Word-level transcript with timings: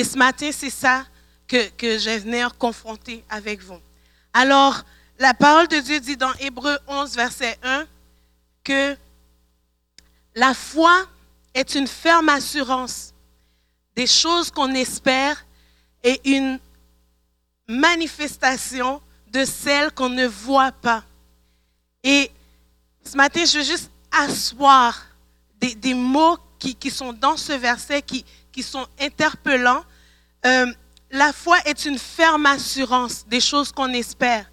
Et 0.00 0.04
ce 0.04 0.16
matin, 0.16 0.48
c'est 0.50 0.70
ça 0.70 1.04
que, 1.46 1.68
que 1.76 1.98
je 1.98 2.20
venir 2.20 2.56
confronter 2.56 3.22
avec 3.28 3.62
vous. 3.62 3.78
Alors, 4.32 4.82
la 5.18 5.34
parole 5.34 5.68
de 5.68 5.78
Dieu 5.78 6.00
dit 6.00 6.16
dans 6.16 6.32
Hébreu 6.40 6.78
11, 6.88 7.14
verset 7.14 7.58
1, 7.62 7.84
que 8.64 8.96
la 10.34 10.54
foi 10.54 11.04
est 11.52 11.74
une 11.74 11.86
ferme 11.86 12.30
assurance 12.30 13.12
des 13.94 14.06
choses 14.06 14.50
qu'on 14.50 14.72
espère 14.72 15.44
et 16.02 16.18
une 16.24 16.58
manifestation 17.68 19.02
de 19.30 19.44
celles 19.44 19.92
qu'on 19.92 20.08
ne 20.08 20.26
voit 20.26 20.72
pas. 20.72 21.04
Et 22.02 22.30
ce 23.04 23.18
matin, 23.18 23.44
je 23.44 23.58
veux 23.58 23.64
juste 23.64 23.90
asseoir 24.10 24.98
des, 25.60 25.92
mots 25.92 26.38
qui, 26.58 26.90
sont 26.90 27.12
dans 27.12 27.36
ce 27.36 27.52
verset, 27.52 28.00
qui, 28.00 28.24
qui 28.50 28.62
sont 28.62 28.86
interpellants. 28.98 29.84
Euh, 30.46 30.66
la 31.10 31.32
foi 31.32 31.58
est 31.64 31.84
une 31.84 31.98
ferme 31.98 32.46
assurance 32.46 33.24
des 33.26 33.40
choses 33.40 33.72
qu'on 33.72 33.92
espère. 33.92 34.46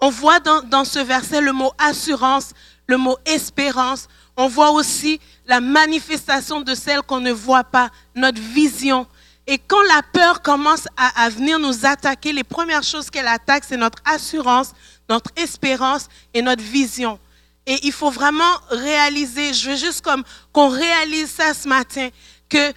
On 0.00 0.10
voit 0.10 0.40
dans, 0.40 0.84
ce 0.84 0.98
verset 0.98 1.40
le 1.40 1.52
mot 1.52 1.72
assurance, 1.78 2.52
le 2.86 2.96
mot 2.96 3.16
espérance. 3.24 4.08
On 4.36 4.48
voit 4.48 4.70
aussi 4.70 5.20
la 5.46 5.60
manifestation 5.60 6.60
de 6.60 6.74
celle 6.74 7.02
qu'on 7.02 7.20
ne 7.20 7.32
voit 7.32 7.64
pas, 7.64 7.90
notre 8.14 8.40
vision. 8.40 9.06
Et 9.46 9.58
quand 9.58 9.82
la 9.82 10.02
peur 10.12 10.40
commence 10.40 10.86
à, 10.96 11.28
venir 11.28 11.58
nous 11.58 11.84
attaquer, 11.84 12.32
les 12.32 12.44
premières 12.44 12.82
choses 12.82 13.10
qu'elle 13.10 13.28
attaque, 13.28 13.64
c'est 13.66 13.76
notre 13.76 13.98
assurance, 14.04 14.72
notre 15.08 15.30
espérance 15.36 16.08
et 16.32 16.42
notre 16.42 16.62
vision. 16.62 17.18
Et 17.66 17.78
il 17.82 17.92
faut 17.92 18.10
vraiment 18.10 18.58
réaliser, 18.70 19.52
je 19.52 19.70
veux 19.70 19.76
juste 19.76 20.04
qu'on 20.52 20.68
réalise 20.68 21.30
ça 21.30 21.54
ce 21.54 21.68
matin, 21.68 22.08
que 22.48 22.72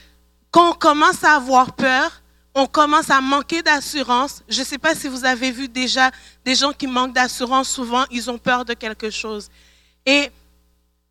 quand 0.51 0.71
on 0.71 0.73
commence 0.73 1.23
à 1.23 1.35
avoir 1.35 1.73
peur, 1.73 2.21
on 2.57 2.65
commence 2.65 3.11
à 3.11 3.21
manquer 3.21 3.61
d'assurance. 3.61 4.41
Je 4.49 4.59
ne 4.61 4.65
sais 4.65 4.79
pas 4.79 4.95
si 4.95 5.07
vous 5.07 5.23
avez 5.25 5.51
vu 5.51 5.67
déjà 5.69 6.09
des 6.43 6.55
gens 6.55 6.73
qui 6.73 6.87
manquent 6.87 7.13
d'assurance, 7.13 7.69
souvent 7.69 8.03
ils 8.09 8.29
ont 8.31 8.39
peur 8.39 8.65
de 8.65 8.73
quelque 8.73 9.11
chose. 9.11 9.49
Et 10.05 10.31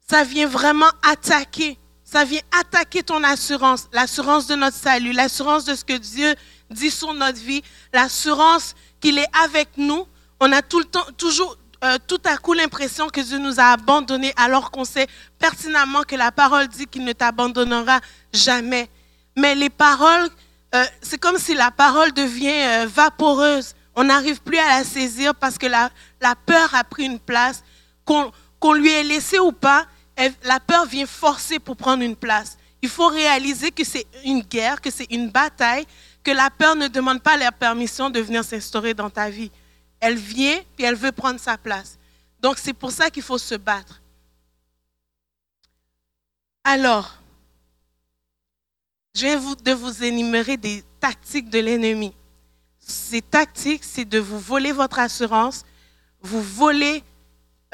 ça 0.08 0.24
vient 0.24 0.48
vraiment 0.48 0.90
attaquer 1.02 1.78
ça 2.08 2.24
vient 2.24 2.40
attaquer 2.60 3.02
ton 3.02 3.24
assurance, 3.24 3.88
l'assurance 3.92 4.46
de 4.46 4.54
notre 4.54 4.76
salut, 4.76 5.10
l'assurance 5.10 5.64
de 5.64 5.74
ce 5.74 5.84
que 5.84 5.98
Dieu 5.98 6.36
dit 6.70 6.92
sur 6.92 7.12
notre 7.12 7.40
vie, 7.40 7.62
l'assurance 7.92 8.76
qu'il 9.00 9.18
est 9.18 9.28
avec 9.44 9.70
nous. 9.76 10.06
On 10.38 10.52
a 10.52 10.62
tout 10.62 10.78
le 10.78 10.84
temps, 10.84 11.04
toujours, 11.18 11.56
euh, 11.82 11.98
tout 12.06 12.20
à 12.24 12.36
coup 12.36 12.52
l'impression 12.52 13.08
que 13.08 13.20
Dieu 13.20 13.38
nous 13.38 13.58
a 13.58 13.72
abandonnés 13.72 14.32
alors 14.36 14.70
qu'on 14.70 14.84
sait 14.84 15.08
pertinemment 15.40 16.04
que 16.04 16.14
la 16.14 16.30
parole 16.30 16.68
dit 16.68 16.86
qu'il 16.86 17.04
ne 17.04 17.12
t'abandonnera 17.12 17.98
jamais. 18.32 18.88
Mais 19.36 19.56
les 19.56 19.68
paroles, 19.68 20.30
euh, 20.76 20.84
c'est 21.00 21.18
comme 21.18 21.38
si 21.38 21.54
la 21.54 21.70
parole 21.70 22.12
devient 22.12 22.50
euh, 22.50 22.86
vaporeuse. 22.86 23.74
On 23.94 24.04
n'arrive 24.04 24.40
plus 24.42 24.58
à 24.58 24.78
la 24.78 24.84
saisir 24.84 25.34
parce 25.34 25.56
que 25.56 25.66
la, 25.66 25.90
la 26.20 26.34
peur 26.34 26.74
a 26.74 26.84
pris 26.84 27.04
une 27.04 27.18
place, 27.18 27.64
qu'on 28.04 28.72
lui 28.74 28.90
ait 28.90 29.02
laissé 29.02 29.38
ou 29.38 29.52
pas, 29.52 29.86
la 30.44 30.60
peur 30.60 30.86
vient 30.86 31.06
forcer 31.06 31.58
pour 31.58 31.76
prendre 31.76 32.02
une 32.02 32.16
place. 32.16 32.58
Il 32.82 32.88
faut 32.88 33.08
réaliser 33.08 33.70
que 33.70 33.84
c'est 33.84 34.06
une 34.24 34.42
guerre, 34.42 34.80
que 34.80 34.90
c'est 34.90 35.10
une 35.10 35.30
bataille, 35.30 35.86
que 36.22 36.30
la 36.30 36.50
peur 36.50 36.76
ne 36.76 36.88
demande 36.88 37.22
pas 37.22 37.36
la 37.36 37.52
permission 37.52 38.10
de 38.10 38.20
venir 38.20 38.44
s'instaurer 38.44 38.94
dans 38.94 39.10
ta 39.10 39.30
vie. 39.30 39.50
Elle 39.98 40.16
vient, 40.16 40.58
puis 40.76 40.84
elle 40.84 40.94
veut 40.94 41.12
prendre 41.12 41.40
sa 41.40 41.56
place. 41.56 41.98
Donc 42.40 42.58
c'est 42.58 42.74
pour 42.74 42.90
ça 42.90 43.10
qu'il 43.10 43.22
faut 43.22 43.38
se 43.38 43.54
battre. 43.54 44.02
Alors, 46.64 47.16
je 49.16 49.22
viens 49.24 49.54
de 49.64 49.72
vous 49.72 50.04
énumérer 50.04 50.58
des 50.58 50.84
tactiques 51.00 51.48
de 51.48 51.58
l'ennemi. 51.58 52.12
Ces 52.78 53.22
tactiques, 53.22 53.82
c'est 53.82 54.04
de 54.04 54.18
vous 54.18 54.38
voler 54.38 54.72
votre 54.72 54.98
assurance, 54.98 55.64
vous 56.20 56.42
voler 56.42 57.02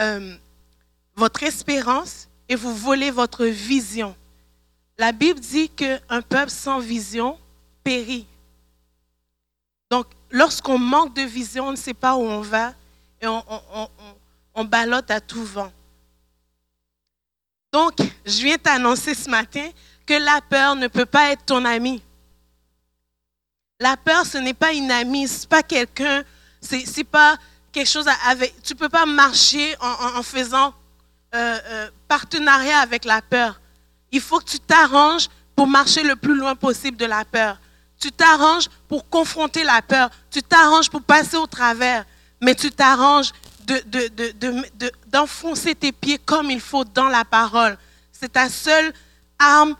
euh, 0.01 0.37
votre 1.17 1.43
espérance 1.43 2.29
et 2.49 2.55
vous 2.55 2.73
volez 2.75 3.11
votre 3.11 3.45
vision. 3.45 4.15
La 4.97 5.11
Bible 5.11 5.41
dit 5.41 5.69
qu'un 5.69 6.23
peuple 6.23 6.51
sans 6.51 6.79
vision 6.79 7.37
périt. 7.83 8.29
Donc, 9.91 10.07
lorsqu'on 10.31 10.79
manque 10.79 11.15
de 11.17 11.23
vision, 11.23 11.69
on 11.69 11.73
ne 11.73 11.77
sait 11.77 11.93
pas 11.93 12.15
où 12.15 12.23
on 12.23 12.41
va 12.41 12.73
et 13.21 13.27
on, 13.27 13.43
on, 14.55 14.69
à 15.09 15.21
tout 15.21 15.45
vent. 15.45 15.73
Donc, 17.73 17.95
je 18.25 18.45
viens 18.45 18.59
t'annoncer 18.59 19.15
ce 19.15 19.29
matin 19.29 19.69
que 20.13 20.19
la 20.19 20.43
peur 20.43 20.77
ne 20.77 20.89
peut 20.89 21.07
pas 21.07 21.31
être 21.31 21.47
ton 21.47 21.65
ami. 21.65 22.03
La 23.81 23.97
peur, 23.97 24.27
ce 24.27 24.37
n'est 24.37 24.53
pas 24.53 24.73
une 24.73 24.91
amie, 24.91 25.27
ce 25.27 25.41
n'est 25.41 25.49
pas 25.49 25.63
quelqu'un, 25.63 26.23
ce 26.61 26.77
n'est 26.77 27.05
pas 27.05 27.39
quelque 27.73 27.89
chose 27.89 28.07
avec... 28.27 28.63
Tu 28.63 28.75
ne 28.75 28.79
peux 28.79 28.91
pas 28.91 29.07
marcher 29.07 29.75
en 29.81 30.23
faisant 30.23 30.75
euh, 31.35 31.59
euh, 31.65 31.91
partenariat 32.09 32.81
avec 32.81 33.07
la 33.07 33.23
peur. 33.23 33.59
Il 34.11 34.21
faut 34.21 34.39
que 34.39 34.51
tu 34.51 34.61
t'arranges 34.61 35.29
pour 35.57 35.67
marcher 35.67 36.03
le 36.03 36.15
plus 36.15 36.37
loin 36.37 36.55
possible 36.55 36.99
de 36.99 37.07
la 37.07 37.25
peur. 37.25 37.59
Tu 37.99 38.13
t'arranges 38.13 38.69
pour 38.89 39.09
confronter 39.09 39.65
la 39.65 39.81
peur. 39.81 40.11
Tu 40.31 40.43
t'arranges 40.43 40.91
pour 40.91 41.03
passer 41.03 41.39
au 41.39 41.47
travers. 41.47 42.05
Mais 42.43 42.55
tu 42.55 42.71
t'arranges 42.71 43.33
d'enfoncer 45.07 45.71
de, 45.71 45.75
de, 45.75 45.81
tes 45.81 45.93
pieds 45.93 46.19
comme 46.19 46.51
il 46.51 46.61
faut 46.61 46.85
dans 46.85 47.09
la 47.09 47.25
parole. 47.25 47.79
C'est 48.13 48.33
ta 48.33 48.51
seule 48.51 48.93
arme 49.39 49.75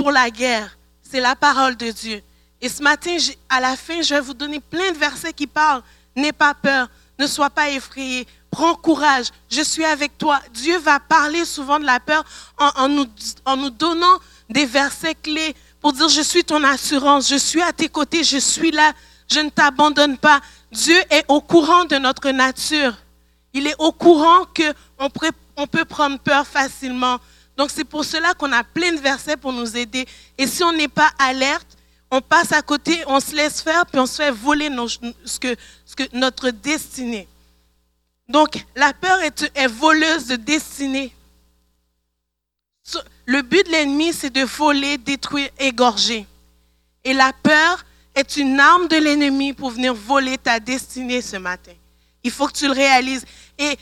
pour 0.00 0.12
la 0.12 0.30
guerre. 0.30 0.78
C'est 1.02 1.20
la 1.20 1.36
parole 1.36 1.76
de 1.76 1.90
Dieu. 1.90 2.22
Et 2.62 2.70
ce 2.70 2.82
matin, 2.82 3.16
à 3.50 3.60
la 3.60 3.76
fin, 3.76 4.00
je 4.00 4.14
vais 4.14 4.20
vous 4.20 4.32
donner 4.32 4.58
plein 4.58 4.92
de 4.92 4.96
versets 4.96 5.34
qui 5.34 5.46
parlent. 5.46 5.82
N'aie 6.16 6.32
pas 6.32 6.54
peur, 6.54 6.88
ne 7.18 7.26
sois 7.26 7.50
pas 7.50 7.68
effrayé, 7.68 8.26
prends 8.50 8.74
courage, 8.74 9.26
je 9.50 9.60
suis 9.60 9.84
avec 9.84 10.16
toi. 10.16 10.40
Dieu 10.54 10.78
va 10.78 11.00
parler 11.00 11.44
souvent 11.44 11.78
de 11.78 11.84
la 11.84 12.00
peur 12.00 12.24
en, 12.58 12.88
nous, 12.88 13.04
en 13.44 13.58
nous 13.58 13.68
donnant 13.68 14.18
des 14.48 14.64
versets 14.64 15.14
clés 15.14 15.54
pour 15.82 15.92
dire, 15.92 16.08
je 16.08 16.22
suis 16.22 16.44
ton 16.44 16.64
assurance, 16.64 17.28
je 17.28 17.36
suis 17.36 17.60
à 17.60 17.72
tes 17.72 17.88
côtés, 17.88 18.24
je 18.24 18.38
suis 18.38 18.70
là, 18.70 18.92
je 19.30 19.40
ne 19.40 19.50
t'abandonne 19.50 20.16
pas. 20.16 20.40
Dieu 20.72 20.98
est 21.10 21.24
au 21.28 21.42
courant 21.42 21.84
de 21.84 21.96
notre 21.96 22.30
nature. 22.30 22.94
Il 23.52 23.66
est 23.66 23.76
au 23.78 23.92
courant 23.92 24.46
qu'on 24.56 25.10
on 25.56 25.66
peut 25.66 25.84
prendre 25.84 26.18
peur 26.18 26.46
facilement. 26.46 27.18
Donc 27.60 27.70
c'est 27.70 27.84
pour 27.84 28.06
cela 28.06 28.32
qu'on 28.32 28.50
a 28.52 28.64
plein 28.64 28.90
de 28.92 29.00
versets 29.00 29.36
pour 29.36 29.52
nous 29.52 29.76
aider. 29.76 30.06
Et 30.38 30.46
si 30.46 30.64
on 30.64 30.72
n'est 30.72 30.88
pas 30.88 31.10
alerte, 31.18 31.76
on 32.10 32.22
passe 32.22 32.52
à 32.52 32.62
côté, 32.62 33.02
on 33.06 33.20
se 33.20 33.36
laisse 33.36 33.60
faire, 33.60 33.84
puis 33.84 34.00
on 34.00 34.06
se 34.06 34.16
fait 34.16 34.30
voler 34.30 34.70
ce 35.26 35.38
que, 35.38 35.54
notre 36.14 36.48
destinée. 36.48 37.28
Donc, 38.26 38.64
la 38.74 38.94
peur 38.94 39.20
est, 39.20 39.66
voleuse 39.66 40.28
de 40.28 40.36
destinée. 40.36 41.14
Le 43.26 43.42
but 43.42 43.66
de 43.66 43.72
l'ennemi, 43.72 44.14
c'est 44.14 44.30
de 44.30 44.40
voler, 44.40 44.96
détruire, 44.96 45.50
égorger. 45.58 46.26
Et 47.04 47.12
la 47.12 47.34
peur 47.42 47.84
est 48.14 48.38
une 48.38 48.58
arme 48.58 48.88
de 48.88 48.96
l'ennemi 48.96 49.52
pour 49.52 49.68
venir 49.68 49.92
voler 49.92 50.38
ta 50.38 50.60
destinée 50.60 51.20
ce 51.20 51.36
matin. 51.36 51.72
Il 52.24 52.30
faut 52.30 52.46
que 52.46 52.54
tu 52.54 52.68
le 52.68 52.72
réalises. 52.72 53.26
Et 53.58 53.76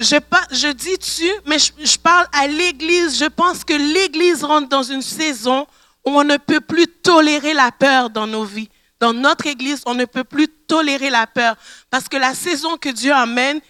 je, 0.00 0.72
dis 0.72 0.98
tu, 0.98 1.30
mais 1.46 1.58
je, 1.58 1.72
je 1.78 1.98
parle 1.98 2.26
à 2.32 2.46
l'Église. 2.46 3.18
Je 3.18 3.26
pense 3.26 3.64
que 3.64 3.74
l'Église 3.74 4.44
rentre 4.44 4.68
dans 4.68 4.82
une 4.82 5.02
saison 5.02 5.66
où 6.04 6.10
on 6.10 6.24
ne 6.24 6.36
peut 6.36 6.60
plus 6.60 6.86
tolérer 6.86 7.54
la 7.54 7.70
peur 7.72 8.10
dans 8.10 8.26
nos 8.26 8.44
vies. 8.44 8.68
Dans 9.00 9.12
notre 9.12 9.46
Église, 9.46 9.82
on 9.86 9.94
ne 9.94 10.04
peut 10.04 10.24
plus 10.24 10.48
tolérer 10.48 11.10
la 11.10 11.26
peur. 11.26 11.56
Parce 11.90 12.08
que 12.08 12.16
la 12.16 12.34
saison 12.34 12.76
que 12.76 12.88
Dieu 12.88 13.12
amène, 13.12 13.60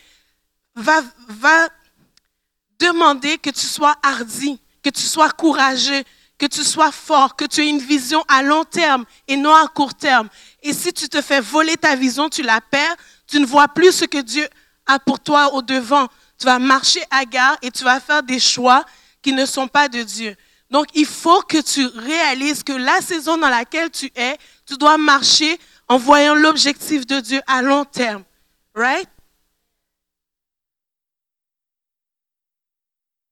va, 0.75 1.03
va 1.29 1.69
demander 2.79 3.39
que 3.39 3.51
tu 3.51 3.67
sois 3.67 3.97
hardi, 4.03 4.59
que 4.83 4.91
tu 4.91 5.03
sois 5.03 5.31
courageux, 5.31 6.03
que 6.39 6.47
tu 6.47 6.65
sois 6.65 6.93
fort, 6.93 7.37
que 7.37 7.45
tu 7.45 7.63
aies 7.63 7.69
une 7.69 7.79
vision 7.79 8.25
à 8.29 8.43
long 8.43 8.65
terme 8.65 9.05
et 9.29 9.37
non 9.37 9.55
à 9.55 9.69
court 9.69 9.95
terme. 9.95 10.29
Et 10.63 10.73
si 10.73 10.93
tu 10.93 11.09
te 11.09 11.23
fais 11.23 11.41
voler 11.41 11.77
ta 11.77 11.95
vision, 11.95 12.29
tu 12.29 12.43
la 12.43 12.61
perds, 12.61 12.97
tu 13.27 13.39
ne 13.39 13.47
vois 13.47 13.69
plus 13.69 13.93
ce 13.93 14.05
que 14.05 14.19
Dieu 14.19 14.47
a 14.87 14.99
pour 14.99 15.21
toi 15.21 15.55
au 15.55 15.63
devant. 15.63 16.09
Tu 16.39 16.47
vas 16.47 16.59
marcher 16.59 17.03
à 17.11 17.25
gare 17.25 17.57
et 17.63 17.71
tu 17.71 17.85
vas 17.85 18.01
faire 18.01 18.23
des 18.23 18.41
choix 18.41 18.85
qui 19.23 19.33
ne 19.33 19.47
sont 19.47 19.69
pas 19.69 19.89
de 19.89 20.03
Dieu. 20.03 20.37
Donc, 20.71 20.87
il 20.95 21.07
faut 21.07 21.43
que 21.43 21.61
tu 21.61 21.87
réalises 21.87 22.63
que 22.63 22.73
la 22.73 23.01
saison 23.01 23.37
dans 23.39 23.49
laquelle 23.49 23.91
tu 23.91 24.11
es, 24.17 24.37
tu 24.67 24.77
dois 24.77 24.99
marcher 24.99 25.59
en 25.89 25.99
voyant 25.99 26.35
l'objectif 26.35 27.07
de 27.07 27.21
Dieu 27.21 27.41
à 27.47 27.63
long 27.63 27.85
terme. 27.85 28.25
Right? 28.75 29.09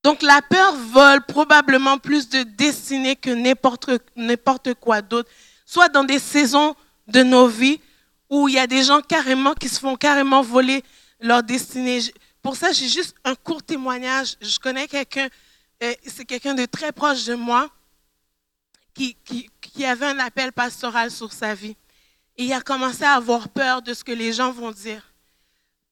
Donc 0.03 0.21
la 0.21 0.41
peur 0.41 0.75
vole 0.75 1.21
probablement 1.21 1.97
plus 1.97 2.27
de 2.27 2.43
destinée 2.43 3.15
que 3.15 3.29
n'importe 3.29 4.73
quoi 4.73 5.01
d'autre, 5.01 5.29
soit 5.65 5.87
dans 5.87 6.03
des 6.03 6.19
saisons 6.19 6.75
de 7.07 7.23
nos 7.23 7.47
vies 7.47 7.79
où 8.29 8.49
il 8.49 8.55
y 8.55 8.59
a 8.59 8.67
des 8.67 8.83
gens 8.83 9.01
carrément 9.01 9.53
qui 9.53 9.69
se 9.69 9.79
font 9.79 9.95
carrément 9.95 10.41
voler 10.41 10.83
leur 11.23 11.41
destinée. 11.41 12.01
Pour 12.41 12.55
ça, 12.55 12.71
j'ai 12.71 12.89
juste 12.89 13.15
un 13.23 13.33
court 13.33 13.63
témoignage. 13.63 14.35
Je 14.41 14.59
connais 14.59 14.87
quelqu'un, 14.87 15.29
euh, 15.81 15.93
c'est 16.05 16.25
quelqu'un 16.25 16.53
de 16.53 16.65
très 16.65 16.91
proche 16.91 17.23
de 17.25 17.33
moi, 17.33 17.69
qui, 18.93 19.15
qui, 19.59 19.85
avait 19.85 20.05
un 20.05 20.19
appel 20.19 20.51
pastoral 20.51 21.09
sur 21.09 21.33
sa 21.33 21.55
vie. 21.55 21.75
Il 22.37 22.53
a 22.53 22.61
commencé 22.61 23.03
à 23.03 23.13
avoir 23.13 23.49
peur 23.49 23.81
de 23.81 23.93
ce 23.93 24.03
que 24.03 24.11
les 24.11 24.33
gens 24.33 24.51
vont 24.51 24.71
dire. 24.71 25.11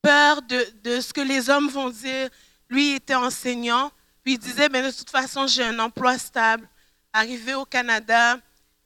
Peur 0.03 0.43
de, 0.43 0.67
de 0.83 1.01
ce 1.01 1.11
que 1.11 1.21
les 1.21 1.49
hommes 1.49 1.69
vont 1.69 1.89
dire. 1.89 2.29
Lui 2.69 2.91
était 2.91 3.15
enseignant, 3.15 3.91
puis 4.23 4.33
il 4.33 4.37
disait, 4.37 4.69
mais 4.69 4.83
de 4.83 4.91
toute 4.91 5.09
façon, 5.09 5.47
j'ai 5.47 5.63
un 5.63 5.79
emploi 5.79 6.17
stable. 6.19 6.67
Arrivé 7.11 7.55
au 7.55 7.65
Canada, 7.65 8.37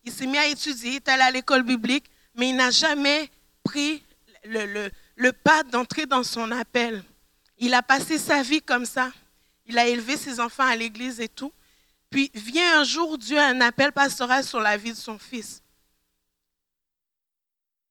il 0.04 0.12
s'est 0.12 0.28
mis 0.28 0.38
à 0.38 0.48
étudier, 0.48 0.92
il 0.92 0.96
est 0.96 1.10
allé 1.10 1.24
à 1.24 1.32
l'école 1.32 1.64
biblique, 1.64 2.06
mais 2.36 2.50
il 2.50 2.56
n'a 2.56 2.72
jamais 2.72 3.30
pris 3.64 4.02
le, 4.46 4.66
le, 4.66 4.92
le 5.16 5.32
pas 5.32 5.64
d'entrer 5.64 6.06
dans 6.06 6.24
son 6.24 6.52
appel. 6.52 7.04
Il 7.58 7.74
a 7.74 7.82
passé 7.82 8.18
sa 8.18 8.42
vie 8.42 8.62
comme 8.62 8.86
ça. 8.86 9.12
Il 9.66 9.78
a 9.78 9.88
élevé 9.88 10.18
ses 10.18 10.40
enfants 10.40 10.68
à 10.68 10.76
l'église 10.76 11.20
et 11.20 11.30
tout. 11.30 11.52
Puis 12.10 12.30
vient 12.34 12.82
un 12.82 12.84
jour, 12.84 13.18
Dieu 13.18 13.38
a 13.40 13.48
un 13.48 13.62
appel 13.62 13.92
pastoral 13.92 14.44
sur 14.44 14.60
la 14.60 14.78
vie 14.78 14.92
de 14.92 14.98
son 14.98 15.18
fils. 15.18 15.62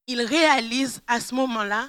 Il 0.07 0.21
réalise 0.21 1.01
à 1.07 1.21
ce 1.21 1.35
moment-là 1.35 1.89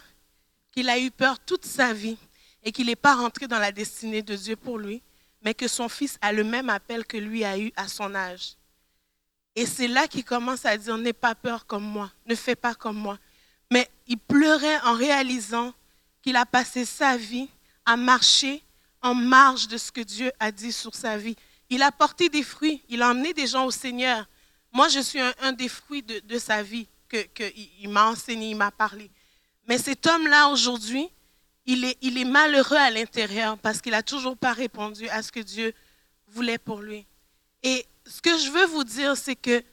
qu'il 0.71 0.89
a 0.89 0.99
eu 0.99 1.11
peur 1.11 1.39
toute 1.39 1.65
sa 1.65 1.93
vie 1.93 2.17
et 2.63 2.71
qu'il 2.71 2.87
n'est 2.87 2.95
pas 2.95 3.15
rentré 3.15 3.47
dans 3.47 3.59
la 3.59 3.71
destinée 3.71 4.21
de 4.21 4.35
Dieu 4.35 4.55
pour 4.55 4.77
lui, 4.77 5.01
mais 5.41 5.53
que 5.53 5.67
son 5.67 5.87
fils 5.87 6.17
a 6.21 6.31
le 6.31 6.43
même 6.43 6.69
appel 6.69 7.05
que 7.05 7.17
lui 7.17 7.45
a 7.45 7.57
eu 7.57 7.71
à 7.75 7.87
son 7.87 8.15
âge. 8.15 8.55
Et 9.55 9.65
c'est 9.65 9.87
là 9.87 10.07
qu'il 10.07 10.25
commence 10.25 10.65
à 10.65 10.75
dire, 10.75 10.97
n'aie 10.97 11.13
pas 11.13 11.35
peur 11.35 11.65
comme 11.65 11.85
moi, 11.85 12.11
ne 12.25 12.35
fais 12.35 12.55
pas 12.55 12.73
comme 12.73 12.97
moi. 12.97 13.19
Mais 13.71 13.89
il 14.07 14.17
pleurait 14.17 14.79
en 14.81 14.93
réalisant 14.93 15.73
qu'il 16.21 16.35
a 16.35 16.45
passé 16.45 16.85
sa 16.85 17.17
vie 17.17 17.49
à 17.85 17.97
marcher 17.97 18.63
en 19.01 19.13
marge 19.13 19.67
de 19.67 19.77
ce 19.77 19.91
que 19.91 20.01
Dieu 20.01 20.31
a 20.39 20.51
dit 20.51 20.71
sur 20.71 20.95
sa 20.95 21.17
vie. 21.17 21.35
Il 21.69 21.83
a 21.83 21.91
porté 21.91 22.29
des 22.29 22.43
fruits, 22.43 22.81
il 22.89 23.01
a 23.01 23.11
emmené 23.11 23.33
des 23.33 23.47
gens 23.47 23.65
au 23.65 23.71
Seigneur. 23.71 24.27
Moi, 24.71 24.87
je 24.89 24.99
suis 24.99 25.19
un, 25.19 25.53
des 25.53 25.69
fruits 25.69 26.03
de, 26.03 26.37
sa 26.39 26.63
vie 26.63 26.87
qu'il 27.33 27.89
m'a 27.89 28.07
enseigné, 28.07 28.49
il 28.49 28.57
m'a 28.57 28.71
parlé. 28.71 29.09
Mais 29.67 29.77
cet 29.77 30.05
homme-là, 30.05 30.49
aujourd'hui, 30.49 31.09
il 31.65 31.85
est, 31.85 31.97
il 32.01 32.17
est 32.17 32.25
malheureux 32.25 32.77
à 32.77 32.91
l'intérieur 32.91 33.57
parce 33.57 33.81
qu'il 33.81 33.91
n'a 33.91 34.03
toujours 34.03 34.37
pas 34.37 34.53
répondu 34.53 35.07
à 35.09 35.23
ce 35.23 35.31
que 35.31 35.39
Dieu 35.39 35.73
voulait 36.27 36.57
pour 36.57 36.81
lui. 36.81 37.05
Et 37.63 37.85
ce 38.05 38.21
que 38.21 38.37
je 38.37 38.51
veux 38.51 38.65
vous 38.67 38.83
dire, 38.83 39.17
c'est 39.17 39.35
que 39.35 39.63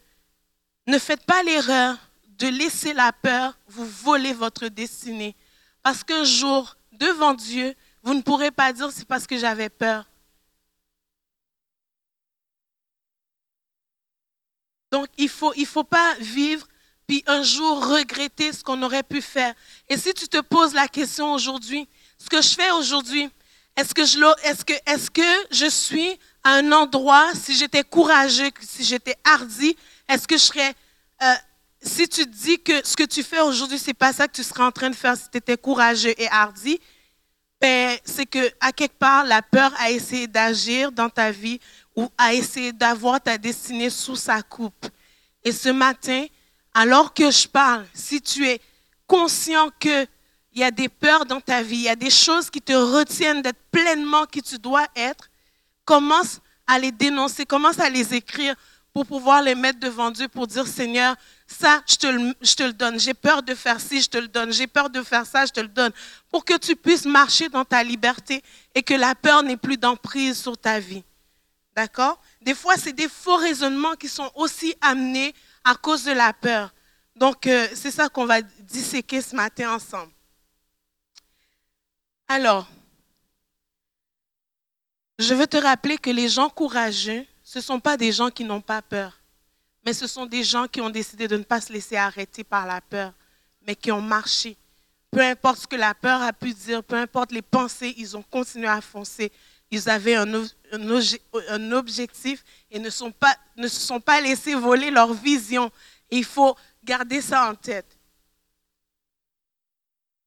ne 0.87 0.99
faites 0.99 1.25
pas 1.25 1.43
l'erreur 1.43 1.97
de 2.38 2.49
laisser 2.49 2.93
la 2.93 3.12
peur 3.12 3.58
vous 3.67 3.87
voler 3.87 4.32
votre 4.32 4.69
destinée. 4.69 5.37
Parce 5.82 6.05
qu'un 6.05 6.25
jour, 6.25 6.76
devant 6.93 7.34
Dieu, 7.34 7.75
vous 8.02 8.14
ne 8.14 8.23
pourrez 8.23 8.50
pas 8.50 8.73
dire 8.73 8.90
c'est 8.90 9.06
parce 9.06 9.26
que 9.26 9.38
j'avais 9.38 9.69
peur. 9.69 10.06
Donc, 14.90 15.08
il 15.17 15.25
ne 15.25 15.31
faut, 15.31 15.52
il 15.56 15.67
faut 15.67 15.84
pas 15.84 16.14
vivre 16.20 16.67
puis 17.06 17.25
un 17.26 17.43
jour 17.43 17.87
regretter 17.87 18.52
ce 18.52 18.62
qu'on 18.62 18.82
aurait 18.82 19.02
pu 19.02 19.20
faire. 19.20 19.55
Et 19.88 19.96
si 19.96 20.14
tu 20.14 20.29
te 20.29 20.40
poses 20.40 20.75
la 20.75 20.88
question 20.88 21.32
aujourd'hui, 21.32 21.88
ce 22.19 22.29
que 22.29 22.40
je 22.40 22.55
fais 22.55 22.70
aujourd'hui, 22.70 23.29
est-ce 23.76 23.94
que, 23.94 24.05
je, 24.05 24.19
est-ce, 24.46 24.64
que, 24.64 24.75
est-ce 24.87 25.11
que 25.11 25.46
je 25.50 25.69
suis 25.69 26.19
à 26.44 26.55
un 26.55 26.73
endroit, 26.73 27.31
si 27.34 27.56
j'étais 27.56 27.82
courageux, 27.82 28.50
si 28.61 28.84
j'étais 28.84 29.17
hardi, 29.25 29.76
est-ce 30.08 30.29
que 30.29 30.37
je 30.37 30.43
serais... 30.43 30.75
Euh, 31.23 31.34
si 31.82 32.08
tu 32.08 32.25
dis 32.26 32.58
que 32.61 32.87
ce 32.87 32.96
que 32.96 33.05
tu 33.05 33.23
fais 33.23 33.40
aujourd'hui, 33.40 33.79
c'est 33.79 33.94
pas 33.94 34.12
ça 34.12 34.29
que 34.29 34.32
tu 34.32 34.43
serais 34.43 34.62
en 34.62 34.70
train 34.70 34.90
de 34.90 34.94
faire 34.94 35.17
si 35.17 35.29
tu 35.31 35.38
étais 35.38 35.56
courageux 35.56 36.14
et 36.17 36.29
hardi, 36.29 36.81
ben, 37.61 37.96
c'est 38.05 38.26
que 38.26 38.50
à 38.61 38.73
quelque 38.73 38.99
part, 38.99 39.25
la 39.25 39.43
peur 39.43 39.73
a 39.79 39.90
essayé 39.90 40.26
d'agir 40.26 40.93
dans 40.93 41.08
ta 41.08 41.31
vie 41.31 41.61
ou 41.94 42.08
a 42.19 42.34
essayé 42.34 42.73
d'avoir 42.73 43.20
ta 43.20 43.37
destinée 43.38 43.90
sous 43.90 44.17
sa 44.17 44.43
coupe. 44.43 44.87
Et 45.44 45.52
ce 45.52 45.69
matin, 45.69 46.26
alors 46.75 47.12
que 47.12 47.31
je 47.31 47.46
parle, 47.46 47.84
si 47.93 48.20
tu 48.20 48.46
es 48.46 48.61
conscient 49.06 49.70
qu'il 49.79 50.08
y 50.55 50.62
a 50.62 50.70
des 50.70 50.88
peurs 50.88 51.26
dans 51.26 51.40
ta 51.40 51.62
vie, 51.62 51.76
il 51.76 51.82
y 51.82 51.88
a 51.88 51.96
des 51.96 52.11
choses 52.11 52.49
qui 52.49 52.61
te 52.61 52.73
retiennent 52.73 53.43
d'être 53.43 53.62
pleinement 53.70 54.25
qui 54.26 54.43
tu 54.43 54.58
dois 54.58 54.87
être, 54.96 55.29
commence 55.84 56.40
à 56.67 56.79
les 56.79 56.93
dénoncer, 56.93 57.44
commence 57.44 57.79
à 57.79 57.90
les 57.90 58.14
écrire 58.14 58.55
pour 58.93 59.06
pouvoir 59.06 59.43
les 59.43 59.55
mettre 59.55 59.81
devant 59.81 60.11
Dieu 60.11 60.29
pour 60.29 60.46
dire 60.46 60.67
Seigneur, 60.67 61.17
ça, 61.53 61.83
je 61.89 61.97
te, 61.97 62.07
le, 62.07 62.73
donne. 62.73 62.99
J'ai 62.99 63.15
peur 63.15 63.43
de 63.43 63.55
faire 63.55 63.81
ci, 63.81 64.01
je 64.01 64.09
te 64.09 64.19
le 64.19 64.29
donne. 64.29 64.53
J'ai 64.53 64.67
peur 64.67 64.91
de 64.91 65.03
faire 65.03 65.27
ça, 65.27 65.47
je 65.47 65.53
te 65.53 65.61
le 65.61 65.69
donne. 65.69 65.93
Pour 66.31 66.45
que 66.45 66.57
tu 66.57 66.75
puisses 66.77 67.05
marcher 67.05 67.49
dans 67.49 67.65
ta 67.65 67.83
liberté 67.83 68.43
et 68.75 68.83
que 68.83 68.95
la 68.95 69.15
peur 69.15 69.43
n'ait 69.43 69.57
plus 69.57 69.77
d'emprise 69.77 70.41
sur 70.41 70.59
ta 70.59 70.81
vie. 70.81 71.05
D'accord? 71.77 72.21
Des 72.41 72.55
fois, 72.55 72.77
c'est 72.77 72.93
des 72.93 73.09
faux 73.09 73.37
raisonnements 73.37 73.95
qui 73.95 74.09
sont 74.09 74.31
aussi 74.35 74.75
amenés 74.81 75.35
à 75.65 75.75
cause 75.75 76.05
de 76.05 76.13
la 76.13 76.33
peur. 76.33 76.75
Donc, 77.15 77.47
euh, 77.47 77.69
c'est 77.75 77.91
ça 77.91 78.09
qu'on 78.09 78.27
va 78.27 78.43
disséquer 78.43 79.21
ce 79.23 79.37
matin 79.37 79.75
ensemble. 79.75 80.13
Alors, 82.29 82.67
je 85.19 85.35
veux 85.35 85.47
te 85.47 85.57
rappeler 85.57 85.99
que 85.99 86.11
les 86.11 86.29
gens 86.29 86.49
courageux, 86.49 87.25
ce 87.45 87.59
ne 87.59 87.63
sont 87.63 87.81
pas 87.81 87.97
des 87.97 88.13
gens 88.13 88.31
qui 88.31 88.45
n'ont 88.45 88.61
pas 88.61 88.83
peur 88.83 89.22
mais 89.84 89.93
ce 89.93 90.06
sont 90.06 90.26
des 90.26 90.44
gens 90.44 90.69
qui 90.69 90.81
ont 90.81 90.90
décidé 90.90 91.26
de 91.29 91.37
ne 91.37 91.43
pas 91.43 91.61
se 91.61 91.73
laisser 91.73 91.96
arrêter 91.96 92.44
par 92.44 92.67
la 92.67 92.81
peur, 92.81 93.12
mais 93.67 93.75
qui 93.75 93.90
ont 93.90 94.00
marché. 94.00 94.56
Peu 95.11 95.20
importe 95.20 95.61
ce 95.61 95.67
que 95.67 95.76
la 95.76 95.94
peur 95.94 96.23
a 96.23 96.32
pu 96.32 96.55
dire, 96.55 96.82
peu 96.82 96.96
importe 96.96 97.32
les 97.32 97.43
pensées, 97.43 97.94
ils 97.99 98.17
ont 98.17 98.23
continué 98.23 98.69
à 98.69 98.81
foncer. 98.81 99.31
Ils 99.70 99.88
avaient 99.88 100.14
un, 100.14 101.70
objectif 101.73 102.44
et 102.70 102.79
ne, 102.79 102.90
se 102.90 103.11
sont 103.69 104.00
pas 104.00 104.20
laissés 104.20 104.55
voler 104.55 104.90
leur 104.90 105.12
vision. 105.12 105.70
il 106.11 106.25
faut 106.25 106.56
garder 106.84 107.20
ça 107.20 107.50
en 107.50 107.55
tête. 107.55 107.99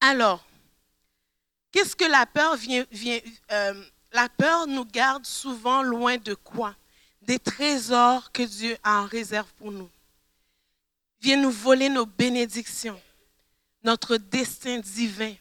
Alors, 0.01 0.45
qu'est-ce 1.71 1.95
que 1.95 2.05
la 2.05 2.25
peur 2.25 2.55
vient, 2.55 2.85
vient 2.91 3.19
euh, 3.51 3.83
La 4.11 4.29
peur 4.29 4.67
nous 4.67 4.85
garde 4.85 5.25
souvent 5.25 5.81
loin 5.81 6.17
de 6.17 6.33
quoi? 6.33 6.75
Des 7.25 7.39
trésors 7.39 8.31
que 8.31 8.43
Dieu 8.43 8.77
a 8.83 9.01
en 9.01 9.05
réserve 9.05 9.51
pour 9.57 9.71
nous. 9.71 9.89
Viens 11.21 11.37
nous 11.37 11.51
voler 11.51 11.89
nos 11.89 12.05
bénédictions, 12.05 12.99
notre 13.83 14.17
destin 14.17 14.79
divin. 14.79 15.33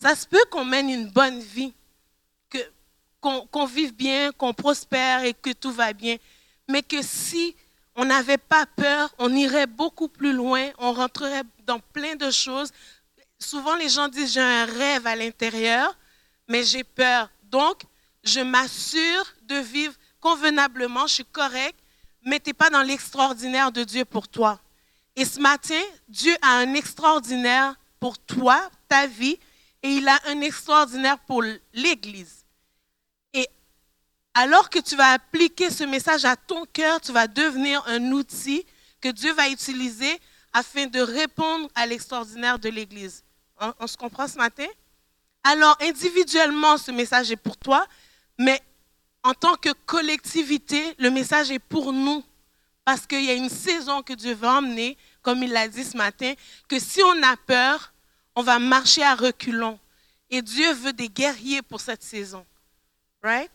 Ça 0.00 0.14
se 0.14 0.26
peut 0.26 0.44
qu'on 0.50 0.64
mène 0.64 0.90
une 0.90 1.10
bonne 1.10 1.40
vie, 1.40 1.72
qu'on 3.20 3.66
vive 3.66 3.94
bien, 3.94 4.30
qu'on 4.32 4.54
prospère 4.54 5.24
et 5.24 5.34
que 5.34 5.52
tout 5.52 5.72
va 5.72 5.92
bien, 5.92 6.16
mais 6.68 6.82
que 6.82 7.02
si 7.02 7.56
on 7.96 8.04
n'avait 8.04 8.38
pas 8.38 8.66
peur, 8.66 9.12
on 9.18 9.34
irait 9.34 9.66
beaucoup 9.66 10.08
plus 10.08 10.32
loin, 10.32 10.70
on 10.78 10.92
rentrerait 10.92 11.42
dans 11.64 11.80
plein 11.80 12.14
de 12.14 12.30
choses. 12.30 12.70
Souvent, 13.38 13.74
les 13.74 13.88
gens 13.88 14.08
disent, 14.08 14.34
j'ai 14.34 14.40
un 14.40 14.66
rêve 14.66 15.06
à 15.06 15.16
l'intérieur, 15.16 15.96
mais 16.46 16.62
j'ai 16.62 16.84
peur. 16.84 17.30
Donc, 17.44 17.82
je 18.22 18.40
m'assure 18.40 19.24
de 19.42 19.56
vivre 19.56 19.94
convenablement, 20.26 21.06
je 21.06 21.14
suis 21.14 21.24
correct, 21.24 21.78
mais 22.24 22.40
tu 22.40 22.50
n'es 22.50 22.54
pas 22.54 22.68
dans 22.68 22.82
l'extraordinaire 22.82 23.70
de 23.70 23.84
Dieu 23.84 24.04
pour 24.04 24.26
toi. 24.26 24.58
Et 25.14 25.24
ce 25.24 25.38
matin, 25.38 25.80
Dieu 26.08 26.34
a 26.42 26.56
un 26.56 26.74
extraordinaire 26.74 27.76
pour 28.00 28.18
toi, 28.18 28.68
ta 28.88 29.06
vie, 29.06 29.38
et 29.84 29.88
il 29.88 30.08
a 30.08 30.18
un 30.26 30.40
extraordinaire 30.40 31.20
pour 31.20 31.44
l'Église. 31.72 32.44
Et 33.32 33.48
alors 34.34 34.68
que 34.68 34.80
tu 34.80 34.96
vas 34.96 35.12
appliquer 35.12 35.70
ce 35.70 35.84
message 35.84 36.24
à 36.24 36.34
ton 36.34 36.64
cœur, 36.72 37.00
tu 37.00 37.12
vas 37.12 37.28
devenir 37.28 37.84
un 37.86 38.10
outil 38.10 38.66
que 39.00 39.10
Dieu 39.10 39.32
va 39.32 39.48
utiliser 39.48 40.18
afin 40.52 40.86
de 40.86 40.98
répondre 40.98 41.68
à 41.76 41.86
l'extraordinaire 41.86 42.58
de 42.58 42.68
l'Église. 42.68 43.22
On, 43.60 43.72
on, 43.78 43.86
se 43.86 43.96
comprend 43.96 44.26
ce 44.26 44.38
matin? 44.38 44.66
Alors, 45.44 45.76
individuellement, 45.80 46.78
ce 46.78 46.90
message 46.90 47.30
est 47.30 47.36
pour 47.36 47.56
toi, 47.56 47.86
mais 48.36 48.60
en 49.26 49.34
tant 49.34 49.56
que 49.56 49.72
collectivité, 49.86 50.94
le 51.00 51.10
message 51.10 51.50
est 51.50 51.58
pour 51.58 51.92
nous. 51.92 52.24
Parce 52.84 53.08
qu'il 53.08 53.24
y 53.24 53.30
a 53.30 53.34
une 53.34 53.48
saison 53.48 54.00
que 54.00 54.12
Dieu 54.12 54.34
va 54.34 54.58
emmener, 54.58 54.96
comme 55.20 55.42
il 55.42 55.50
l'a 55.50 55.66
dit 55.66 55.82
ce 55.82 55.96
matin, 55.96 56.32
que 56.68 56.78
si 56.78 57.02
on 57.02 57.22
a 57.24 57.36
peur, 57.36 57.92
on 58.36 58.42
va 58.44 58.60
marcher 58.60 59.02
à 59.02 59.16
reculons. 59.16 59.80
Et 60.30 60.42
Dieu 60.42 60.72
veut 60.74 60.92
des 60.92 61.08
guerriers 61.08 61.60
pour 61.60 61.80
cette 61.80 62.04
saison. 62.04 62.46
Right? 63.20 63.50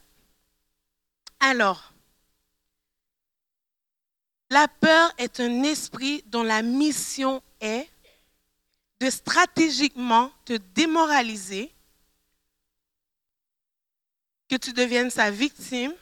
Alors, 1.40 1.94
la 4.50 4.68
peur 4.68 5.14
est 5.18 5.40
un 5.40 5.64
esprit 5.64 6.22
dont 6.28 6.44
la 6.44 6.62
mission 6.62 7.42
est 7.62 7.90
de 9.00 9.10
stratégiquement 9.10 10.34
te 10.44 10.58
démoraliser 10.76 11.74
que 14.52 14.58
tu 14.58 14.74
deviennes 14.74 15.10
sa 15.10 15.32
victime 15.32 15.94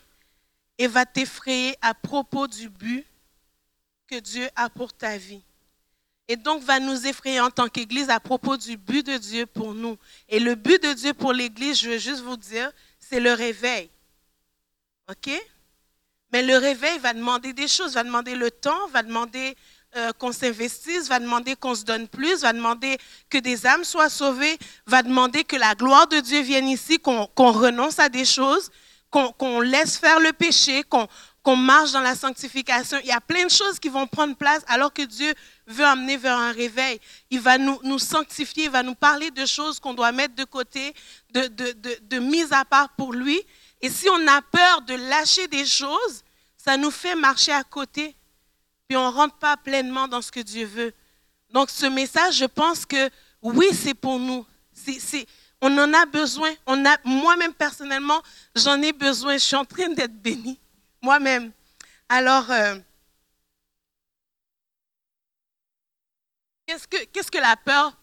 et 0.79 0.87
va 0.87 1.05
t'effrayer 1.05 1.77
à 1.81 1.93
propos 1.93 2.47
du 2.47 2.67
but 2.67 3.05
que 4.07 4.19
Dieu 4.19 4.49
a 4.55 4.71
pour 4.71 4.91
ta 4.91 5.17
vie. 5.17 5.43
Et 6.27 6.35
donc 6.35 6.63
va 6.63 6.79
nous 6.79 7.05
effrayer 7.05 7.39
en 7.41 7.51
tant 7.51 7.67
qu'Église 7.67 8.09
à 8.09 8.19
propos 8.19 8.57
du 8.57 8.75
but 8.75 9.05
de 9.05 9.17
Dieu 9.17 9.45
pour 9.45 9.75
nous. 9.75 9.99
Et 10.27 10.39
le 10.39 10.55
but 10.55 10.81
de 10.81 10.93
Dieu 10.93 11.13
pour 11.13 11.31
l'Église, 11.31 11.79
je 11.79 11.91
veux 11.91 11.97
juste 11.99 12.21
vous 12.21 12.37
dire, 12.37 12.71
c'est 12.99 13.19
le 13.19 13.33
réveil. 13.33 13.91
OK? 15.11 15.29
Mais 16.33 16.41
le 16.41 16.57
réveil 16.57 16.97
va 16.97 17.13
demander 17.13 17.53
des 17.53 17.67
choses, 17.67 17.93
va 17.93 18.03
demander 18.03 18.33
le 18.33 18.49
temps, 18.49 18.87
va 18.87 19.03
demander 19.03 19.55
euh, 19.96 20.12
qu'on 20.19 20.31
s'investisse, 20.31 21.08
va 21.08 21.19
demander 21.19 21.55
qu'on 21.55 21.74
se 21.74 21.84
donne 21.84 22.08
plus, 22.08 22.41
va 22.41 22.53
demander 22.53 22.98
que 23.29 23.39
des 23.39 23.65
âmes 23.65 23.84
soient 23.84 24.10
sauvées, 24.10 24.58
va 24.86 25.01
demander 25.01 25.43
que 25.43 25.55
la 25.55 25.74
gloire 25.74 26.08
de 26.08 26.19
Dieu 26.19 26.41
vienne 26.41 26.67
ici, 26.67 27.00
qu'on 27.00 27.25
renonce 27.36 27.98
à 27.98 28.08
des 28.08 28.25
choses, 28.25 28.69
qu'on 29.10 29.62
laisse 29.62 29.98
faire 29.98 30.19
le 30.19 30.31
péché, 30.31 30.84
qu'on 30.84 31.55
marche 31.55 31.91
dans 31.91 32.01
la 32.01 32.13
sanctification. 32.13 33.00
Il 33.01 33.08
y 33.08 33.12
a 33.12 33.19
plein 33.19 33.46
de 33.46 33.50
choses 33.51 33.79
qui 33.79 33.89
vont 33.89 34.05
prendre 34.05 34.36
place 34.36 34.62
alors 34.67 34.93
que 34.93 35.01
Dieu 35.01 35.34
veut 35.65 35.86
amener 35.86 36.17
vers 36.17 36.38
un 36.38 36.51
réveil. 36.51 37.00
Il 37.31 37.39
va 37.39 37.58
nous, 37.58 37.98
sanctifier, 37.98 38.65
il 38.65 38.69
va 38.69 38.84
nous 38.84 38.93
parler 38.93 39.31
de 39.31 39.48
choses 39.48 39.79
qu'on 39.79 39.96
doit 39.96 40.12
mettre 40.12 40.36
de 40.36 40.43
côté, 40.43 40.93
de, 41.31 41.48
de, 41.48 41.72
de, 41.72 41.98
de 42.03 42.19
mise 42.19 42.53
à 42.53 42.63
part 42.63 42.89
pour 42.89 43.13
lui. 43.13 43.41
Et 43.81 43.89
si 43.89 44.08
on 44.10 44.27
a 44.27 44.41
peur 44.43 44.81
de 44.81 44.93
lâcher 44.93 45.48
des 45.48 45.65
choses, 45.65 46.24
ça 46.58 46.77
nous 46.77 46.91
fait 46.91 47.15
marcher 47.15 47.53
à 47.53 47.63
côté. 47.63 48.15
Puis 48.89 48.98
on 48.98 49.12
ne 49.12 49.15
rentre 49.15 49.36
pas 49.36 49.55
pleinement 49.55 50.08
dans 50.08 50.19
ce 50.19 50.31
que 50.31 50.39
Dieu 50.39 50.65
veut. 50.65 50.91
Donc 51.51 51.69
ce 51.69 51.86
message, 51.86 52.38
je 52.38 52.46
pense 52.46 52.88
que 52.88 53.12
oui, 53.39 53.67
c'est 53.72 53.93
pour 53.93 54.17
nous. 54.17 54.43
On 55.62 55.77
en 55.77 55.93
a 55.93 56.08
besoin. 56.08 56.51
Moi-même 57.05 57.53
personnellement, 57.53 58.19
j'en 58.55 58.81
ai 58.81 58.91
besoin. 58.91 59.34
Je 59.34 59.43
suis 59.43 59.55
en 59.55 59.63
train 59.63 59.89
d'être 59.89 60.19
bénie. 60.19 60.60
Moi-même. 61.03 61.51
Alors, 62.10 62.50
euh, 62.50 62.79
qu'est-ce, 66.65 66.88
que, 66.88 67.05
qu'est-ce 67.05 67.29
que 67.29 67.38
la 67.38 67.55
peur 67.58 67.96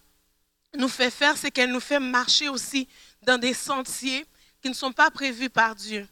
nous 0.78 0.88
fait 0.88 1.10
faire? 1.10 1.36
C'est 1.36 1.50
qu'elle 1.50 1.72
nous 1.72 1.80
fait 1.80 1.98
marcher 1.98 2.48
aussi 2.48 2.86
dans 3.22 3.38
des 3.38 3.54
sentiers 3.54 4.24
qui 4.62 4.68
ne 4.68 4.74
sont 4.74 4.92
pas 4.92 5.10
prévus 5.10 5.50
par 5.50 5.74
Dieu. 5.74 6.06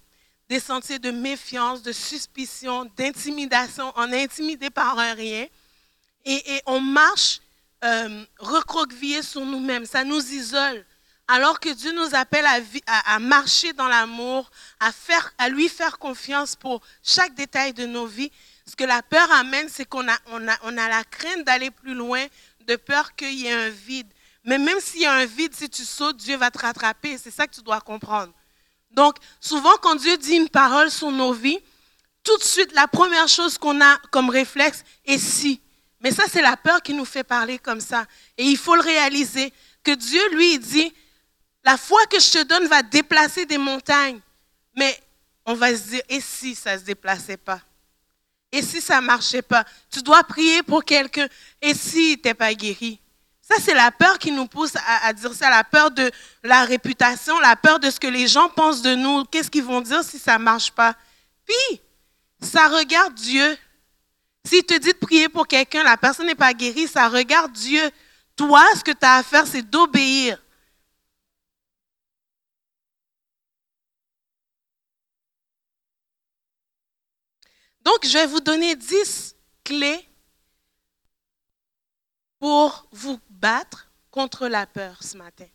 Des 0.48 0.60
sentiers 0.60 0.98
de 0.98 1.10
méfiance, 1.10 1.82
de 1.82 1.92
suspicion, 1.92 2.90
d'intimidation. 2.96 3.92
On 3.96 4.12
est 4.12 4.24
intimidé 4.24 4.70
par 4.70 4.98
un 4.98 5.14
rien. 5.14 5.46
Et, 6.26 6.62
on 6.66 6.80
marche 6.80 7.40
euh, 7.84 8.24
recroquevillé 8.38 9.22
sur 9.22 9.42
nous-mêmes. 9.42 9.86
Ça 9.86 10.04
nous 10.04 10.20
isole. 10.32 10.84
Alors 11.26 11.58
que 11.58 11.70
Dieu 11.70 11.92
nous 11.92 12.14
appelle 12.14 12.46
à, 12.86 13.18
marcher 13.18 13.72
dans 13.72 13.88
l'amour, 13.88 14.50
à, 14.80 14.90
à 15.38 15.48
lui 15.48 15.70
faire 15.70 15.98
confiance 15.98 16.54
pour 16.54 16.82
chaque 17.02 17.34
détail 17.34 17.72
de 17.72 17.86
nos 17.86 18.06
vies. 18.06 18.30
Ce 18.66 18.76
que 18.76 18.84
la 18.84 19.02
peur 19.02 19.30
amène, 19.32 19.68
c'est 19.70 19.86
qu'on 19.86 20.06
a, 20.06 20.16
on 20.26 20.48
a, 20.48 20.56
on 20.64 20.76
a 20.76 20.88
la 20.88 21.04
crainte 21.04 21.44
d'aller 21.44 21.70
plus 21.70 21.94
loin, 21.94 22.24
de 22.66 22.76
peur 22.76 23.14
qu'il 23.14 23.34
y 23.34 23.46
ait 23.46 23.52
un 23.52 23.70
vide. 23.70 24.10
Mais 24.44 24.58
même 24.58 24.80
s'il 24.80 25.00
y 25.00 25.06
a 25.06 25.12
un 25.12 25.24
vide, 25.24 25.54
si 25.54 25.68
tu 25.70 25.84
sautes, 25.84 26.18
Dieu 26.18 26.36
va 26.36 26.50
te 26.50 26.58
rattraper. 26.58 27.16
C'est 27.16 27.30
ça 27.30 27.46
que 27.46 27.54
tu 27.54 27.62
dois 27.62 27.80
comprendre. 27.80 28.32
Donc, 28.94 29.16
souvent, 29.40 29.76
quand 29.82 29.96
Dieu 29.96 30.16
dit 30.16 30.36
une 30.36 30.48
parole 30.48 30.90
sur 30.90 31.10
nos 31.10 31.32
vies, 31.32 31.58
tout 32.22 32.36
de 32.38 32.42
suite, 32.42 32.72
la 32.72 32.88
première 32.88 33.28
chose 33.28 33.58
qu'on 33.58 33.80
a 33.82 33.98
comme 34.10 34.30
réflexe 34.30 34.82
est 35.04 35.18
si. 35.18 35.60
Mais 36.00 36.10
ça, 36.10 36.24
c'est 36.30 36.42
la 36.42 36.56
peur 36.56 36.80
qui 36.82 36.94
nous 36.94 37.04
fait 37.04 37.24
parler 37.24 37.58
comme 37.58 37.80
ça. 37.80 38.06
Et 38.38 38.44
il 38.44 38.56
faut 38.56 38.74
le 38.74 38.82
réaliser, 38.82 39.52
que 39.82 39.92
Dieu, 39.92 40.22
lui, 40.30 40.58
dit, 40.58 40.92
la 41.64 41.76
foi 41.76 42.04
que 42.06 42.18
je 42.18 42.30
te 42.30 42.42
donne 42.44 42.66
va 42.66 42.82
déplacer 42.82 43.46
des 43.46 43.58
montagnes. 43.58 44.20
Mais 44.76 44.98
on 45.44 45.54
va 45.54 45.76
se 45.76 45.82
dire, 45.88 46.02
et 46.08 46.20
si 46.20 46.54
ça 46.54 46.74
ne 46.74 46.80
se 46.80 46.84
déplaçait 46.84 47.36
pas? 47.36 47.60
Et 48.50 48.62
si 48.62 48.80
ça 48.80 49.00
ne 49.00 49.06
marchait 49.06 49.42
pas? 49.42 49.64
Tu 49.90 50.00
dois 50.00 50.22
prier 50.24 50.62
pour 50.62 50.84
quelqu'un. 50.84 51.26
Et 51.60 51.74
si 51.74 52.18
tu 52.22 52.28
n'es 52.28 52.34
pas 52.34 52.54
guéri? 52.54 53.00
Ça, 53.46 53.56
c'est 53.60 53.74
la 53.74 53.90
peur 53.90 54.18
qui 54.18 54.32
nous 54.32 54.46
pousse 54.46 54.72
à, 54.86 55.12
dire 55.12 55.34
ça, 55.34 55.50
la 55.50 55.64
peur 55.64 55.90
de 55.90 56.10
la 56.42 56.64
réputation, 56.64 57.38
la 57.40 57.56
peur 57.56 57.78
de 57.78 57.90
ce 57.90 58.00
que 58.00 58.06
les 58.06 58.26
gens 58.26 58.48
pensent 58.48 58.80
de 58.80 58.94
nous. 58.94 59.24
Qu'est-ce 59.26 59.50
qu'ils 59.50 59.64
vont 59.64 59.82
dire 59.82 60.02
si 60.02 60.18
ça 60.18 60.38
ne 60.38 60.44
marche 60.44 60.70
pas? 60.72 60.96
Puis, 61.44 61.82
ça 62.40 62.68
regarde 62.68 63.14
Dieu. 63.14 63.58
S'il 64.46 64.64
te 64.64 64.78
dit 64.78 64.94
de 64.94 64.98
prier 64.98 65.28
pour 65.28 65.46
quelqu'un, 65.46 65.82
la 65.82 65.98
personne 65.98 66.26
n'est 66.26 66.34
pas 66.34 66.54
guérie, 66.54 66.88
ça 66.88 67.06
regarde 67.06 67.52
Dieu. 67.52 67.82
Toi, 68.34 68.64
ce 68.76 68.82
que 68.82 68.92
tu 68.92 69.04
as 69.04 69.16
à 69.16 69.22
faire, 69.22 69.46
c'est 69.46 69.62
d'obéir. 69.62 70.42
Donc, 77.82 77.98
je 78.04 78.12
vais 78.14 78.26
vous 78.26 78.40
donner 78.40 78.74
dix 78.74 79.36
clés 79.62 80.08
pour 82.38 82.86
vous 82.90 83.18
contre 84.10 84.48
la 84.48 84.66
peur 84.66 84.96
ce 85.02 85.16
matin. 85.16 85.46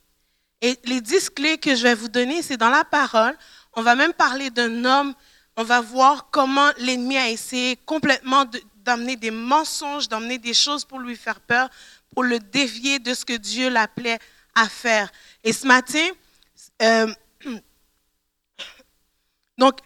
Et 0.61 0.77
les 0.83 1.01
dix 1.01 1.29
clés 1.29 1.57
que 1.57 1.75
je 1.75 1.83
vais 1.83 1.95
vous 1.95 2.09
donner, 2.09 2.41
c'est 2.41 2.57
dans 2.57 2.69
la 2.69 2.83
parole. 2.83 3.37
On 3.73 3.81
va 3.81 3.95
même 3.95 4.13
parler 4.13 4.49
d'un 4.49 4.83
homme. 4.83 5.13
On 5.55 5.63
va 5.63 5.81
voir 5.81 6.29
comment 6.29 6.69
l'ennemi 6.77 7.17
a 7.17 7.29
essayé 7.29 7.77
complètement 7.77 8.45
d'amener 8.75 9.15
des 9.15 9.31
mensonges, 9.31 10.07
d'amener 10.07 10.37
des 10.37 10.53
choses 10.53 10.85
pour 10.85 10.99
lui 10.99 11.15
faire 11.15 11.39
peur, 11.39 11.69
pour 12.13 12.23
le 12.23 12.39
dévier 12.39 12.99
de 12.99 13.13
ce 13.13 13.25
que 13.25 13.37
Dieu 13.37 13.69
l'appelait 13.69 14.19
à 14.55 14.67
faire. 14.67 15.09
Et 15.43 15.53
ce 15.53 15.65
matin, 15.65 16.07
euh, 16.81 17.13
donc, 19.57 19.79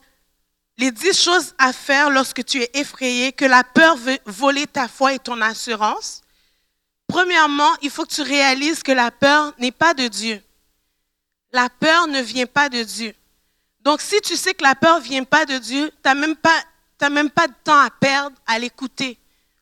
les 0.78 0.92
dix 0.92 1.20
choses 1.20 1.54
à 1.60 1.72
faire 1.72 2.10
lorsque 2.10 2.44
tu 2.44 2.62
es 2.62 2.70
effrayé, 2.74 3.32
que 3.32 3.46
la 3.46 3.64
peur 3.64 3.96
veut 3.96 4.18
voler 4.26 4.66
ta 4.66 4.88
foi 4.88 5.14
et 5.14 5.20
ton 5.20 5.40
assurance. 5.42 6.23
Premièrement, 7.08 7.72
il 7.82 7.90
faut 7.90 8.06
que 8.06 8.14
tu 8.14 8.22
réalises 8.22 8.82
que 8.84 8.92
la 8.92 9.12
peur 9.12 9.54
n'est 9.60 9.72
pas 9.72 9.94
de 9.94 10.08
Dieu. 10.08 10.42
La 11.52 11.70
peur 11.70 12.08
ne 12.08 12.22
vient 12.22 12.46
pas 12.46 12.70
de 12.70 12.82
Dieu. 12.82 13.14
Donc, 13.82 14.02
si 14.02 14.20
tu 14.22 14.36
sais 14.36 14.54
que 14.54 14.64
la 14.64 14.76
peur 14.76 15.00
ne 15.00 15.04
vient 15.04 15.24
pas 15.24 15.46
de 15.46 15.58
Dieu, 15.58 15.90
tu 15.90 15.98
n'as 16.06 16.16
même, 16.16 16.36
pas, 16.36 17.10
même 17.10 17.30
pas 17.30 17.48
de 17.48 17.54
temps 17.64 17.80
à 17.80 17.90
perdre 17.90 18.36
à 18.48 18.58
l'écouter. 18.58 19.18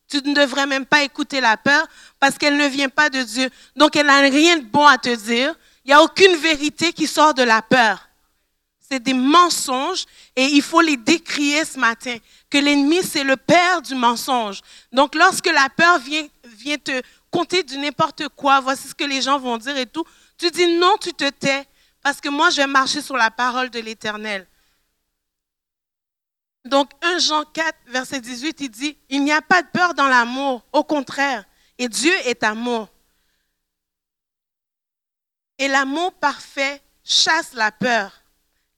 Tu 0.07 0.17
ne 0.17 0.33
devrais 0.33 0.67
même 0.67 0.85
pas 0.85 1.03
écouter 1.03 1.41
la 1.41 1.57
peur 1.57 1.87
parce 2.19 2.37
qu'elle 2.37 2.57
ne 2.57 2.67
vient 2.67 2.89
pas 2.89 3.09
de 3.09 3.21
Dieu. 3.21 3.49
Donc, 3.75 3.95
elle 3.95 4.07
n'a 4.07 4.19
rien 4.19 4.57
de 4.57 4.65
bon 4.65 4.85
à 4.85 4.97
te 4.97 5.13
dire. 5.13 5.55
Il 5.83 5.87
n'y 5.87 5.93
a 5.93 6.03
aucune 6.03 6.35
vérité 6.35 6.93
qui 6.93 7.07
sort 7.07 7.33
de 7.33 7.43
la 7.43 7.61
peur 7.61 8.07
c'est 8.91 8.99
des 8.99 9.13
mensonges 9.13 10.05
et 10.35 10.43
il 10.43 10.61
faut 10.61 10.81
les 10.81 10.97
décrier 10.97 11.63
ce 11.63 11.79
matin. 11.79 12.17
Que 12.49 12.57
l'ennemi, 12.57 13.01
c'est 13.03 13.23
le 13.23 13.37
père 13.37 13.81
du 13.81 13.95
mensonge. 13.95 14.59
Donc, 14.91 15.15
lorsque 15.15 15.45
la 15.45 15.69
peur 15.69 15.99
vient, 15.99 16.27
vient 16.57 16.77
te 16.77 17.01
compter 17.31 17.63
du 17.63 17.77
n'importe 17.77 18.27
quoi, 18.29 18.59
voici 18.59 18.89
ce 18.89 18.93
que 18.93 19.03
les 19.03 19.21
gens 19.21 19.39
vont 19.39 19.57
dire 19.57 19.77
et 19.77 19.85
tout, 19.85 20.05
tu 20.37 20.51
dis 20.51 20.77
non, 20.77 20.95
tu 20.99 21.13
te 21.13 21.29
tais, 21.29 21.65
parce 22.01 22.19
que 22.21 22.29
moi, 22.29 22.49
je 22.49 22.57
vais 22.57 22.67
marcher 22.67 23.01
sur 23.01 23.15
la 23.15 23.31
parole 23.31 23.69
de 23.69 23.79
l'Éternel. 23.79 24.47
Donc, 26.65 26.91
1 27.01 27.19
Jean 27.19 27.43
4, 27.45 27.75
verset 27.87 28.21
18, 28.21 28.61
il 28.61 28.69
dit, 28.69 28.97
il 29.09 29.23
n'y 29.23 29.31
a 29.31 29.41
pas 29.41 29.63
de 29.63 29.67
peur 29.69 29.93
dans 29.93 30.07
l'amour, 30.07 30.63
au 30.73 30.83
contraire, 30.83 31.45
et 31.77 31.87
Dieu 31.87 32.13
est 32.25 32.43
amour. 32.43 32.89
Et 35.57 35.67
l'amour 35.67 36.13
parfait 36.13 36.81
chasse 37.03 37.53
la 37.53 37.71
peur 37.71 38.21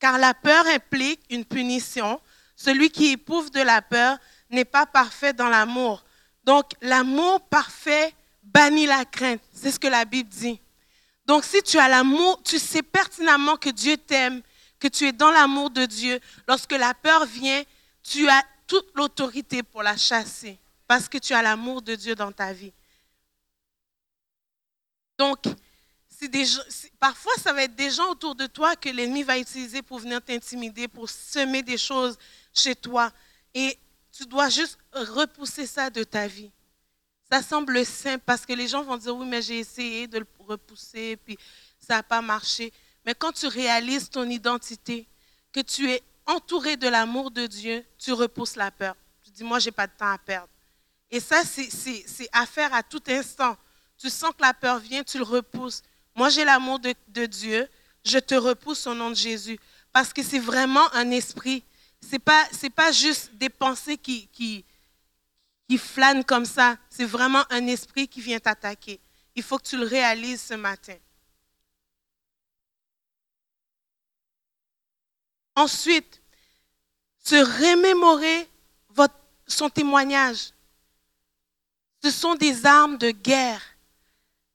car 0.04 0.18
la 0.18 0.34
peur 0.34 0.68
implique 0.68 1.22
une 1.30 1.46
punition. 1.46 2.20
Celui 2.58 2.90
qui 2.90 3.14
éprouve 3.14 3.50
de 3.52 3.62
la 3.62 3.82
peur 3.82 4.18
n'est 4.50 4.66
pas 4.66 4.86
parfait 4.86 5.32
dans 5.32 5.48
l'amour. 5.48 6.04
Donc 6.44 6.66
l'amour 6.82 7.40
parfait 7.48 8.14
bannit 8.54 8.86
la 8.86 9.06
crainte. 9.06 9.42
C'est 9.54 9.72
ce 9.72 9.80
que 9.80 9.88
la 9.88 10.06
Bible 10.06 10.30
dit. 10.30 10.60
Donc 11.26 11.44
si 11.44 11.62
tu 11.64 11.80
as 11.80 11.88
l'amour, 11.88 12.42
tu 12.44 12.60
sais 12.60 12.84
pertinemment 12.84 13.58
que 13.58 13.70
Dieu 13.70 13.98
t'aime, 13.98 14.42
que 14.80 14.88
tu 14.88 15.08
es 15.08 15.12
dans 15.12 15.32
l'amour 15.32 15.70
de 15.70 15.86
Dieu. 15.86 16.20
Lorsque 16.48 16.74
la 16.74 16.94
peur 16.94 17.26
vient, 17.26 17.64
tu 18.04 18.28
as 18.30 18.44
toute 18.68 18.92
l'autorité 18.96 19.64
pour 19.64 19.84
la 19.84 19.98
chasser 19.98 20.58
parce 20.88 21.08
que 21.08 21.18
tu 21.18 21.34
as 21.34 21.42
l'amour 21.42 21.82
de 21.82 21.96
Dieu 21.96 22.16
dans 22.16 22.32
ta 22.32 22.52
vie. 22.54 22.74
Donc, 25.18 25.40
parfois, 27.00 27.34
ça 27.38 27.54
va 27.54 27.64
être 27.64 27.76
des 27.76 27.90
gens 27.90 28.10
autour 28.12 28.36
de 28.36 28.46
toi 28.48 28.76
que 28.76 28.90
l'ennemi 28.90 29.24
va 29.24 29.38
utiliser 29.38 29.82
pour 29.82 30.00
venir 30.00 30.22
t'intimider, 30.22 30.88
pour 30.88 31.10
semer 31.10 31.64
des 31.64 31.78
choses 31.78 32.18
chez 32.54 32.76
toi. 32.76 33.12
Et 33.54 33.78
tu 34.12 34.26
dois 34.26 34.50
juste 34.50 34.78
repousser 34.92 35.66
ça 35.66 35.90
de 35.90 36.04
ta 36.04 36.28
vie. 36.28 36.52
Ça 37.32 37.42
semble 37.42 37.86
simple 37.86 38.24
parce 38.26 38.46
que 38.46 38.54
les 38.54 38.68
gens 38.68 38.84
vont 38.84 38.98
dire, 38.98 39.16
oui, 39.16 39.26
mais 39.26 39.42
j'ai 39.42 39.60
essayé 39.60 40.08
de 40.08 40.20
le 40.20 40.28
repousser, 40.40 41.18
puis 41.18 41.38
ça 41.80 41.96
n'a 41.96 42.04
pas 42.04 42.22
marché. 42.22 42.72
Mais 43.06 43.16
quand 43.16 43.32
tu 43.32 43.48
réalises 43.48 44.10
ton 44.10 44.30
identité, 44.30 45.08
que 45.52 45.60
tu 45.60 45.90
es 45.90 46.02
entouré 46.26 46.78
de 46.78 46.88
l'amour 46.88 47.32
de 47.32 47.46
Dieu, 47.48 47.86
tu 47.98 48.12
repousses 48.14 48.56
la 48.56 48.72
peur. 48.72 48.96
Tu 49.24 49.32
dis, 49.32 49.44
moi, 49.44 49.60
je 49.60 49.68
n'ai 49.68 49.72
pas 49.72 49.88
de 49.88 49.94
temps 49.98 50.12
à 50.12 50.18
perdre. 50.18 50.50
Et 51.12 51.20
ça, 51.20 51.44
c'est 51.46 52.30
à 52.32 52.46
faire 52.46 52.74
à 52.74 52.82
tout 52.82 53.04
instant. 53.08 53.56
Tu 53.98 54.10
sens 54.10 54.32
que 54.32 54.42
la 54.42 54.54
peur 54.54 54.80
vient, 54.80 55.04
tu 55.04 55.18
le 55.18 55.24
repousses. 55.24 55.84
Moi, 56.16 56.30
j'ai 56.30 56.44
l'amour 56.44 56.80
de, 56.80 57.26
Dieu. 57.26 57.68
Je 58.04 58.18
te 58.18 58.36
repousse 58.36 58.88
au 58.88 58.96
nom 58.96 59.12
de 59.12 59.16
Jésus. 59.16 59.60
Parce 59.92 60.12
que 60.12 60.24
c'est 60.24 60.40
vraiment 60.40 60.92
un 60.94 61.12
esprit. 61.12 61.64
Ce 62.02 62.14
n'est 62.14 62.20
pas, 62.20 62.48
pas 62.76 62.92
juste 62.92 63.32
des 63.36 63.50
pensées 63.50 63.98
qui, 63.98 64.66
qui 65.68 65.78
flânent 65.78 66.24
comme 66.24 66.46
ça. 66.46 66.78
C'est 66.90 67.06
vraiment 67.06 67.44
un 67.50 67.68
esprit 67.68 68.08
qui 68.08 68.22
vient 68.22 68.40
t'attaquer. 68.40 69.00
Il 69.36 69.44
faut 69.44 69.58
que 69.58 69.68
tu 69.68 69.78
le 69.78 69.86
réalises 69.86 70.42
ce 70.42 70.54
matin. 70.54 70.96
Ensuite, 75.56 76.22
se 77.20 77.36
remémorer 77.36 78.50
son 79.48 79.70
témoignage. 79.70 80.52
Ce 82.04 82.12
sont 82.12 82.36
des 82.36 82.66
armes 82.66 82.98
de 82.98 83.12
guerre. 83.12 83.62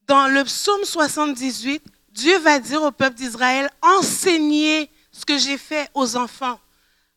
Dans 0.06 0.28
le 0.28 0.44
psaume 0.44 0.84
78, 0.84 1.82
Dieu 2.10 2.38
va 2.38 2.58
dire 2.58 2.82
au 2.82 2.90
peuple 2.90 3.16
d'Israël, 3.16 3.70
enseignez 3.82 4.90
ce 5.12 5.24
que 5.24 5.38
j'ai 5.38 5.58
fait 5.58 5.90
aux 5.94 6.16
enfants. 6.16 6.60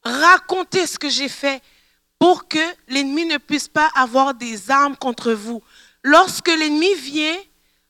Racontez 0.03 0.87
ce 0.87 0.97
que 0.97 1.09
j'ai 1.09 1.29
fait 1.29 1.61
pour 2.21 2.47
que 2.47 2.59
l'ennemi 2.87 3.25
ne 3.25 3.37
puisse 3.37 3.67
pas 3.67 3.89
avoir 3.95 4.35
des 4.35 4.69
armes 4.69 4.95
contre 4.95 5.31
vous. 5.31 5.63
Lorsque 6.03 6.49
l'ennemi 6.49 6.93
vient, 6.93 7.35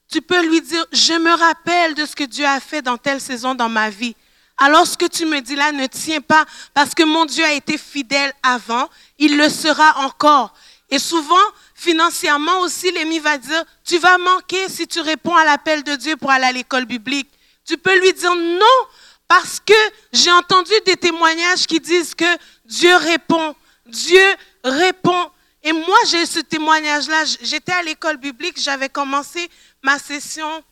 tu 0.09 0.21
peux 0.21 0.41
lui 0.47 0.61
dire, 0.61 0.85
je 0.93 1.11
me 1.15 1.33
rappelle 1.37 1.95
de 1.95 2.05
ce 2.05 2.15
que 2.15 2.23
Dieu 2.23 2.45
a 2.45 2.61
fait 2.61 2.81
dans 2.81 2.95
telle 2.95 3.19
saison 3.19 3.55
dans 3.55 3.67
ma 3.67 3.89
vie. 3.89 4.15
Alors 4.57 4.87
ce 4.87 4.97
que 4.97 5.05
tu 5.05 5.25
me 5.25 5.41
dis 5.41 5.57
là 5.57 5.73
ne 5.73 5.85
tient 5.85 6.21
pas 6.21 6.45
parce 6.73 6.95
que 6.95 7.03
mon 7.03 7.25
Dieu 7.25 7.43
a 7.43 7.51
été 7.51 7.77
fidèle 7.77 8.31
avant, 8.41 8.87
il 9.19 9.35
le 9.35 9.49
sera 9.49 10.05
encore. 10.05 10.53
Et 10.89 10.99
souvent, 10.99 11.35
financièrement 11.75 12.61
aussi, 12.61 12.89
l'ennemi 12.89 13.19
va 13.19 13.37
dire, 13.37 13.65
tu 13.83 13.97
vas 13.97 14.17
manquer 14.17 14.69
si 14.69 14.87
tu 14.87 15.01
réponds 15.01 15.35
à 15.35 15.43
l'appel 15.43 15.83
de 15.83 15.95
Dieu 15.95 16.15
pour 16.15 16.31
aller 16.31 16.45
à 16.45 16.53
l'école 16.53 16.85
biblique. 16.85 17.27
Tu 17.65 17.77
peux 17.77 17.99
lui 17.99 18.13
dire 18.13 18.33
non 18.33 18.87
parce 19.27 19.59
que 19.59 19.73
j'ai 20.13 20.31
entendu 20.31 20.71
des 20.85 20.95
témoignages 20.95 21.67
qui 21.67 21.81
disent 21.81 22.15
que 22.15 22.37
Dieu 22.63 22.95
répond. 22.95 23.55
Dieu 23.91 24.25
répond. 24.63 25.29
Et 25.63 25.73
moi, 25.73 25.97
j'ai 26.09 26.25
ce 26.25 26.39
témoignage-là. 26.39 27.23
J'étais 27.41 27.71
à 27.71 27.83
l'école 27.83 28.17
biblique, 28.17 28.59
j'avais 28.59 28.89
commencé 28.89 29.47
ma 29.83 29.99
session 29.99 30.63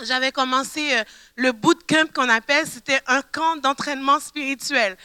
j'avais 0.00 0.32
commencé 0.32 0.94
euh, 0.94 1.04
le 1.36 1.52
bootcamp 1.52 2.06
qu'on 2.12 2.28
appelle, 2.28 2.66
c'était 2.66 3.00
un 3.06 3.22
camp 3.22 3.56
d'entraînement 3.56 4.18
spirituel. 4.18 4.96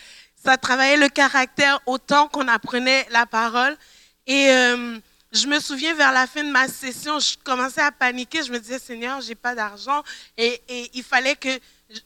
Ça 0.43 0.57
travaillait 0.57 0.97
le 0.97 1.09
caractère 1.09 1.79
autant 1.85 2.27
qu'on 2.27 2.47
apprenait 2.47 3.05
la 3.11 3.25
parole. 3.25 3.77
Et 4.25 4.49
euh, 4.49 4.97
je 5.31 5.47
me 5.47 5.59
souviens, 5.59 5.93
vers 5.93 6.11
la 6.11 6.25
fin 6.27 6.43
de 6.43 6.49
ma 6.49 6.67
session, 6.67 7.19
je 7.19 7.35
commençais 7.43 7.81
à 7.81 7.91
paniquer. 7.91 8.43
Je 8.43 8.51
me 8.51 8.59
disais, 8.59 8.79
Seigneur, 8.79 9.21
j'ai 9.21 9.35
pas 9.35 9.53
d'argent. 9.53 10.01
Et, 10.37 10.61
il 10.93 11.03
fallait 11.03 11.35
que 11.35 11.49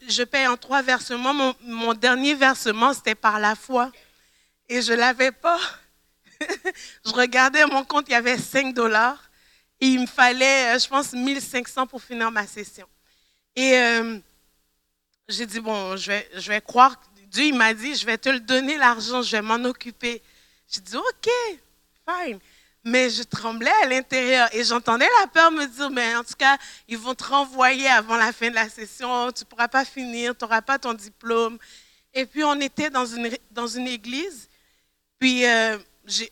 je 0.07 0.23
paye 0.23 0.47
en 0.47 0.57
trois 0.57 0.81
versements. 0.81 1.33
Mon, 1.33 1.55
mon 1.61 1.93
dernier 1.93 2.33
versement, 2.33 2.93
c'était 2.93 3.15
par 3.15 3.39
la 3.39 3.55
foi. 3.55 3.91
Et 4.73 4.81
je 4.81 4.93
l'avais 4.93 5.31
pas. 5.31 5.59
je 7.05 7.11
regardais 7.11 7.65
mon 7.67 7.83
compte, 7.83 8.05
il 8.07 8.13
y 8.13 8.15
avait 8.15 8.37
5 8.37 8.73
dollars 8.73 9.29
il 9.79 9.99
me 10.01 10.05
fallait, 10.05 10.75
euh, 10.75 10.79
je 10.79 10.87
pense, 10.87 11.13
1500 11.13 11.87
pour 11.87 12.01
finir 12.01 12.31
ma 12.31 12.47
session. 12.47 12.87
Et 13.55 13.77
euh, 13.77 14.17
j'ai 15.27 15.45
dit, 15.45 15.59
bon, 15.59 15.95
je 15.97 16.47
vais, 16.47 16.61
croire. 16.61 16.95
Dieu, 17.27 17.45
il 17.45 17.55
m'a 17.55 17.73
dit, 17.73 17.95
je 17.95 18.05
vais 18.05 18.17
te 18.17 18.29
le 18.29 18.39
donner, 18.39 18.77
l'argent, 18.77 19.21
je 19.21 19.31
vais 19.31 19.41
m'en 19.41 19.63
occuper. 19.65 20.21
J'ai 20.71 20.81
dit, 20.81 20.95
OK, 20.95 21.29
fine. 22.07 22.39
Mais 22.85 23.09
je 23.09 23.23
tremblais 23.23 23.71
à 23.83 23.87
l'intérieur 23.87 24.49
et 24.53 24.63
j'entendais 24.63 25.07
la 25.21 25.27
peur 25.27 25.51
me 25.51 25.65
dire, 25.65 25.89
mais 25.89 26.15
en 26.15 26.23
tout 26.23 26.33
cas, 26.37 26.57
ils 26.87 26.97
vont 26.97 27.15
te 27.15 27.23
renvoyer 27.23 27.87
avant 27.87 28.17
la 28.17 28.33
fin 28.33 28.49
de 28.49 28.55
la 28.55 28.67
session, 28.67 29.31
tu 29.31 29.43
ne 29.43 29.45
pourras 29.45 29.69
pas 29.69 29.85
finir, 29.85 30.35
tu 30.37 30.43
n'auras 30.43 30.61
pas 30.61 30.77
ton 30.77 30.93
diplôme. 30.93 31.57
Et 32.13 32.25
puis, 32.25 32.43
on 32.43 32.59
était 32.59 32.89
dans 32.89 33.05
une 33.67 33.87
église. 33.87 34.49
Puis, 35.23 35.45
euh, 35.45 35.77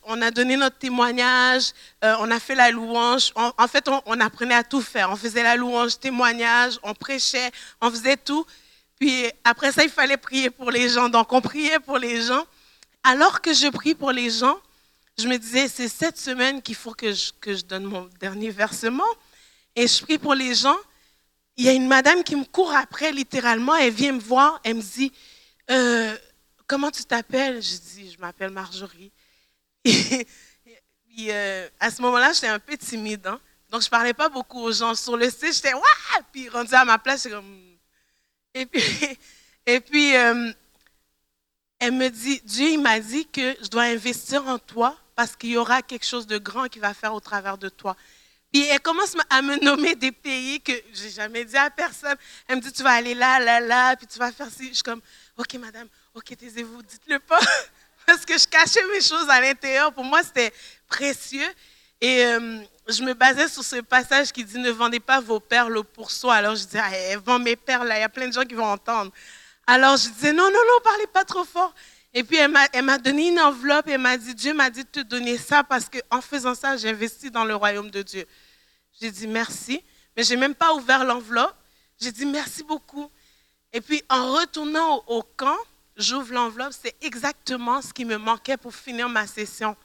on 0.04 0.22
a 0.22 0.32
donné 0.32 0.58
notre 0.58 0.78
témoignage, 0.78 1.72
euh, 2.04 2.14
on 2.20 2.30
a 2.30 2.42
fait 2.42 2.56
la 2.56 2.72
louange. 2.72 3.32
en 3.36 3.68
fait, 3.70 3.88
on, 3.88 4.20
apprenait 4.20 4.54
à 4.54 4.66
tout 4.66 4.82
faire. 4.82 5.10
On 5.12 5.16
faisait 5.16 5.44
la 5.44 5.56
louange, 5.56 5.98
témoignage, 5.98 6.78
on 6.84 6.94
prêchait, 6.94 7.52
on 7.80 7.90
faisait 7.90 8.18
tout. 8.18 8.46
Puis 9.00 9.32
après 9.46 9.72
ça, 9.72 9.86
il 9.86 9.90
fallait 9.90 10.18
prier 10.18 10.50
pour 10.50 10.72
les 10.72 10.90
gens. 10.90 11.08
Donc, 11.08 11.32
on 11.32 11.40
priait 11.40 11.80
pour 11.80 12.00
les 12.00 12.22
gens. 12.22 12.46
Alors 13.02 13.40
que 13.40 13.54
je 13.54 13.70
prie 13.70 13.96
pour 13.96 14.12
les 14.12 14.30
gens, 14.30 14.60
je 15.18 15.30
me 15.30 15.38
disais, 15.38 15.70
c'est 15.70 15.88
cette 15.88 16.18
semaine 16.18 16.62
qu'il 16.62 16.76
faut 16.76 16.94
que 16.94 17.14
je, 17.14 17.64
donne 17.64 17.86
mon 17.86 18.10
dernier 18.20 18.50
versement. 18.50 19.12
Et 19.78 19.88
je 19.88 20.04
prie 20.04 20.18
pour 20.18 20.34
les 20.34 20.54
gens. 20.54 20.80
Il 21.56 21.64
y 21.64 21.70
a 21.70 21.72
une 21.72 21.88
madame 21.88 22.26
qui 22.26 22.36
me 22.36 22.44
court 22.44 22.76
après, 22.76 23.14
littéralement. 23.14 23.74
Elle 23.74 23.94
vient 23.94 24.12
me 24.12 24.20
voir. 24.20 24.60
Elle 24.66 24.76
me 24.76 24.82
dit, 24.82 25.14
euh, 25.70 26.18
comment 26.72 26.90
tu 26.90 27.04
t'appelles? 27.04 27.62
Je 27.62 27.76
dis, 27.76 28.12
je 28.14 28.20
m'appelle 28.20 28.52
Marjorie. 28.52 29.12
Euh, 31.28 31.70
à 31.78 31.92
ce 31.92 32.02
moment-là, 32.04 32.32
j'étais 32.32 32.48
un 32.48 32.58
peu 32.58 32.78
timide. 32.78 33.28
Hein. 33.28 33.40
Donc, 33.70 33.82
je 33.82 33.88
ne 33.88 33.92
parlais 33.92 34.14
pas 34.14 34.30
beaucoup 34.30 34.62
aux 34.62 34.72
gens. 34.72 34.96
Sur 34.96 35.18
le 35.18 35.30
site, 35.30 35.54
j'étais 35.54 35.74
Waouh! 35.74 35.84
Puis, 36.32 36.48
rendu 36.48 36.74
à 36.74 36.86
ma 36.86 36.98
place, 36.98 37.24
j'étais 37.24 37.36
comme. 37.36 37.78
Et 38.54 38.66
puis, 38.66 38.82
et 39.66 39.82
puis 39.82 40.16
euh, 40.16 40.52
elle 41.80 41.92
me 41.92 42.08
dit 42.08 42.42
Dieu, 42.46 42.70
il 42.70 42.82
m'a 42.82 43.02
dit 43.02 43.28
que 43.28 43.58
je 43.62 43.68
dois 43.68 43.84
investir 43.84 44.48
en 44.48 44.58
toi 44.58 44.98
parce 45.14 45.36
qu'il 45.36 45.50
y 45.50 45.58
aura 45.58 45.82
quelque 45.82 46.06
chose 46.06 46.26
de 46.26 46.38
grand 46.38 46.70
qui 46.70 46.80
va 46.80 46.94
faire 46.94 47.14
au 47.14 47.20
travers 47.20 47.58
de 47.58 47.68
toi. 47.68 47.98
Puis 48.52 48.64
elle 48.64 48.80
commence 48.80 49.14
à 49.30 49.42
me 49.42 49.62
nommer 49.64 49.96
des 49.96 50.14
pays 50.14 50.62
que 50.62 50.74
j'ai 50.94 51.10
jamais 51.10 51.44
dit 51.44 51.58
à 51.58 51.70
personne. 51.70 52.16
Elle 52.48 52.56
me 52.56 52.62
dit, 52.62 52.72
tu 52.72 52.84
vas 52.84 52.92
aller 52.92 53.16
là, 53.16 53.40
là, 53.42 53.60
là, 53.60 53.98
puis 53.98 54.08
tu 54.08 54.18
vas 54.18 54.32
faire 54.32 54.50
ci. 54.50 54.70
Je 54.70 54.76
suis 54.76 54.84
comme, 54.84 55.02
OK, 55.38 55.54
madame, 55.56 55.90
OK, 56.14 56.36
taisez-vous, 56.36 56.82
dites-le 56.84 57.20
pas 57.20 57.40
parce 58.06 58.26
que 58.26 58.38
je 58.38 58.46
cachais 58.46 58.86
mes 58.88 59.00
choses 59.00 59.30
à 59.30 59.40
l'intérieur. 59.40 59.94
Pour 59.94 60.04
moi, 60.04 60.22
c'était 60.22 60.52
précieux. 60.86 61.48
Et 62.02 62.26
euh, 62.26 62.60
je 62.90 63.02
me 63.02 63.14
basais 63.14 63.48
sur 63.48 63.64
ce 63.64 63.78
passage 63.78 64.34
qui 64.34 64.44
dit 64.44 64.60
Ne 64.60 64.72
vendez 64.72 65.00
pas 65.00 65.22
vos 65.22 65.40
perles 65.40 65.78
au 65.78 65.86
pourceau. 65.86 66.30
Alors 66.30 66.56
je 66.56 66.66
disais 66.66 66.82
ah, 66.84 66.92
Elle 66.94 67.20
vend 67.20 67.40
mes 67.40 67.56
perles, 67.56 67.88
là. 67.88 67.98
il 67.98 68.02
y 68.02 68.04
a 68.04 68.10
plein 68.10 68.28
de 68.28 68.34
gens 68.34 68.44
qui 68.44 68.56
vont 68.56 68.66
entendre. 68.66 69.10
Alors 69.66 69.96
je 69.96 70.10
disais 70.10 70.34
Non, 70.34 70.44
non, 70.44 70.52
non, 70.52 70.84
parlez 70.84 71.08
pas 71.08 71.24
trop 71.24 71.46
fort. 71.46 71.74
Et 72.14 72.26
puis 72.26 72.36
elle 72.36 72.52
m'a 72.84 72.98
donné 72.98 73.30
une 73.30 73.40
enveloppe 73.40 73.88
et 73.88 73.92
elle 73.92 74.02
m'a 74.02 74.18
dit 74.18 74.36
Dieu 74.36 74.54
m'a 74.54 74.70
dit 74.70 74.84
de 74.84 74.90
te 74.90 75.00
donner 75.00 75.38
ça 75.38 75.64
parce 75.64 75.88
qu'en 75.88 76.20
faisant 76.20 76.56
ça, 76.56 76.76
j'investis 76.76 77.32
dans 77.32 77.46
le 77.46 77.56
royaume 77.56 77.90
de 77.90 78.02
Dieu. 78.02 78.26
J'ai 79.00 79.12
dit 79.12 79.28
merci, 79.28 79.82
mais 80.18 80.24
je 80.26 80.32
n'ai 80.32 80.38
même 80.42 80.56
pas 80.56 80.74
ouvert 80.74 81.06
l'enveloppe. 81.06 81.56
J'ai 82.02 82.12
dit 82.12 82.26
merci 82.26 82.64
beaucoup. 82.64 83.10
Et 83.72 83.80
puis 83.80 84.04
en 84.10 84.34
retournant 84.34 85.06
au 85.08 85.24
camp, 85.24 85.58
j'ouvre 86.02 86.34
l'enveloppe, 86.34 86.74
c'est 86.74 86.96
exactement 87.02 87.82
ce 87.82 87.94
qui 87.94 88.06
me 88.06 88.18
manquait 88.18 88.58
pour 88.58 88.76
finir 88.76 89.08
ma 89.08 89.28
session. 89.28 89.76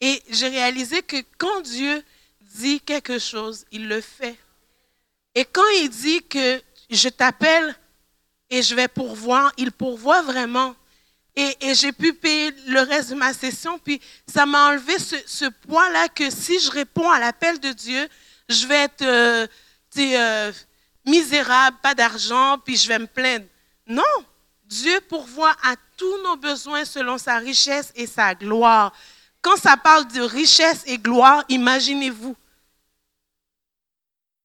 Et 0.00 0.22
j'ai 0.28 0.48
réalisé 0.48 1.02
que 1.02 1.16
quand 1.38 1.60
Dieu 1.60 2.02
dit 2.40 2.80
quelque 2.80 3.18
chose, 3.18 3.64
il 3.70 3.88
le 3.88 4.00
fait. 4.00 4.36
Et 5.34 5.44
quand 5.44 5.68
il 5.80 5.88
dit 5.88 6.22
que 6.22 6.62
je 6.90 7.08
t'appelle 7.08 7.74
et 8.50 8.62
je 8.62 8.74
vais 8.74 8.88
pourvoir, 8.88 9.52
il 9.56 9.72
pourvoit 9.72 10.22
vraiment. 10.22 10.74
Et, 11.36 11.74
j'ai 11.74 11.90
pu 11.90 12.12
payer 12.12 12.52
le 12.68 12.80
reste 12.80 13.10
de 13.10 13.16
ma 13.16 13.32
session. 13.32 13.78
Puis 13.78 14.00
ça 14.26 14.46
m'a 14.46 14.68
enlevé 14.68 14.96
ce, 14.98 15.48
poids-là 15.66 16.08
que 16.08 16.30
si 16.30 16.60
je 16.60 16.70
réponds 16.70 17.10
à 17.10 17.18
l'appel 17.18 17.58
de 17.58 17.70
Dieu, 17.70 18.08
je 18.48 18.66
vais 18.66 18.84
être 18.84 19.02
euh, 19.02 19.46
euh, 19.98 20.52
misérable, 21.04 21.76
pas 21.82 21.94
d'argent, 21.94 22.58
puis 22.64 22.76
je 22.76 22.86
vais 22.86 23.00
me 23.00 23.06
plaindre. 23.06 23.46
Non, 23.86 24.02
Dieu 24.64 25.00
pourvoit 25.08 25.54
à 25.62 25.76
tous 25.96 26.22
nos 26.22 26.36
besoins 26.36 26.84
selon 26.84 27.18
sa 27.18 27.38
richesse 27.38 27.92
et 27.94 28.06
sa 28.06 28.34
gloire. 28.34 28.92
Quand 29.42 29.56
ça 29.56 29.76
parle 29.76 30.06
de 30.08 30.22
richesse 30.22 30.82
et 30.86 30.98
gloire, 30.98 31.44
imaginez-vous. 31.48 32.34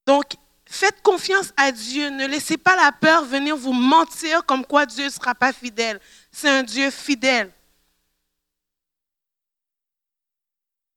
Donc, 0.05 0.33
faites 0.65 1.01
confiance 1.01 1.53
à 1.55 1.71
Dieu. 1.71 2.09
Ne 2.09 2.27
laissez 2.27 2.57
pas 2.57 2.75
la 2.75 2.91
peur 2.91 3.23
venir 3.23 3.55
vous 3.55 3.73
mentir 3.73 4.45
comme 4.45 4.65
quoi 4.65 4.85
Dieu 4.85 5.05
ne 5.05 5.09
sera 5.09 5.33
pas 5.33 5.53
fidèle. 5.53 6.01
C'est 6.31 6.49
un 6.49 6.63
Dieu 6.63 6.91
fidèle. 6.91 7.51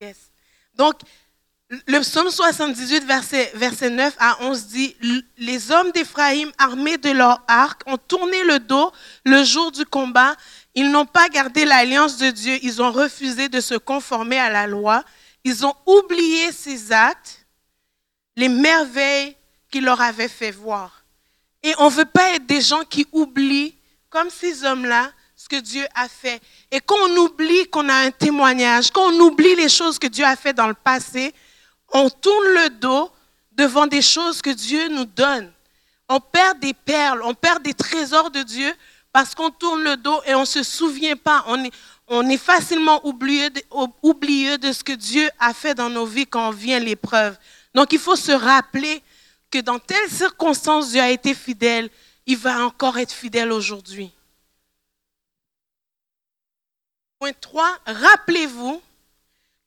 Yes. 0.00 0.32
Donc, 0.74 1.00
le 1.86 2.00
psaume 2.00 2.30
78, 2.30 3.04
verset, 3.04 3.50
verset 3.54 3.88
9 3.88 4.14
à 4.18 4.44
11 4.44 4.66
dit, 4.66 4.94
Les 5.38 5.70
hommes 5.70 5.90
d'Éphraïm, 5.92 6.52
armés 6.58 6.98
de 6.98 7.10
leur 7.10 7.42
arc, 7.48 7.80
ont 7.86 7.96
tourné 7.96 8.44
le 8.44 8.58
dos 8.58 8.92
le 9.24 9.42
jour 9.42 9.72
du 9.72 9.86
combat. 9.86 10.36
Ils 10.74 10.90
n'ont 10.90 11.06
pas 11.06 11.30
gardé 11.30 11.64
l'alliance 11.64 12.18
de 12.18 12.30
Dieu. 12.30 12.58
Ils 12.62 12.82
ont 12.82 12.92
refusé 12.92 13.48
de 13.48 13.60
se 13.60 13.74
conformer 13.74 14.38
à 14.38 14.50
la 14.50 14.66
loi. 14.66 15.02
Ils 15.44 15.64
ont 15.64 15.74
oublié 15.86 16.52
ses 16.52 16.92
actes, 16.92 17.46
les 18.36 18.48
merveilles 18.48 19.34
qu'il 19.70 19.84
leur 19.84 20.00
avait 20.02 20.28
fait 20.28 20.50
voir. 20.50 21.04
Et 21.62 21.72
on 21.78 21.86
ne 21.86 21.94
veut 21.94 22.04
pas 22.04 22.34
être 22.34 22.46
des 22.46 22.60
gens 22.60 22.84
qui 22.84 23.06
oublient, 23.12 23.74
comme 24.10 24.28
ces 24.28 24.64
hommes-là, 24.64 25.10
ce 25.34 25.48
que 25.48 25.56
Dieu 25.56 25.86
a 25.94 26.06
fait. 26.06 26.40
Et 26.70 26.80
quand 26.80 26.98
on 27.08 27.16
oublie 27.16 27.66
qu'on 27.70 27.88
a 27.88 27.94
un 27.94 28.10
témoignage, 28.10 28.90
quand 28.90 29.10
on 29.10 29.20
oublie 29.20 29.56
les 29.56 29.70
choses 29.70 29.98
que 29.98 30.06
Dieu 30.06 30.24
a 30.24 30.36
fait 30.36 30.52
dans 30.52 30.68
le 30.68 30.74
passé, 30.74 31.32
on 31.92 32.10
tourne 32.10 32.46
le 32.46 32.70
dos 32.70 33.10
devant 33.52 33.86
des 33.86 34.02
choses 34.02 34.42
que 34.42 34.50
Dieu 34.50 34.88
nous 34.88 35.04
donne. 35.04 35.52
On 36.08 36.20
perd 36.20 36.58
des 36.60 36.74
perles, 36.74 37.22
on 37.24 37.34
perd 37.34 37.62
des 37.62 37.74
trésors 37.74 38.30
de 38.30 38.42
Dieu 38.42 38.72
parce 39.12 39.34
qu'on 39.34 39.50
tourne 39.50 39.82
le 39.82 39.96
dos 39.96 40.20
et 40.26 40.34
on 40.34 40.40
ne 40.40 40.46
se 40.46 40.62
souvient 40.62 41.16
pas. 41.16 41.44
On 42.08 42.28
est, 42.28 42.36
facilement 42.36 43.06
oublieux 43.06 43.50
de, 43.50 43.62
oublieux 44.02 44.58
de 44.58 44.72
ce 44.72 44.82
que 44.82 44.92
Dieu 44.92 45.28
a 45.38 45.54
fait 45.54 45.74
dans 45.74 45.90
nos 45.90 46.06
vies 46.06 46.26
quand 46.26 46.50
vient 46.50 46.80
l'épreuve. 46.80 47.36
Donc 47.74 47.92
il 47.92 47.98
faut 47.98 48.16
se 48.16 48.32
rappeler 48.32 49.02
que 49.50 49.58
dans 49.58 49.78
telle 49.78 50.10
circonstance, 50.10 50.90
Dieu 50.90 51.00
a 51.00 51.10
été 51.10 51.34
fidèle. 51.34 51.90
Il 52.26 52.38
va 52.38 52.64
encore 52.64 52.98
être 52.98 53.12
fidèle 53.12 53.52
aujourd'hui. 53.52 54.10
Point 57.18 57.32
3, 57.40 57.78
rappelez-vous 57.86 58.82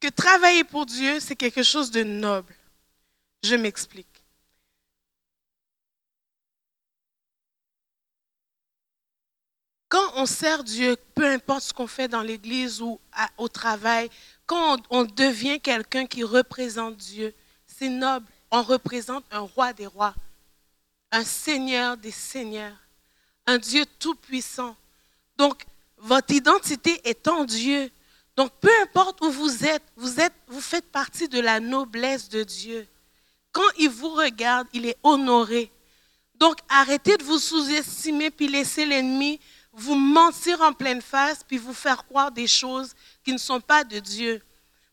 que 0.05 0.09
travailler 0.11 0.63
pour 0.63 0.85
Dieu, 0.85 1.19
c'est 1.19 1.35
quelque 1.35 1.63
chose 1.63 1.89
de 1.89 2.03
noble. 2.03 2.53
Je 3.43 3.55
m'explique. 3.55 4.05
Quand 9.89 10.11
on 10.15 10.27
sert 10.27 10.63
Dieu, 10.63 10.95
peu 11.15 11.25
importe 11.25 11.63
ce 11.63 11.73
qu'on 11.73 11.87
fait 11.87 12.07
dans 12.07 12.21
l'église 12.21 12.81
ou 12.81 12.99
au 13.37 13.47
travail, 13.47 14.11
quand 14.45 14.77
on, 14.91 15.05
devient 15.05 15.59
quelqu'un 15.59 16.05
qui 16.05 16.23
représente 16.23 16.97
Dieu, 16.97 17.33
c'est 17.65 17.89
noble. 17.89 18.27
On 18.51 18.61
représente 18.61 19.25
un 19.31 19.39
roi 19.39 19.73
des 19.73 19.87
rois, 19.87 20.13
un 21.11 21.23
seigneur 21.23 21.97
des 21.97 22.11
seigneurs, 22.11 22.77
un 23.47 23.57
Dieu 23.57 23.85
tout-puissant. 23.97 24.75
Donc, 25.37 25.65
votre 25.97 26.31
identité 26.31 27.01
est 27.09 27.27
en 27.27 27.43
Dieu. 27.43 27.89
Donc, 28.35 28.51
peu 28.59 28.71
importe 28.81 29.21
où 29.21 29.31
vous 29.31 29.65
êtes, 29.65 29.83
vous, 29.95 30.19
êtes, 30.19 30.33
vous 30.47 30.61
faites 30.61 30.91
partie 30.91 31.29
de 31.29 31.39
la 31.39 31.59
noblesse 31.59 32.27
de 32.29 32.43
Dieu. 32.43 32.87
Quand 33.51 33.69
il 33.77 33.89
vous 33.89 34.09
regarde, 34.09 34.67
il 34.73 34.85
est 34.85 34.97
honoré. 35.03 35.71
Donc, 36.35 36.57
arrêtez 36.67 37.15
de 37.15 37.23
vous 37.23 37.39
sous-estimer 37.39 38.29
puis 38.29 38.49
laissez 38.49 38.85
l'ennemi 38.85 39.39
vous 39.71 39.95
mentir 39.95 40.61
en 40.61 40.73
pleine 40.73 41.01
face 41.01 41.43
puis 41.47 41.57
vous 41.57 41.73
faire 41.73 42.05
croire 42.05 42.31
des 42.31 42.47
choses 42.47 42.93
qui 43.23 43.31
ne 43.31 43.37
sont 43.37 43.61
pas 43.61 43.85
de 43.85 43.99
Dieu. 43.99 44.41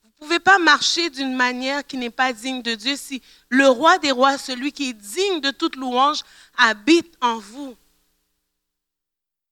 Vous 0.02 0.08
ne 0.08 0.28
pouvez 0.28 0.40
pas 0.40 0.60
marcher 0.60 1.10
d'une 1.10 1.34
manière 1.34 1.84
qui 1.84 1.96
n'est 1.96 2.10
pas 2.10 2.32
digne 2.32 2.62
de 2.62 2.76
Dieu 2.76 2.94
si 2.94 3.22
le 3.48 3.66
roi 3.66 3.98
des 3.98 4.12
rois, 4.12 4.38
celui 4.38 4.70
qui 4.70 4.90
est 4.90 4.92
digne 4.92 5.40
de 5.40 5.50
toute 5.50 5.74
louange, 5.74 6.22
habite 6.56 7.12
en 7.20 7.38
vous. 7.38 7.76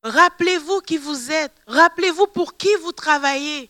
Rappelez-vous 0.03 0.79
qui 0.79 0.97
vous 0.97 1.31
êtes. 1.31 1.53
Rappelez-vous 1.67 2.27
pour 2.27 2.55
qui 2.55 2.73
vous 2.75 2.93
travaillez. 2.93 3.69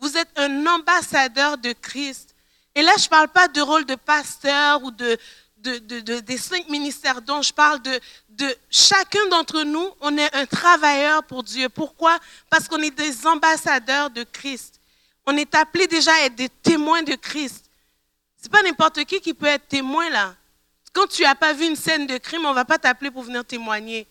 Vous 0.00 0.16
êtes 0.16 0.30
un 0.36 0.66
ambassadeur 0.66 1.58
de 1.58 1.72
Christ. 1.72 2.34
Et 2.74 2.82
là, 2.82 2.92
je 2.98 3.04
ne 3.04 3.08
parle 3.08 3.28
pas 3.28 3.48
de 3.48 3.60
rôle 3.60 3.84
de 3.84 3.94
pasteur 3.94 4.82
ou 4.82 4.90
de, 4.90 5.18
des 5.58 6.36
cinq 6.36 6.68
ministères 6.68 7.22
dont 7.22 7.40
je 7.40 7.52
parle 7.52 7.80
de, 7.82 8.56
chacun 8.70 9.26
d'entre 9.28 9.62
nous, 9.62 9.88
on 10.00 10.16
est 10.18 10.34
un 10.34 10.46
travailleur 10.46 11.22
pour 11.24 11.42
Dieu. 11.42 11.68
Pourquoi? 11.68 12.18
Parce 12.50 12.68
qu'on 12.68 12.82
est 12.82 12.90
des 12.90 13.26
ambassadeurs 13.26 14.10
de 14.10 14.24
Christ. 14.24 14.80
On 15.26 15.36
est 15.36 15.54
appelé 15.54 15.86
déjà 15.86 16.12
à 16.12 16.20
être 16.26 16.34
des 16.34 16.48
témoins 16.48 17.02
de 17.02 17.14
Christ. 17.14 17.64
Ce 18.36 18.44
n'est 18.44 18.50
pas 18.50 18.62
n'importe 18.62 19.04
qui 19.04 19.20
qui 19.20 19.32
peut 19.32 19.46
être 19.46 19.68
témoin 19.68 20.10
là. 20.10 20.34
Quand 20.92 21.06
tu 21.06 21.22
n'as 21.22 21.34
pas 21.34 21.52
vu 21.52 21.66
une 21.66 21.76
scène 21.76 22.06
de 22.06 22.18
crime, 22.18 22.44
on 22.44 22.50
ne 22.50 22.54
va 22.54 22.64
pas 22.64 22.78
t'appeler 22.78 23.10
pour 23.10 23.22
venir 23.22 23.44
témoigner. 23.44 24.06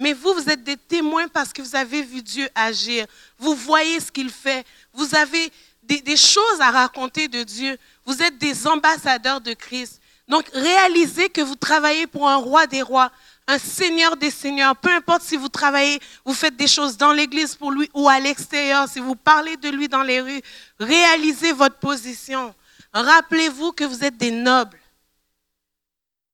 Mais 0.00 0.14
vous, 0.14 0.32
vous 0.32 0.48
êtes 0.48 0.64
des 0.64 0.78
témoins 0.78 1.28
parce 1.28 1.52
que 1.52 1.60
vous 1.60 1.76
avez 1.76 2.02
vu 2.02 2.22
Dieu 2.22 2.48
agir. 2.54 3.06
Vous 3.38 3.54
voyez 3.54 4.00
ce 4.00 4.10
qu'il 4.10 4.30
fait. 4.30 4.64
Vous 4.94 5.14
avez 5.14 5.52
des, 5.82 6.16
choses 6.16 6.60
à 6.60 6.70
raconter 6.70 7.28
de 7.28 7.42
Dieu. 7.42 7.76
Vous 8.06 8.22
êtes 8.22 8.38
des 8.38 8.66
ambassadeurs 8.66 9.42
de 9.42 9.52
Christ. 9.52 10.00
Donc, 10.26 10.48
réalisez 10.54 11.28
que 11.28 11.42
vous 11.42 11.54
travaillez 11.54 12.06
pour 12.06 12.28
un 12.30 12.36
roi 12.36 12.66
des 12.66 12.80
rois, 12.80 13.12
un 13.46 13.58
seigneur 13.58 14.16
des 14.16 14.30
seigneurs. 14.30 14.74
Peu 14.76 14.90
importe 14.90 15.22
si 15.22 15.36
vous 15.36 15.50
travaillez, 15.50 16.00
vous 16.24 16.34
faites 16.34 16.56
des 16.56 16.68
choses 16.68 16.96
dans 16.96 17.12
l'église 17.12 17.54
pour 17.54 17.70
lui 17.70 17.90
ou 17.92 18.08
à 18.08 18.20
l'extérieur, 18.20 18.88
si 18.88 19.00
vous 19.00 19.16
parlez 19.16 19.58
de 19.58 19.68
lui 19.68 19.88
dans 19.88 20.02
les 20.02 20.22
rues, 20.22 20.40
réalisez 20.78 21.52
votre 21.52 21.76
position. 21.76 22.54
Rappelez-vous 22.94 23.72
que 23.72 23.84
vous 23.84 24.02
êtes 24.02 24.16
des 24.16 24.30
nobles. 24.30 24.78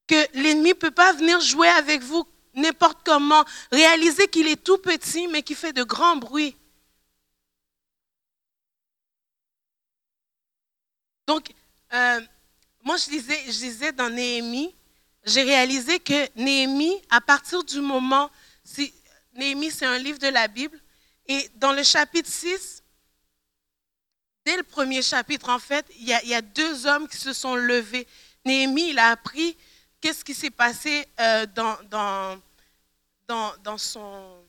Que 0.07 0.25
l'ennemi 0.35 0.69
ne 0.69 0.75
peut 0.75 0.93
pas 0.93 1.13
venir 1.15 1.41
jouer 1.41 1.69
avec 1.69 2.03
vous 2.03 2.25
n'importe 2.57 2.99
comment. 3.05 3.45
Réalisez 3.71 4.27
qu'il 4.29 4.49
est 4.49 4.63
tout 4.63 4.79
petit, 4.79 5.29
mais 5.29 5.43
qu'il 5.43 5.57
fait 5.57 5.73
de 5.73 5.85
grands 5.85 6.17
bruits. 6.17 6.57
Donc, 11.27 11.53
euh, 11.93 12.21
moi, 12.83 12.97
je 12.97 13.11
disais, 13.11 13.39
je 13.47 13.91
dans 13.93 14.11
Néhémie, 14.11 14.75
j'ai 15.25 15.43
réalisé 15.43 15.99
que 15.99 16.29
Néhémie, 16.41 17.03
à 17.11 17.21
partir 17.21 17.65
du 17.65 17.81
moment, 17.81 18.31
si, 18.65 18.95
Néhémie, 19.35 19.71
c'est 19.71 19.87
un 19.87 19.99
livre 19.99 20.19
de 20.19 20.29
la 20.29 20.47
Bible, 20.47 20.81
et 21.27 21.51
dans 21.57 21.73
le 21.73 21.83
chapitre 21.83 22.31
6, 22.31 22.85
dès 24.45 24.57
le 24.57 24.63
premier 24.63 25.03
chapitre, 25.03 25.49
en 25.49 25.59
fait, 25.59 25.85
il 25.99 26.07
y 26.07 26.35
a, 26.35 26.43
deux 26.43 26.87
hommes 26.87 27.09
qui 27.09 27.17
se 27.17 27.33
sont 27.33 27.57
levés. 27.57 28.07
Néhémie, 28.45 28.91
il 28.91 28.99
a 29.01 29.11
appris 29.11 29.57
qu'est-ce 30.01 30.25
qui 30.25 30.35
s'est 30.35 30.51
passé 30.51 31.05
euh, 31.19 31.47
dans, 31.47 32.41
dans, 33.29 33.53
dans, 33.65 33.79
son, 33.79 34.45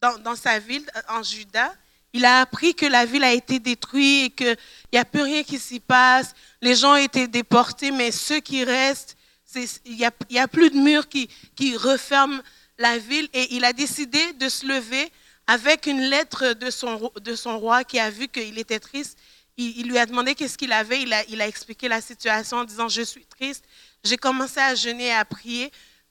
dans, 0.00 0.18
dans 0.18 0.36
sa 0.36 0.58
ville, 0.58 0.86
en 1.08 1.22
Juda. 1.22 1.74
Il 2.12 2.24
a 2.24 2.40
appris 2.40 2.74
que 2.74 2.86
la 2.86 3.04
ville 3.04 3.22
a 3.22 3.32
été 3.32 3.58
détruite 3.58 4.26
et 4.26 4.30
qu'il 4.30 4.56
n'y 4.92 4.98
a 4.98 5.04
plus 5.04 5.22
rien 5.22 5.42
qui 5.44 5.58
s'y 5.58 5.78
passe. 5.78 6.34
Les 6.60 6.74
gens 6.74 6.94
ont 6.94 6.96
été 6.96 7.28
déportés, 7.28 7.90
mais 7.90 8.10
ceux 8.10 8.40
qui 8.40 8.64
restent, 8.64 9.16
il 9.54 9.96
n'y 9.96 10.04
a, 10.04 10.42
a, 10.42 10.48
plus 10.48 10.70
de 10.70 10.76
murs 10.76 11.08
qui, 11.08 11.28
qui 11.54 11.76
referment 11.76 12.42
la 12.78 12.98
ville. 12.98 13.28
Et 13.32 13.54
il 13.54 13.64
a 13.64 13.72
décidé 13.72 14.32
de 14.34 14.48
se 14.48 14.66
lever 14.66 15.12
avec 15.46 15.86
une 15.86 16.00
lettre 16.00 16.52
de 16.54 16.70
son, 16.70 17.12
de 17.20 17.34
son 17.34 17.58
roi 17.58 17.84
qui 17.84 17.98
a 17.98 18.10
vu 18.10 18.28
qu'il 18.28 18.58
était 18.58 18.80
triste. 18.80 19.18
Il, 19.56 19.88
lui 19.88 19.98
a 19.98 20.06
demandé 20.06 20.34
qu'est-ce 20.34 20.56
qu'il 20.56 20.72
avait. 20.72 21.02
Il 21.02 21.12
a, 21.12 21.22
il 21.28 21.40
a 21.40 21.46
expliqué 21.46 21.86
la 21.86 22.00
situation 22.00 22.58
en 22.58 22.64
disant, 22.64 22.88
je 22.88 23.02
suis 23.02 23.26
triste. 23.26 23.64
J'ai 24.02 24.16
commencé 24.16 24.58
à 24.58 24.74
jeûner 24.74 25.08
et 25.08 25.12
à 25.12 25.24
prier. 25.24 25.70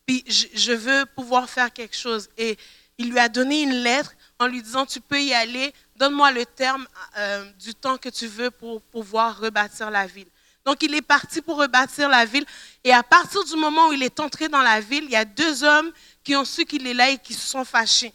Je 0.09 0.73
veux 0.73 1.05
pouvoir 1.05 1.49
faire 1.49 1.71
quelque 1.71 1.95
chose. 1.95 2.29
Et 2.37 2.57
il 2.97 3.11
lui 3.11 3.19
a 3.19 3.29
donné 3.29 3.61
une 3.61 3.83
lettre 3.83 4.13
en 4.39 4.47
lui 4.47 4.61
disant, 4.61 4.85
tu 4.85 5.01
peux 5.01 5.21
y 5.21 5.33
aller, 5.33 5.73
donne-moi 5.95 6.31
le 6.31 6.45
terme 6.45 6.87
euh, 7.17 7.49
du 7.59 7.75
temps 7.75 7.97
que 7.97 8.09
tu 8.09 8.27
veux 8.27 8.51
pour 8.51 8.81
pouvoir 8.81 9.39
rebâtir 9.39 9.91
la 9.91 10.07
ville. 10.07 10.27
Donc 10.65 10.83
il 10.83 10.93
est 10.93 11.01
parti 11.01 11.41
pour 11.41 11.57
rebâtir 11.57 12.09
la 12.09 12.25
ville. 12.25 12.45
Et 12.83 12.93
à 12.93 13.03
partir 13.03 13.43
du 13.43 13.55
moment 13.55 13.89
où 13.89 13.93
il 13.93 14.03
est 14.03 14.19
entré 14.19 14.49
dans 14.49 14.61
la 14.61 14.79
ville, 14.79 15.05
il 15.05 15.11
y 15.11 15.15
a 15.15 15.25
deux 15.25 15.63
hommes 15.63 15.91
qui 16.23 16.35
ont 16.35 16.45
su 16.45 16.65
qu'il 16.65 16.85
est 16.87 16.93
là 16.93 17.09
et 17.09 17.17
qui 17.17 17.33
se 17.33 17.47
sont 17.47 17.65
fâchés. 17.65 18.13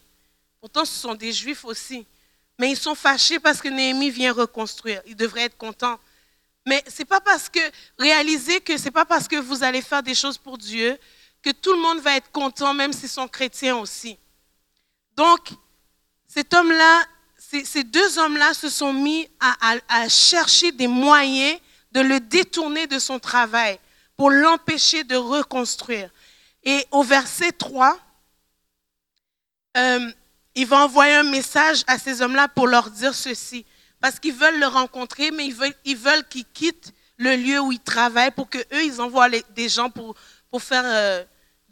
Pourtant, 0.61 0.85
ce 0.85 0.99
sont 0.99 1.15
des 1.15 1.33
juifs 1.33 1.65
aussi. 1.65 2.07
Mais 2.59 2.71
ils 2.71 2.77
sont 2.77 2.95
fâchés 2.95 3.41
parce 3.41 3.61
que 3.61 3.69
Néhémie 3.69 4.11
vient 4.11 4.33
reconstruire. 4.33 5.03
Ils 5.07 5.17
devraient 5.17 5.43
être 5.43 5.57
contents. 5.57 5.99
Mais 6.67 6.83
c'est 6.87 7.05
pas 7.05 7.21
parce 7.21 7.49
que, 7.49 7.61
réalisez 7.99 8.61
que 8.61 8.79
c'est 8.79 8.91
pas 8.91 9.05
parce 9.05 9.29
que 9.29 9.37
vous 9.37 9.63
allez 9.63 9.83
faire 9.83 10.03
des 10.03 10.15
choses 10.15 10.39
pour 10.39 10.57
Dieu 10.57 10.97
que 11.45 11.51
tout 11.51 11.73
le 11.73 11.81
monde 11.81 12.01
va 12.01 12.17
être 12.17 12.31
content, 12.33 12.73
même 12.73 12.93
s'ils 12.93 13.09
sont 13.09 13.29
chrétiens 13.29 13.77
aussi. 13.77 14.19
Donc, 15.17 15.51
cet 16.27 16.55
homme-là 16.55 17.05
ces, 17.65 17.85
deux 17.85 18.19
hommes-là 18.19 18.55
se 18.55 18.69
sont 18.69 18.93
mis 18.93 19.29
à, 19.41 20.09
chercher 20.09 20.73
des 20.73 20.89
moyens 20.89 21.59
de 21.93 22.01
le 22.01 22.19
détourner 22.19 22.87
de 22.87 22.99
son 22.99 23.19
travail 23.19 23.79
pour 24.17 24.31
l'empêcher 24.31 25.05
de 25.05 25.17
reconstruire. 25.17 26.11
Et 26.65 26.87
au 26.91 27.03
verset 27.03 27.53
3, 27.53 27.99
euh, 29.77 30.11
il 30.55 30.67
va 30.67 30.79
envoyer 30.79 31.15
un 31.15 31.25
message 31.25 31.85
à 31.87 31.99
ces 31.99 32.23
hommes-là 32.23 32.49
pour 32.49 32.67
leur 32.67 32.91
dire 32.91 33.15
ceci. 33.15 33.67
Parce 34.01 34.19
qu'ils 34.19 34.35
veulent 34.35 34.59
le 34.59 34.67
rencontrer, 34.67 35.31
mais 35.31 35.47
ils 35.85 35.97
veulent, 35.97 36.29
qu'ils 36.29 36.45
quittent 36.47 36.93
le 37.17 37.37
lieu 37.37 37.61
où 37.61 37.73
ils 37.73 37.81
travaillent 37.81 38.31
pour 38.31 38.49
qu'eux, 38.49 38.65
ils 38.73 39.01
envoient 39.01 39.29
des 39.29 39.69
gens 39.69 39.91
pour, 39.91 40.15
pour 40.51 40.63
faire 40.63 40.85
euh, 40.85 41.25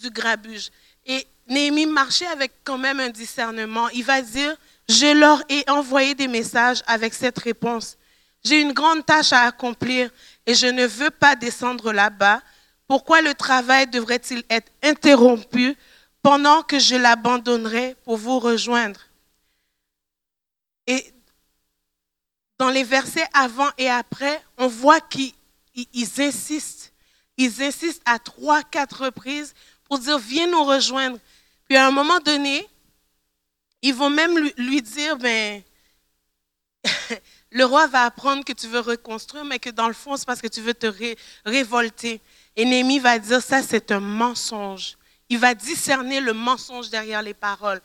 du 0.03 0.11
grabuge. 0.11 0.71
Et 1.07 1.27
Néhémie 1.49 1.87
marchait 1.87 2.27
avec 2.27 2.53
quand 2.65 2.79
même 2.79 3.01
un 3.01 3.09
discernement. 3.09 3.89
Il 3.91 4.05
va 4.05 4.21
dire, 4.21 4.55
je 4.89 5.19
leur 5.19 5.43
ai 5.49 5.65
envoyé 5.71 6.15
des 6.15 6.29
messages 6.29 6.83
avec 6.87 7.15
cette 7.15 7.39
réponse. 7.39 7.97
J'ai 8.45 8.61
une 8.61 8.73
grande 8.73 9.07
tâche 9.07 9.33
à 9.33 9.43
accomplir 9.43 10.11
et 10.47 10.55
je 10.55 10.67
ne 10.67 10.87
veux 10.87 11.11
pas 11.11 11.37
descendre 11.37 11.93
là-bas. 11.93 12.43
Pourquoi 12.89 13.23
le 13.23 13.35
travail 13.35 13.87
devrait-il 13.87 14.43
être 14.51 14.71
interrompu 14.83 15.77
pendant 16.23 16.63
que 16.63 16.79
je 16.79 16.97
l'abandonnerai 16.97 17.97
pour 18.05 18.17
vous 18.17 18.39
rejoindre? 18.39 19.01
Et 20.87 21.15
dans 22.59 22.71
les 22.71 22.85
versets 22.85 23.27
avant 23.33 23.71
et 23.79 23.89
après, 23.89 24.43
on 24.59 24.67
voit 24.67 25.01
qu'ils 25.01 25.35
insistent. 26.19 26.93
Ils 27.37 27.63
insistent 27.63 28.03
à 28.05 28.19
trois, 28.19 28.63
quatre 28.63 29.05
reprises 29.05 29.55
pour 29.93 29.99
dire, 29.99 30.19
viens 30.19 30.47
nous 30.47 30.65
rejoindre. 30.65 31.19
Puis 31.69 31.77
à 31.77 31.87
un 31.87 31.91
moment 31.91 32.19
donné, 32.21 32.67
ils 33.83 33.93
vont 33.93 34.09
même 34.09 34.39
lui, 34.57 34.81
dire, 34.81 35.19
ben, 35.19 35.63
le 37.51 37.65
roi 37.67 37.89
va 37.89 38.05
apprendre 38.05 38.43
que 38.43 38.55
tu 38.55 38.69
veux 38.69 38.81
reconstruire, 38.81 39.45
mais 39.45 39.59
que 39.59 39.69
dans 39.69 39.89
le 39.89 39.93
fond, 39.93 40.17
c'est 40.17 40.25
parce 40.25 40.41
que 40.41 40.49
tu 40.49 40.63
veux 40.63 40.73
te 40.73 40.87
révolter. 41.45 42.23
Et 42.57 42.65
Néhémie 42.65 43.01
va 43.01 43.19
dire, 43.19 43.43
ça, 43.43 43.63
c'est 43.63 43.93
un 43.93 44.01
mensonge. 44.01 44.97
Il 45.29 45.39
va 45.39 45.53
discerner 45.53 46.21
le 46.21 46.33
mensonge 46.33 46.89
derrière 46.89 47.21
les 47.21 47.35
paroles. 47.35 47.83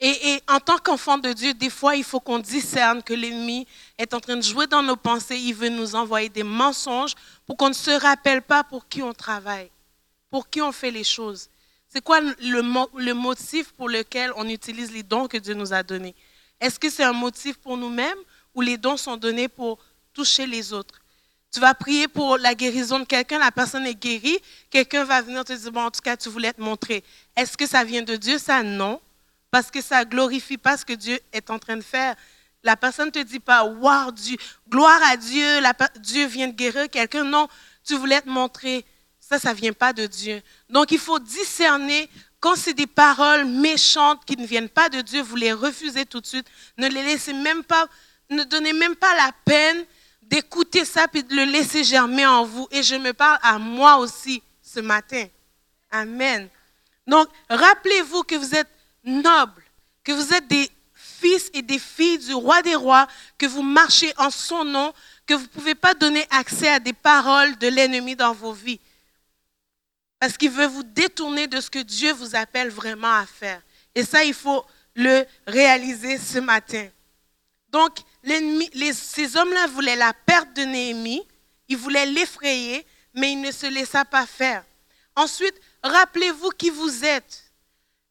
Et 0.00 0.42
en 0.48 0.60
tant 0.60 0.78
qu'enfant 0.78 1.18
de 1.18 1.30
Dieu, 1.34 1.52
des 1.52 1.68
fois, 1.68 1.94
il 1.94 2.04
faut 2.04 2.20
qu'on 2.20 2.38
discerne 2.38 3.02
que 3.02 3.12
l'ennemi 3.12 3.66
est 3.98 4.14
en 4.14 4.20
train 4.20 4.36
de 4.36 4.40
jouer 4.40 4.66
dans 4.66 4.82
nos 4.82 4.96
pensées. 4.96 5.36
Il 5.36 5.54
veut 5.54 5.68
nous 5.68 5.94
envoyer 5.94 6.30
des 6.30 6.42
mensonges 6.42 7.14
pour 7.44 7.58
qu'on 7.58 7.68
ne 7.68 7.74
se 7.74 7.90
rappelle 7.90 8.40
pas 8.40 8.64
pour 8.64 8.88
qui 8.88 9.02
on 9.02 9.12
travaille, 9.12 9.70
pour 10.30 10.48
qui 10.48 10.62
on 10.62 10.72
fait 10.72 10.90
les 10.90 11.04
choses. 11.04 11.48
C'est 11.88 12.02
quoi 12.02 12.20
le, 12.20 12.34
le, 12.38 13.14
motif 13.14 13.72
pour 13.72 13.88
lequel 13.88 14.32
on 14.36 14.48
utilise 14.48 14.92
les 14.92 15.02
dons 15.02 15.26
que 15.26 15.36
Dieu 15.36 15.54
nous 15.54 15.72
a 15.72 15.82
donnés? 15.82 16.14
Est-ce 16.60 16.78
que 16.78 16.88
c'est 16.88 17.02
un 17.02 17.12
motif 17.12 17.56
pour 17.56 17.76
nous-mêmes 17.76 18.18
ou 18.54 18.60
les 18.60 18.76
dons 18.76 18.96
sont 18.96 19.16
donnés 19.16 19.48
pour 19.48 19.78
toucher 20.12 20.46
les 20.46 20.72
autres? 20.72 21.00
Tu 21.52 21.58
vas 21.58 21.74
prier 21.74 22.06
pour 22.06 22.38
la 22.38 22.54
guérison 22.54 23.00
de 23.00 23.04
quelqu'un, 23.04 23.40
la 23.40 23.50
personne 23.50 23.84
est 23.86 23.94
guérie, 23.94 24.38
quelqu'un 24.70 25.02
va 25.02 25.20
venir 25.20 25.44
te 25.44 25.52
dire, 25.52 25.72
bon, 25.72 25.82
en 25.82 25.90
tout 25.90 26.00
cas, 26.00 26.16
tu 26.16 26.28
voulais 26.28 26.52
te 26.52 26.60
montrer. 26.60 27.02
Est-ce 27.34 27.56
que 27.56 27.66
ça 27.66 27.82
vient 27.82 28.02
de 28.02 28.14
Dieu? 28.14 28.38
Ça, 28.38 28.62
non. 28.62 29.00
Parce 29.50 29.68
que 29.68 29.80
ça 29.82 30.04
glorifie 30.04 30.58
pas 30.58 30.76
ce 30.76 30.84
que 30.84 30.92
Dieu 30.92 31.18
est 31.32 31.50
en 31.50 31.58
train 31.58 31.76
de 31.76 31.82
faire. 31.82 32.14
La 32.62 32.76
personne 32.76 33.06
ne 33.06 33.10
te 33.10 33.18
dit 33.18 33.40
pas, 33.40 33.64
wow, 33.64 34.12
Dieu, 34.12 34.36
gloire 34.68 35.00
à 35.02 35.16
Dieu, 35.16 35.60
Dieu 35.96 36.26
vient 36.26 36.46
de 36.46 36.52
guérir 36.52 36.88
quelqu'un. 36.88 37.24
Non, 37.24 37.48
tu 37.84 37.96
voulais 37.96 38.20
te 38.20 38.28
montrer. 38.28 38.84
Ça, 39.30 39.38
ça 39.38 39.54
ne 39.54 39.58
vient 39.58 39.72
pas 39.72 39.92
de 39.92 40.06
Dieu. 40.06 40.42
Donc, 40.68 40.90
il 40.90 40.98
faut 40.98 41.20
discerner 41.20 42.10
quand 42.40 42.56
c'est 42.56 42.74
des 42.74 42.88
paroles 42.88 43.44
méchantes 43.44 44.24
qui 44.24 44.36
ne 44.36 44.44
viennent 44.44 44.68
pas 44.68 44.88
de 44.88 45.02
Dieu, 45.02 45.22
vous 45.22 45.36
les 45.36 45.52
refusez 45.52 46.04
tout 46.04 46.20
de 46.20 46.26
suite. 46.26 46.48
Ne 46.78 46.88
les 46.88 47.04
laissez 47.04 47.32
même 47.32 47.62
pas, 47.62 47.86
ne 48.28 48.42
donnez 48.42 48.72
même 48.72 48.96
pas 48.96 49.14
la 49.14 49.30
peine 49.44 49.84
d'écouter 50.22 50.84
ça 50.84 51.06
puis 51.06 51.22
de 51.22 51.32
le 51.32 51.44
laisser 51.44 51.84
germer 51.84 52.26
en 52.26 52.44
vous. 52.44 52.66
Et 52.72 52.82
je 52.82 52.96
me 52.96 53.12
parle 53.12 53.38
à 53.42 53.58
moi 53.60 53.98
aussi 53.98 54.42
ce 54.62 54.80
matin. 54.80 55.26
Amen. 55.92 56.48
Donc, 57.06 57.28
rappelez-vous 57.48 58.24
que 58.24 58.34
vous 58.34 58.54
êtes 58.56 58.70
nobles, 59.04 59.62
que 60.02 60.10
vous 60.10 60.34
êtes 60.34 60.48
des 60.48 60.68
fils 60.94 61.50
et 61.54 61.62
des 61.62 61.78
filles 61.78 62.18
du 62.18 62.34
roi 62.34 62.62
des 62.62 62.74
rois, 62.74 63.06
que 63.38 63.46
vous 63.46 63.62
marchez 63.62 64.12
en 64.16 64.30
son 64.30 64.64
nom, 64.64 64.92
que 65.24 65.34
vous 65.34 65.42
ne 65.42 65.48
pouvez 65.48 65.74
pas 65.76 65.94
donner 65.94 66.26
accès 66.30 66.68
à 66.68 66.80
des 66.80 66.94
paroles 66.94 67.56
de 67.58 67.68
l'ennemi 67.68 68.16
dans 68.16 68.32
vos 68.32 68.52
vies. 68.52 68.80
Parce 70.20 70.36
qu'il 70.36 70.50
veut 70.50 70.66
vous 70.66 70.84
détourner 70.84 71.48
de 71.48 71.60
ce 71.60 71.70
que 71.70 71.80
Dieu 71.80 72.12
vous 72.12 72.36
appelle 72.36 72.68
vraiment 72.68 73.12
à 73.12 73.26
faire. 73.26 73.60
Et 73.94 74.04
ça, 74.04 74.22
il 74.22 74.34
faut 74.34 74.64
le 74.94 75.24
réaliser 75.46 76.18
ce 76.18 76.38
matin. 76.38 76.86
Donc, 77.70 77.98
ces 78.22 79.36
hommes-là 79.36 79.66
voulaient 79.68 79.96
la 79.96 80.12
perte 80.12 80.54
de 80.54 80.62
Néhémie, 80.62 81.26
ils 81.68 81.76
voulaient 81.76 82.06
l'effrayer, 82.06 82.86
mais 83.14 83.32
il 83.32 83.40
ne 83.40 83.50
se 83.50 83.66
laissa 83.66 84.04
pas 84.04 84.26
faire. 84.26 84.62
Ensuite, 85.16 85.54
rappelez-vous 85.82 86.50
qui 86.50 86.70
vous 86.70 87.04
êtes. 87.04 87.44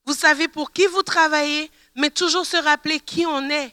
Vous 0.05 0.13
savez 0.13 0.47
pour 0.47 0.71
qui 0.71 0.87
vous 0.87 1.03
travaillez, 1.03 1.69
mais 1.95 2.09
toujours 2.09 2.45
se 2.45 2.57
rappeler 2.57 2.99
qui 2.99 3.25
on 3.25 3.49
est. 3.49 3.71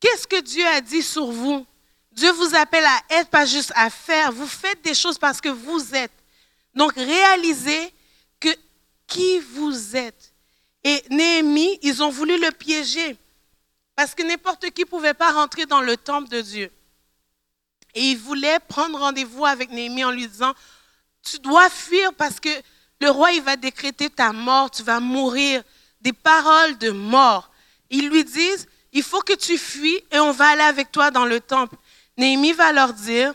Qu'est-ce 0.00 0.26
que 0.26 0.40
Dieu 0.40 0.66
a 0.66 0.80
dit 0.80 1.02
sur 1.02 1.30
vous? 1.30 1.64
Dieu 2.10 2.32
vous 2.32 2.54
appelle 2.56 2.84
à 2.84 3.20
être, 3.20 3.30
pas 3.30 3.46
juste 3.46 3.72
à 3.76 3.88
faire. 3.88 4.32
Vous 4.32 4.48
faites 4.48 4.82
des 4.82 4.94
choses 4.94 5.18
parce 5.18 5.40
que 5.40 5.48
vous 5.48 5.94
êtes. 5.94 6.10
Donc 6.74 6.94
réalisez 6.94 7.92
que 8.40 8.48
qui 9.06 9.38
vous 9.40 9.96
êtes. 9.96 10.32
Et 10.84 11.02
Néhémie, 11.10 11.78
ils 11.82 12.02
ont 12.02 12.10
voulu 12.10 12.40
le 12.40 12.50
piéger 12.50 13.16
parce 13.94 14.14
que 14.14 14.22
n'importe 14.22 14.70
qui 14.70 14.82
ne 14.82 14.86
pouvait 14.86 15.14
pas 15.14 15.32
rentrer 15.32 15.66
dans 15.66 15.80
le 15.80 15.96
temple 15.96 16.28
de 16.28 16.40
Dieu. 16.40 16.72
Et 17.94 18.00
ils 18.00 18.18
voulaient 18.18 18.58
prendre 18.58 18.98
rendez-vous 18.98 19.44
avec 19.44 19.70
Néhémie 19.70 20.04
en 20.04 20.10
lui 20.10 20.26
disant, 20.26 20.54
tu 21.22 21.38
dois 21.38 21.68
fuir 21.68 22.12
parce 22.14 22.40
que 22.40 22.48
le 23.00 23.10
roi, 23.10 23.32
il 23.32 23.42
va 23.42 23.56
décréter 23.56 24.08
ta 24.08 24.32
mort, 24.32 24.70
tu 24.70 24.82
vas 24.82 25.00
mourir. 25.00 25.62
Des 26.00 26.12
paroles 26.12 26.78
de 26.78 26.90
mort. 26.90 27.50
Ils 27.90 28.08
lui 28.08 28.24
disent, 28.24 28.66
il 28.92 29.04
faut 29.04 29.20
que 29.20 29.34
tu 29.34 29.56
fuis 29.56 30.02
et 30.10 30.18
on 30.18 30.32
va 30.32 30.48
aller 30.48 30.62
avec 30.62 30.90
toi 30.90 31.10
dans 31.12 31.26
le 31.26 31.38
temple. 31.38 31.76
Néhémie 32.16 32.52
va 32.52 32.72
leur 32.72 32.92
dire, 32.92 33.34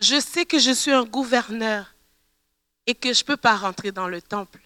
je 0.00 0.18
sais 0.18 0.44
que 0.44 0.58
je 0.58 0.72
suis 0.72 0.90
un 0.90 1.04
gouverneur 1.04 1.94
et 2.88 2.94
que 2.94 3.12
je 3.12 3.22
ne 3.22 3.26
peux 3.26 3.36
pas 3.36 3.54
rentrer 3.54 3.92
dans 3.92 4.08
le 4.08 4.22
temple. 4.22 4.60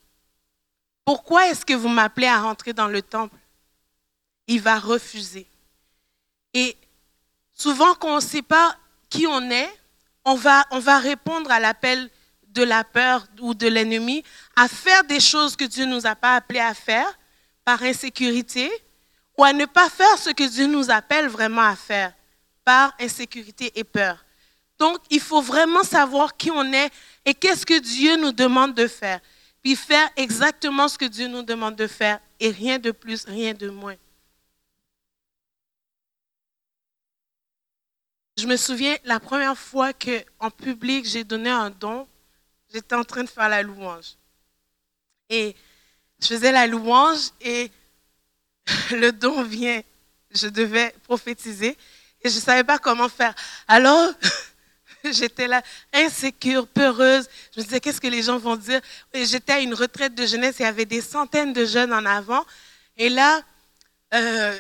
Pourquoi 1.05 1.49
est-ce 1.49 1.67
que 1.67 1.75
vous 1.75 1.89
m'appelez 1.89 2.29
à 2.29 2.41
rentrer 2.41 2.73
dans 2.73 2.87
le 2.87 3.03
temple? 3.03 3.37
Il 4.47 4.63
va 4.63 4.79
refuser. 4.79 5.49
Et 6.55 6.77
souvent, 7.53 7.95
quand 7.95 8.13
on 8.13 8.17
ne 8.17 8.21
sait 8.21 8.43
pas 8.43 8.77
qui 9.11 9.27
on 9.27 9.51
est, 9.51 9.69
on 10.25 10.37
va, 10.37 10.65
on 10.71 10.79
va 10.79 10.99
répondre 10.99 11.51
à 11.51 11.59
l'appel 11.59 12.09
de 12.47 12.63
la 12.63 12.85
peur 12.85 13.27
ou 13.41 13.55
de 13.55 13.67
l'ennemi 13.67 14.23
à 14.55 14.69
faire 14.69 15.03
des 15.03 15.19
choses 15.19 15.57
que 15.57 15.65
Dieu 15.65 15.85
ne 15.85 15.95
nous 15.97 16.07
a 16.07 16.15
pas 16.15 16.37
appelés 16.37 16.61
à 16.61 16.75
faire 16.75 17.19
par 17.65 17.83
insécurité 17.83 18.71
ou 19.37 19.43
à 19.43 19.53
ne 19.53 19.65
pas 19.65 19.91
faire 19.91 20.17
ce 20.19 20.31
que 20.31 20.49
Dieu 20.49 20.67
nous 20.67 20.93
appelle 20.93 21.27
vraiment 21.27 21.63
à 21.63 21.75
faire 21.75 22.13
par 22.65 22.95
insécurité 23.01 23.73
et 23.75 23.83
peur. 23.83 24.25
Donc, 24.79 24.99
il 25.11 25.21
faut 25.21 25.43
vraiment 25.43 25.83
savoir 25.83 26.37
qui 26.37 26.51
on 26.53 26.73
est 26.73 26.91
et 27.25 27.35
qu'est-ce 27.35 27.65
que 27.65 27.79
Dieu 27.79 28.17
nous 28.17 28.33
demande 28.33 28.75
de 28.75 28.87
faire? 28.87 29.21
Puis 29.63 29.77
faire 29.77 30.11
exactement 30.17 30.89
ce 30.89 30.99
que 30.99 31.05
Dieu 31.05 31.29
nous 31.29 31.43
demande 31.43 31.77
de 31.77 31.87
faire 31.87 32.21
et 32.41 32.51
rien 32.51 32.79
de 32.79 32.91
plus, 32.91 33.25
rien 33.25 33.55
de 33.55 33.69
moins. 33.71 33.97
Je 38.37 38.47
me 38.47 38.57
souviens 38.57 38.97
la 39.05 39.21
première 39.21 39.57
fois 39.57 39.93
qu'en 39.93 40.51
public 40.51 41.05
j'ai 41.05 41.23
donné 41.23 41.51
un 41.51 41.71
don, 41.71 42.09
j'étais 42.73 42.95
en 42.95 43.05
train 43.05 43.23
de 43.23 43.29
faire 43.29 43.49
la 43.49 43.63
louange. 43.63 44.17
Et 45.29 45.55
je 46.21 46.27
faisais 46.27 46.51
la 46.51 46.67
louange 46.67 47.31
et 47.41 47.71
le 48.91 49.13
don 49.13 49.43
vient. 49.43 49.83
Je 50.31 50.49
devais 50.49 50.95
prophétiser 51.05 51.77
et 52.23 52.29
je 52.31 52.37
ne 52.37 52.41
savais 52.41 52.65
pas 52.65 52.79
comment 52.79 53.09
faire. 53.09 53.35
Alors, 53.69 54.13
J'étais 55.11 55.49
là, 55.49 55.62
insécure, 55.93 56.67
peureuse. 56.67 57.29
Je 57.55 57.61
me 57.61 57.65
disais, 57.65 57.81
qu'est-ce 57.81 58.01
que 58.01 58.09
les 58.09 58.23
gens 58.23 58.38
vont 58.38 58.57
dire? 58.57 58.81
J'étais 59.15 59.53
à 59.53 59.61
une 59.61 59.75
retraite 59.75 60.15
de 60.15 60.27
jeunesse, 60.27 60.57
il 60.59 60.62
y 60.62 60.67
avait 60.67 60.85
des 60.85 61.01
centaines 61.01 61.53
de 61.53 61.65
jeunes 61.65 61.93
en 61.93 62.05
avant. 62.05 62.45
Et 62.97 63.09
là, 63.09 63.43
euh, 64.15 64.59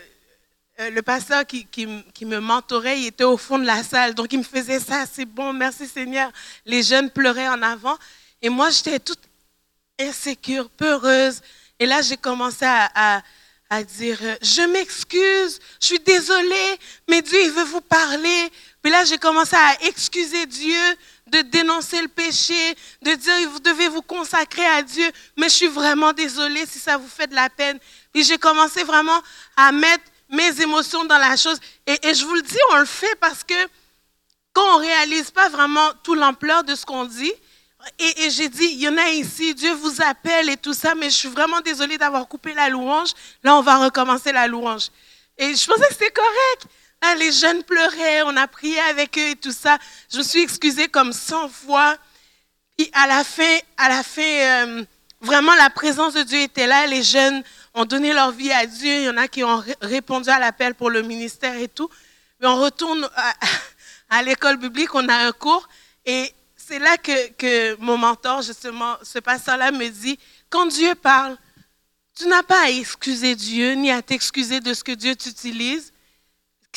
euh, 0.80 0.90
le 0.90 1.02
pasteur 1.02 1.44
qui, 1.46 1.86
me 1.86 2.38
mentorait, 2.38 3.00
il 3.00 3.06
était 3.08 3.24
au 3.24 3.36
fond 3.36 3.58
de 3.58 3.66
la 3.66 3.82
salle. 3.82 4.14
Donc, 4.14 4.32
il 4.32 4.38
me 4.38 4.44
faisait 4.44 4.80
ça, 4.80 5.04
c'est 5.10 5.26
bon, 5.26 5.52
merci 5.52 5.86
Seigneur. 5.86 6.30
Les 6.64 6.82
jeunes 6.82 7.10
pleuraient 7.10 7.48
en 7.48 7.62
avant. 7.62 7.96
Et 8.40 8.48
moi, 8.48 8.70
j'étais 8.70 8.98
toute 8.98 9.20
insécure, 10.00 10.70
peureuse. 10.70 11.40
Et 11.78 11.86
là, 11.86 12.00
j'ai 12.02 12.16
commencé 12.16 12.64
à, 12.64 13.22
à 13.72 13.82
dire, 13.84 14.18
je 14.42 14.62
m'excuse, 14.70 15.58
je 15.80 15.86
suis 15.86 15.98
désolée, 16.00 16.78
mais 17.08 17.22
Dieu, 17.22 17.38
il 17.42 17.50
veut 17.50 17.64
vous 17.64 17.80
parler. 17.80 18.50
Puis 18.82 18.90
là, 18.90 19.04
j'ai 19.04 19.18
commencé 19.18 19.54
à 19.54 19.84
excuser 19.84 20.44
Dieu, 20.46 20.80
de 21.28 21.40
dénoncer 21.42 22.02
le 22.02 22.08
péché, 22.08 22.76
de 23.02 23.14
dire, 23.14 23.50
vous 23.50 23.60
devez 23.60 23.88
vous 23.88 24.02
consacrer 24.02 24.66
à 24.66 24.82
Dieu, 24.82 25.08
mais 25.36 25.48
je 25.48 25.54
suis 25.54 25.68
vraiment 25.68 26.12
désolée 26.12 26.66
si 26.66 26.80
ça 26.80 26.96
vous 26.96 27.08
fait 27.08 27.28
de 27.28 27.34
la 27.34 27.48
peine. 27.48 27.78
Puis 28.12 28.24
j'ai 28.24 28.38
commencé 28.38 28.82
vraiment 28.82 29.20
à 29.56 29.70
mettre 29.70 30.04
mes 30.28 30.60
émotions 30.60 31.04
dans 31.04 31.18
la 31.18 31.36
chose. 31.36 31.58
Et, 31.86 32.14
je 32.14 32.24
vous 32.24 32.34
le 32.34 32.42
dis, 32.42 32.58
on 32.72 32.78
le 32.78 32.86
fait 32.86 33.14
parce 33.20 33.44
que 33.44 33.54
quand 34.52 34.76
on 34.76 34.80
ne 34.80 34.84
réalise 34.84 35.30
pas 35.30 35.48
vraiment 35.48 35.92
toute 36.02 36.18
l'ampleur 36.18 36.64
de 36.64 36.74
ce 36.74 36.84
qu'on 36.84 37.04
dit, 37.04 37.32
et 37.98 38.30
j'ai 38.30 38.48
dit, 38.48 38.64
il 38.64 38.80
y 38.80 38.88
en 38.88 38.96
a 38.96 39.08
ici, 39.08 39.54
Dieu 39.54 39.72
vous 39.72 40.02
appelle 40.02 40.48
et 40.48 40.56
tout 40.56 40.74
ça, 40.74 40.94
mais 40.94 41.10
je 41.10 41.16
suis 41.16 41.28
vraiment 41.28 41.60
désolée 41.60 41.98
d'avoir 41.98 42.28
coupé 42.28 42.54
la 42.54 42.68
louange. 42.68 43.10
Là, 43.42 43.56
on 43.56 43.62
va 43.62 43.76
recommencer 43.78 44.30
la 44.30 44.46
louange. 44.46 44.88
Et 45.36 45.54
je 45.54 45.66
pensais 45.66 45.88
que 45.88 45.94
c'était 45.94 46.12
correct. 46.12 46.66
Ah, 47.04 47.16
les 47.16 47.32
jeunes 47.32 47.64
pleuraient, 47.64 48.22
on 48.22 48.36
a 48.36 48.46
prié 48.46 48.78
avec 48.78 49.18
eux 49.18 49.30
et 49.30 49.34
tout 49.34 49.50
ça. 49.50 49.76
Je 50.08 50.18
me 50.18 50.22
suis 50.22 50.40
excusée 50.40 50.86
comme 50.86 51.12
100 51.12 51.48
fois. 51.48 51.98
Et 52.78 52.88
à 52.92 53.08
la 53.08 53.24
fin, 53.24 53.58
à 53.76 53.88
la 53.88 54.04
fin 54.04 54.22
euh, 54.22 54.84
vraiment, 55.20 55.52
la 55.56 55.68
présence 55.68 56.14
de 56.14 56.22
Dieu 56.22 56.38
était 56.38 56.68
là. 56.68 56.86
Les 56.86 57.02
jeunes 57.02 57.42
ont 57.74 57.84
donné 57.86 58.12
leur 58.12 58.30
vie 58.30 58.52
à 58.52 58.66
Dieu. 58.66 58.98
Il 58.98 59.02
y 59.02 59.08
en 59.08 59.16
a 59.16 59.26
qui 59.26 59.42
ont 59.42 59.64
répondu 59.80 60.30
à 60.30 60.38
l'appel 60.38 60.76
pour 60.76 60.90
le 60.90 61.02
ministère 61.02 61.56
et 61.56 61.66
tout. 61.66 61.90
Mais 62.40 62.46
on 62.46 62.60
retourne 62.60 63.10
à, 64.08 64.22
l'école 64.22 64.58
biblique, 64.58 64.94
on 64.94 65.08
a 65.08 65.26
un 65.26 65.32
cours. 65.32 65.68
Et 66.06 66.32
c'est 66.56 66.78
là 66.78 66.98
que, 66.98 67.32
que 67.32 67.76
mon 67.80 67.98
mentor, 67.98 68.42
justement, 68.42 68.96
ce 69.02 69.18
pasteur-là 69.18 69.72
me 69.72 69.88
dit, 69.88 70.20
quand 70.48 70.66
Dieu 70.66 70.94
parle, 70.94 71.36
tu 72.16 72.28
n'as 72.28 72.44
pas 72.44 72.66
à 72.66 72.70
excuser 72.70 73.34
Dieu, 73.34 73.72
ni 73.72 73.90
à 73.90 74.02
t'excuser 74.02 74.60
de 74.60 74.72
ce 74.72 74.84
que 74.84 74.92
Dieu 74.92 75.16
t'utilise 75.16 75.91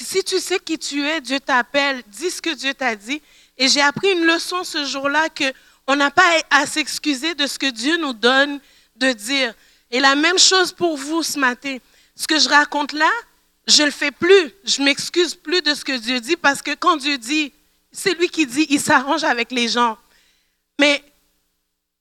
si 0.03 0.23
tu 0.23 0.39
sais 0.39 0.59
qui 0.59 0.77
tu 0.77 1.07
es, 1.07 1.21
Dieu 1.21 1.39
t'appelle, 1.39 2.03
dis 2.07 2.29
ce 2.29 2.41
que 2.41 2.53
Dieu 2.53 2.73
t'a 2.73 2.95
dit. 2.95 3.21
Et 3.57 3.67
j'ai 3.69 3.81
appris 3.81 4.11
une 4.11 4.25
leçon 4.25 4.63
ce 4.63 4.85
jour-là 4.85 5.29
que 5.29 5.45
on 5.87 5.95
n'a 5.95 6.11
pas 6.11 6.27
à 6.49 6.65
s'excuser 6.65 7.35
de 7.35 7.47
ce 7.47 7.59
que 7.59 7.69
Dieu 7.69 7.97
nous 7.97 8.13
donne 8.13 8.59
de 8.95 9.11
dire. 9.13 9.53
Et 9.91 9.99
la 9.99 10.15
même 10.15 10.39
chose 10.39 10.71
pour 10.71 10.97
vous 10.97 11.23
ce 11.23 11.39
matin. 11.39 11.77
Ce 12.15 12.27
que 12.27 12.39
je 12.39 12.49
raconte 12.49 12.93
là, 12.93 13.11
je 13.67 13.81
ne 13.81 13.87
le 13.87 13.91
fais 13.91 14.11
plus. 14.11 14.53
Je 14.63 14.81
m'excuse 14.81 15.35
plus 15.35 15.61
de 15.61 15.73
ce 15.73 15.85
que 15.85 15.97
Dieu 15.97 16.19
dit 16.19 16.35
parce 16.35 16.61
que 16.61 16.75
quand 16.75 16.97
Dieu 16.97 17.17
dit, 17.17 17.53
c'est 17.91 18.13
lui 18.13 18.29
qui 18.29 18.45
dit, 18.45 18.67
il 18.69 18.79
s'arrange 18.79 19.23
avec 19.23 19.51
les 19.51 19.67
gens. 19.67 19.97
Mais 20.79 21.03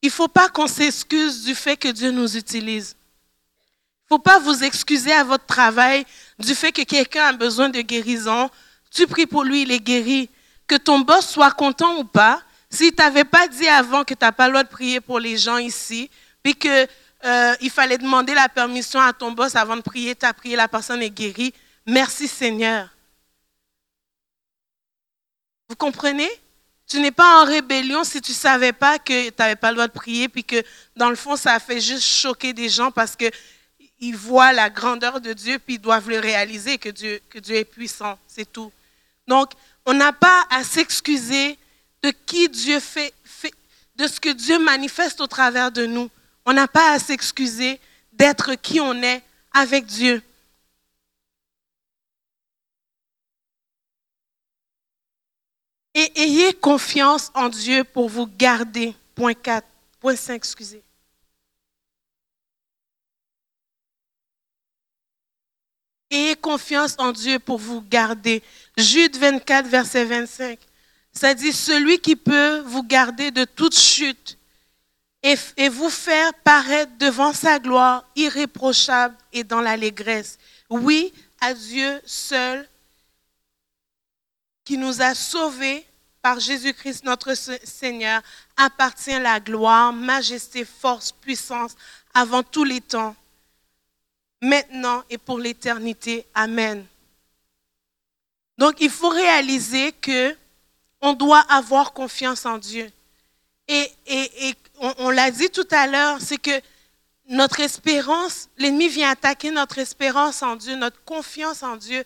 il 0.01 0.07
ne 0.07 0.11
faut 0.11 0.27
pas 0.27 0.49
qu'on 0.49 0.67
s'excuse 0.67 1.43
du 1.43 1.55
fait 1.55 1.77
que 1.77 1.87
Dieu 1.87 2.11
nous 2.11 2.35
utilise. 2.35 2.95
Il 2.97 4.13
ne 4.13 4.17
faut 4.17 4.23
pas 4.23 4.39
vous 4.39 4.63
excuser 4.63 5.11
à 5.11 5.23
votre 5.23 5.45
travail 5.45 6.05
du 6.39 6.55
fait 6.55 6.71
que 6.71 6.83
quelqu'un 6.83 7.25
a 7.25 7.33
besoin 7.33 7.69
de 7.69 7.81
guérison. 7.81 8.49
Tu 8.91 9.07
pries 9.07 9.25
pour 9.25 9.43
lui, 9.43 9.63
il 9.63 9.71
est 9.71 9.79
guéri. 9.79 10.29
Que 10.67 10.75
ton 10.75 10.99
boss 10.99 11.27
soit 11.27 11.51
content 11.51 11.97
ou 11.97 12.03
pas, 12.03 12.41
s'il 12.69 12.87
ne 12.87 12.91
t'avait 12.91 13.23
pas 13.23 13.47
dit 13.47 13.67
avant 13.67 14.03
que 14.03 14.13
tu 14.13 14.23
n'as 14.23 14.31
pas 14.31 14.47
le 14.47 14.53
droit 14.53 14.63
de 14.63 14.69
prier 14.69 14.99
pour 14.99 15.19
les 15.19 15.37
gens 15.37 15.57
ici, 15.57 16.09
puis 16.41 16.55
que 16.55 16.87
euh, 17.25 17.69
fallait 17.69 17.97
demander 17.97 18.33
la 18.33 18.49
permission 18.49 18.99
à 18.99 19.13
ton 19.13 19.31
boss 19.31 19.55
avant 19.55 19.77
de 19.77 19.81
prier, 19.81 20.15
tu 20.15 20.25
as 20.25 20.33
prié, 20.33 20.55
la 20.55 20.67
personne 20.67 21.01
est 21.01 21.09
guérie. 21.09 21.53
Merci 21.85 22.27
Seigneur. 22.27 22.89
Vous 25.69 25.75
comprenez? 25.75 26.29
Tu 26.87 26.99
n'es 26.99 27.11
pas 27.11 27.41
en 27.41 27.45
rébellion 27.45 28.03
si 28.03 28.21
tu 28.21 28.31
ne 28.31 28.35
savais 28.35 28.73
pas 28.73 28.99
que 28.99 29.29
tu 29.29 29.35
n'avais 29.39 29.55
pas 29.55 29.71
le 29.71 29.75
droit 29.75 29.87
de 29.87 29.91
prier, 29.91 30.29
puis 30.29 30.43
que 30.43 30.63
dans 30.95 31.09
le 31.09 31.15
fond, 31.15 31.35
ça 31.35 31.53
a 31.53 31.59
fait 31.59 31.81
juste 31.81 32.03
choquer 32.03 32.53
des 32.53 32.69
gens 32.69 32.91
parce 32.91 33.15
qu'ils 33.15 33.31
voient 33.99 34.53
la 34.53 34.69
grandeur 34.69 35.21
de 35.21 35.33
Dieu, 35.33 35.59
puis 35.59 35.75
ils 35.75 35.81
doivent 35.81 36.09
le 36.09 36.19
réaliser 36.19 36.77
que 36.77 36.89
Dieu, 36.89 37.21
que 37.29 37.39
Dieu 37.39 37.55
est 37.55 37.65
puissant. 37.65 38.17
C'est 38.27 38.51
tout. 38.51 38.71
Donc, 39.27 39.51
on 39.85 39.93
n'a 39.93 40.13
pas 40.13 40.45
à 40.49 40.63
s'excuser 40.63 41.57
de 42.01 42.11
qui 42.25 42.49
Dieu 42.49 42.79
fait, 42.79 43.13
fait, 43.23 43.53
de 43.95 44.07
ce 44.07 44.19
que 44.19 44.29
Dieu 44.29 44.59
manifeste 44.59 45.21
au 45.21 45.27
travers 45.27 45.71
de 45.71 45.85
nous. 45.85 46.09
On 46.45 46.53
n'a 46.53 46.67
pas 46.67 46.91
à 46.91 46.99
s'excuser 46.99 47.79
d'être 48.13 48.55
qui 48.55 48.79
on 48.79 49.01
est 49.01 49.23
avec 49.53 49.85
Dieu. 49.85 50.21
Et 55.93 56.11
ayez 56.21 56.53
confiance 56.53 57.31
en 57.33 57.47
Dieu 57.47 57.85
pour 57.85 58.09
vous 58.09 58.27
garder. 58.27 58.93
Point 59.15 59.33
4. 59.33 59.65
Point 60.01 60.17
5, 60.17 60.33
excusez. 60.33 60.84
Ayez 66.15 66.37
confiance 66.37 66.95
en 66.97 67.11
Dieu 67.11 67.39
pour 67.39 67.57
vous 67.57 67.81
garder. 67.81 68.41
Jude 68.77 69.17
24, 69.17 69.67
verset 69.67 70.05
25. 70.05 70.57
Ça 71.11 71.33
dit, 71.33 71.51
celui 71.51 71.99
qui 71.99 72.15
peut 72.15 72.59
vous 72.59 72.83
garder 72.83 73.31
de 73.31 73.43
toute 73.43 73.77
chute 73.77 74.37
et, 75.21 75.67
vous 75.67 75.89
faire 75.89 76.33
paraître 76.35 76.93
devant 76.99 77.33
sa 77.33 77.59
gloire 77.59 78.05
irréprochable 78.15 79.17
et 79.33 79.43
dans 79.43 79.59
l'allégresse. 79.59 80.37
Oui, 80.69 81.11
à 81.41 81.53
Dieu 81.53 81.99
seul 82.05 82.65
qui 84.63 84.77
nous 84.77 85.01
a 85.01 85.13
sauvés 85.15 85.85
par 86.21 86.39
Jésus-Christ 86.39 87.03
notre 87.03 87.33
Seigneur, 87.35 88.21
appartient 88.55 89.19
la 89.19 89.41
gloire, 89.41 89.91
majesté, 89.91 90.63
force, 90.63 91.11
puissance 91.11 91.75
avant 92.13 92.41
tous 92.41 92.63
les 92.63 92.81
temps, 92.81 93.15
maintenant 94.45 95.03
et 95.09 95.17
pour 95.17 95.39
l'éternité. 95.39 96.25
Amen. 96.33 96.85
Donc 98.57 98.75
il 98.79 98.89
faut 98.89 99.09
réaliser 99.09 99.91
que 99.91 100.35
on 101.01 101.13
doit 101.13 101.45
avoir 101.49 101.93
confiance 101.93 102.45
en 102.45 102.57
Dieu. 102.57 102.89
Et, 103.67 103.91
et, 104.07 104.55
on, 104.79 104.93
on 104.99 105.09
l'a 105.09 105.31
dit 105.31 105.49
tout 105.49 105.67
à 105.71 105.87
l'heure, 105.87 106.19
c'est 106.19 106.37
que 106.37 106.61
notre 107.27 107.59
espérance, 107.59 108.49
l'ennemi 108.57 108.87
vient 108.87 109.09
attaquer 109.09 109.51
notre 109.51 109.79
espérance 109.79 110.43
en 110.43 110.55
Dieu, 110.55 110.75
notre 110.75 111.03
confiance 111.03 111.63
en 111.63 111.75
Dieu 111.75 112.03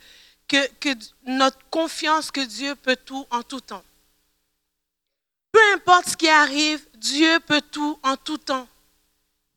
que, 0.47 0.95
notre 1.25 1.59
confiance 1.69 2.31
que 2.31 2.41
Dieu 2.41 2.75
peut 2.75 2.97
tout 2.97 3.25
en 3.29 3.43
tout 3.43 3.61
temps. 3.61 3.83
Peu 5.51 5.59
importe 5.73 6.09
ce 6.09 6.17
qui 6.17 6.29
arrive, 6.29 6.85
Dieu 6.95 7.39
peut 7.41 7.61
tout 7.61 7.99
en 8.03 8.15
tout 8.17 8.37
temps. 8.37 8.67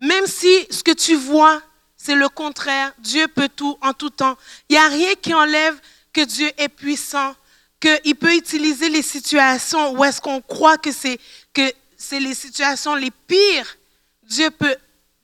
Même 0.01 0.27
si 0.27 0.67
ce 0.71 0.83
que 0.83 0.93
tu 0.93 1.15
vois, 1.15 1.63
c'est 2.05 2.17
le 2.17 2.29
contraire, 2.29 2.93
Dieu 2.99 3.29
peut 3.29 3.49
tout 3.49 3.79
en 3.81 3.93
tout 3.93 4.11
temps. 4.11 4.37
Il 4.69 4.73
n'y 4.73 4.79
a 4.79 4.89
rien 4.89 5.15
qui 5.15 5.33
enlève 5.33 5.81
que 6.13 6.25
Dieu 6.25 6.51
est 6.59 6.69
puissant, 6.69 7.37
qu'il 7.79 8.17
peut 8.17 8.35
utiliser 8.35 8.89
les 8.89 9.03
situations 9.03 9.93
où 9.93 10.03
est-ce 10.03 10.21
qu'on 10.21 10.41
croit 10.41 10.79
que 10.79 10.91
c'est, 10.91 11.21
que 11.55 11.63
c'est 11.97 12.19
les 12.19 12.35
situations 12.35 12.97
les 12.97 13.13
pires. 13.13 13.77
Dieu 14.25 14.51
peut 14.51 14.75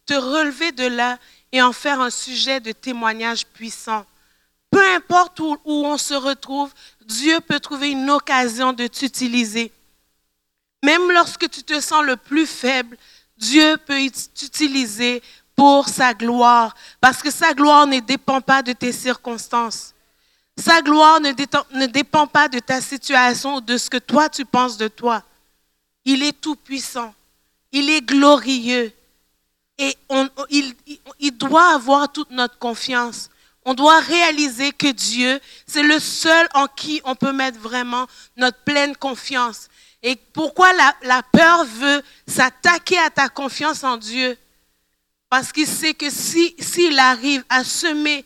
te 0.06 0.14
relever 0.14 0.70
de 0.70 0.86
là 0.86 1.18
et 1.50 1.60
en 1.60 1.72
faire 1.72 2.00
un 2.00 2.10
sujet 2.10 2.60
de 2.60 2.70
témoignage 2.70 3.44
puissant. 3.44 4.06
Peu 4.70 4.86
importe 4.94 5.40
où, 5.40 5.58
on 5.64 5.98
se 5.98 6.14
retrouve, 6.14 6.72
Dieu 7.04 7.40
peut 7.40 7.58
trouver 7.58 7.90
une 7.90 8.08
occasion 8.08 8.72
de 8.72 8.86
t'utiliser. 8.86 9.72
Même 10.84 11.10
lorsque 11.10 11.50
tu 11.50 11.64
te 11.64 11.80
sens 11.80 12.04
le 12.04 12.16
plus 12.16 12.46
faible, 12.46 12.96
Dieu 13.36 13.76
peut 13.78 13.98
t'utiliser 14.34 15.22
pour 15.58 15.88
sa 15.88 16.14
gloire, 16.14 16.72
parce 17.00 17.20
que 17.20 17.32
sa 17.32 17.52
gloire 17.52 17.84
ne 17.88 17.98
dépend 17.98 18.40
pas 18.40 18.62
de 18.62 18.72
tes 18.72 18.92
circonstances. 18.92 19.92
Sa 20.56 20.80
gloire 20.82 21.18
ne, 21.20 21.30
ne 21.76 21.86
dépend 21.86 22.28
pas 22.28 22.46
de 22.46 22.60
ta 22.60 22.80
situation 22.80 23.56
ou 23.56 23.60
de 23.60 23.76
ce 23.76 23.90
que 23.90 23.96
toi 23.96 24.28
tu 24.28 24.44
penses 24.44 24.76
de 24.76 24.86
toi. 24.86 25.24
Il 26.04 26.22
est 26.22 26.40
tout 26.40 26.54
puissant. 26.54 27.12
Il 27.72 27.90
est 27.90 28.02
glorieux. 28.02 28.92
Et 29.78 29.96
on, 30.08 30.28
il 30.48 31.36
doit 31.36 31.74
avoir 31.74 32.12
toute 32.12 32.30
notre 32.30 32.58
confiance. 32.58 33.28
On 33.64 33.74
doit 33.74 33.98
réaliser 33.98 34.70
que 34.70 34.92
Dieu, 34.92 35.40
c'est 35.66 35.82
le 35.82 35.98
seul 35.98 36.48
en 36.54 36.68
qui 36.68 37.00
on 37.02 37.16
peut 37.16 37.32
mettre 37.32 37.58
vraiment 37.58 38.06
notre 38.36 38.58
pleine 38.58 38.96
confiance. 38.96 39.68
Et 40.04 40.14
pourquoi 40.32 40.68
la, 41.02 41.22
peur 41.32 41.64
veut 41.64 42.02
s'attaquer 42.28 42.98
à 42.98 43.10
ta 43.10 43.28
confiance 43.28 43.82
en 43.82 43.96
Dieu? 43.96 44.38
Parce 45.28 45.52
qu'il 45.52 45.66
sait 45.66 45.94
que 45.94 46.10
s'il 46.10 46.54
si, 46.62 46.98
arrive 46.98 47.44
à 47.48 47.64
semer 47.64 48.24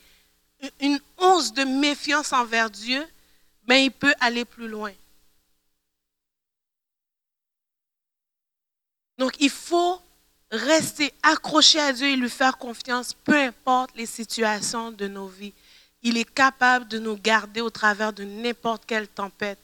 une 0.79 0.99
once 1.17 1.53
de 1.53 1.63
méfiance 1.63 2.31
envers 2.31 2.69
Dieu, 2.69 3.05
ben 3.63 3.75
il 3.75 3.91
peut 3.91 4.13
aller 4.19 4.45
plus 4.45 4.67
loin. 4.67 4.93
Donc 9.17 9.33
il 9.39 9.49
faut 9.49 10.01
rester 10.51 11.13
accroché 11.23 11.79
à 11.79 11.93
Dieu 11.93 12.07
et 12.07 12.15
lui 12.15 12.29
faire 12.29 12.57
confiance, 12.57 13.13
peu 13.13 13.37
importe 13.37 13.95
les 13.95 14.05
situations 14.05 14.91
de 14.91 15.07
nos 15.07 15.27
vies. 15.27 15.53
Il 16.01 16.17
est 16.17 16.31
capable 16.31 16.87
de 16.87 16.99
nous 16.99 17.15
garder 17.17 17.61
au 17.61 17.69
travers 17.69 18.13
de 18.13 18.23
n'importe 18.23 18.85
quelle 18.85 19.07
tempête. 19.07 19.59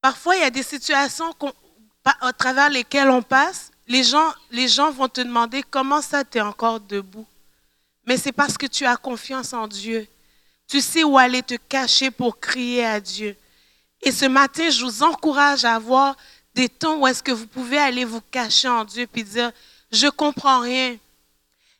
Parfois, 0.00 0.36
il 0.36 0.40
y 0.40 0.44
a 0.44 0.50
des 0.50 0.62
situations 0.62 1.34
au 1.40 2.32
travers 2.32 2.70
lesquelles 2.70 3.10
on 3.10 3.22
passe. 3.22 3.70
Les 3.86 4.02
gens, 4.02 4.32
les 4.50 4.68
gens 4.68 4.90
vont 4.90 5.08
te 5.08 5.20
demander 5.20 5.62
comment 5.62 6.00
ça 6.00 6.24
tu 6.24 6.40
encore 6.40 6.80
debout. 6.80 7.26
Mais 8.06 8.16
c'est 8.16 8.32
parce 8.32 8.56
que 8.56 8.66
tu 8.66 8.84
as 8.84 8.96
confiance 8.96 9.52
en 9.52 9.66
Dieu. 9.66 10.06
Tu 10.68 10.80
sais 10.80 11.04
où 11.04 11.18
aller 11.18 11.42
te 11.42 11.54
cacher 11.54 12.10
pour 12.10 12.38
crier 12.38 12.84
à 12.84 13.00
Dieu. 13.00 13.36
Et 14.02 14.12
ce 14.12 14.26
matin, 14.26 14.68
je 14.70 14.84
vous 14.84 15.02
encourage 15.02 15.64
à 15.64 15.74
avoir 15.74 16.16
des 16.54 16.68
temps 16.68 16.96
où 16.98 17.06
est-ce 17.06 17.22
que 17.22 17.32
vous 17.32 17.46
pouvez 17.46 17.78
aller 17.78 18.04
vous 18.04 18.20
cacher 18.20 18.68
en 18.68 18.84
Dieu 18.84 19.06
puis 19.06 19.24
dire, 19.24 19.50
je 19.90 20.06
comprends 20.08 20.60
rien. 20.60 20.96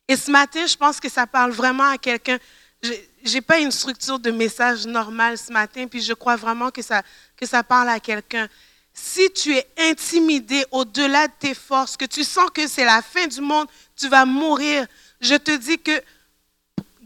Et 0.08 0.16
ce 0.16 0.30
matin, 0.30 0.66
je 0.66 0.76
pense 0.76 1.00
que 1.00 1.08
ça 1.08 1.26
parle 1.26 1.52
vraiment 1.52 1.88
à 1.88 1.98
quelqu'un. 1.98 2.38
Je 2.82 3.32
n'ai 3.32 3.40
pas 3.40 3.58
une 3.58 3.70
structure 3.70 4.18
de 4.18 4.30
message 4.30 4.86
normale 4.86 5.38
ce 5.38 5.50
matin, 5.52 5.86
puis 5.86 6.02
je 6.02 6.12
crois 6.12 6.36
vraiment 6.36 6.70
que 6.70 6.82
ça, 6.82 7.02
que 7.36 7.46
ça 7.46 7.62
parle 7.62 7.88
à 7.88 8.00
quelqu'un. 8.00 8.48
Si 8.94 9.28
tu 9.32 9.52
es 9.56 9.66
intimidé 9.76 10.64
au-delà 10.70 11.26
de 11.26 11.32
tes 11.40 11.54
forces, 11.54 11.96
que 11.96 12.04
tu 12.04 12.22
sens 12.22 12.48
que 12.50 12.68
c'est 12.68 12.84
la 12.84 13.02
fin 13.02 13.26
du 13.26 13.40
monde, 13.40 13.66
tu 13.96 14.08
vas 14.08 14.24
mourir, 14.24 14.86
je 15.20 15.34
te 15.34 15.50
dis 15.56 15.78
que 15.78 16.00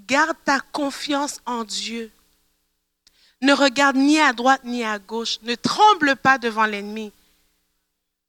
garde 0.06 0.36
ta 0.44 0.60
confiance 0.60 1.40
en 1.46 1.64
Dieu. 1.64 2.12
Ne 3.40 3.54
regarde 3.54 3.96
ni 3.96 4.20
à 4.20 4.34
droite 4.34 4.62
ni 4.64 4.84
à 4.84 4.98
gauche. 4.98 5.38
Ne 5.42 5.54
tremble 5.54 6.16
pas 6.16 6.36
devant 6.36 6.66
l'ennemi. 6.66 7.10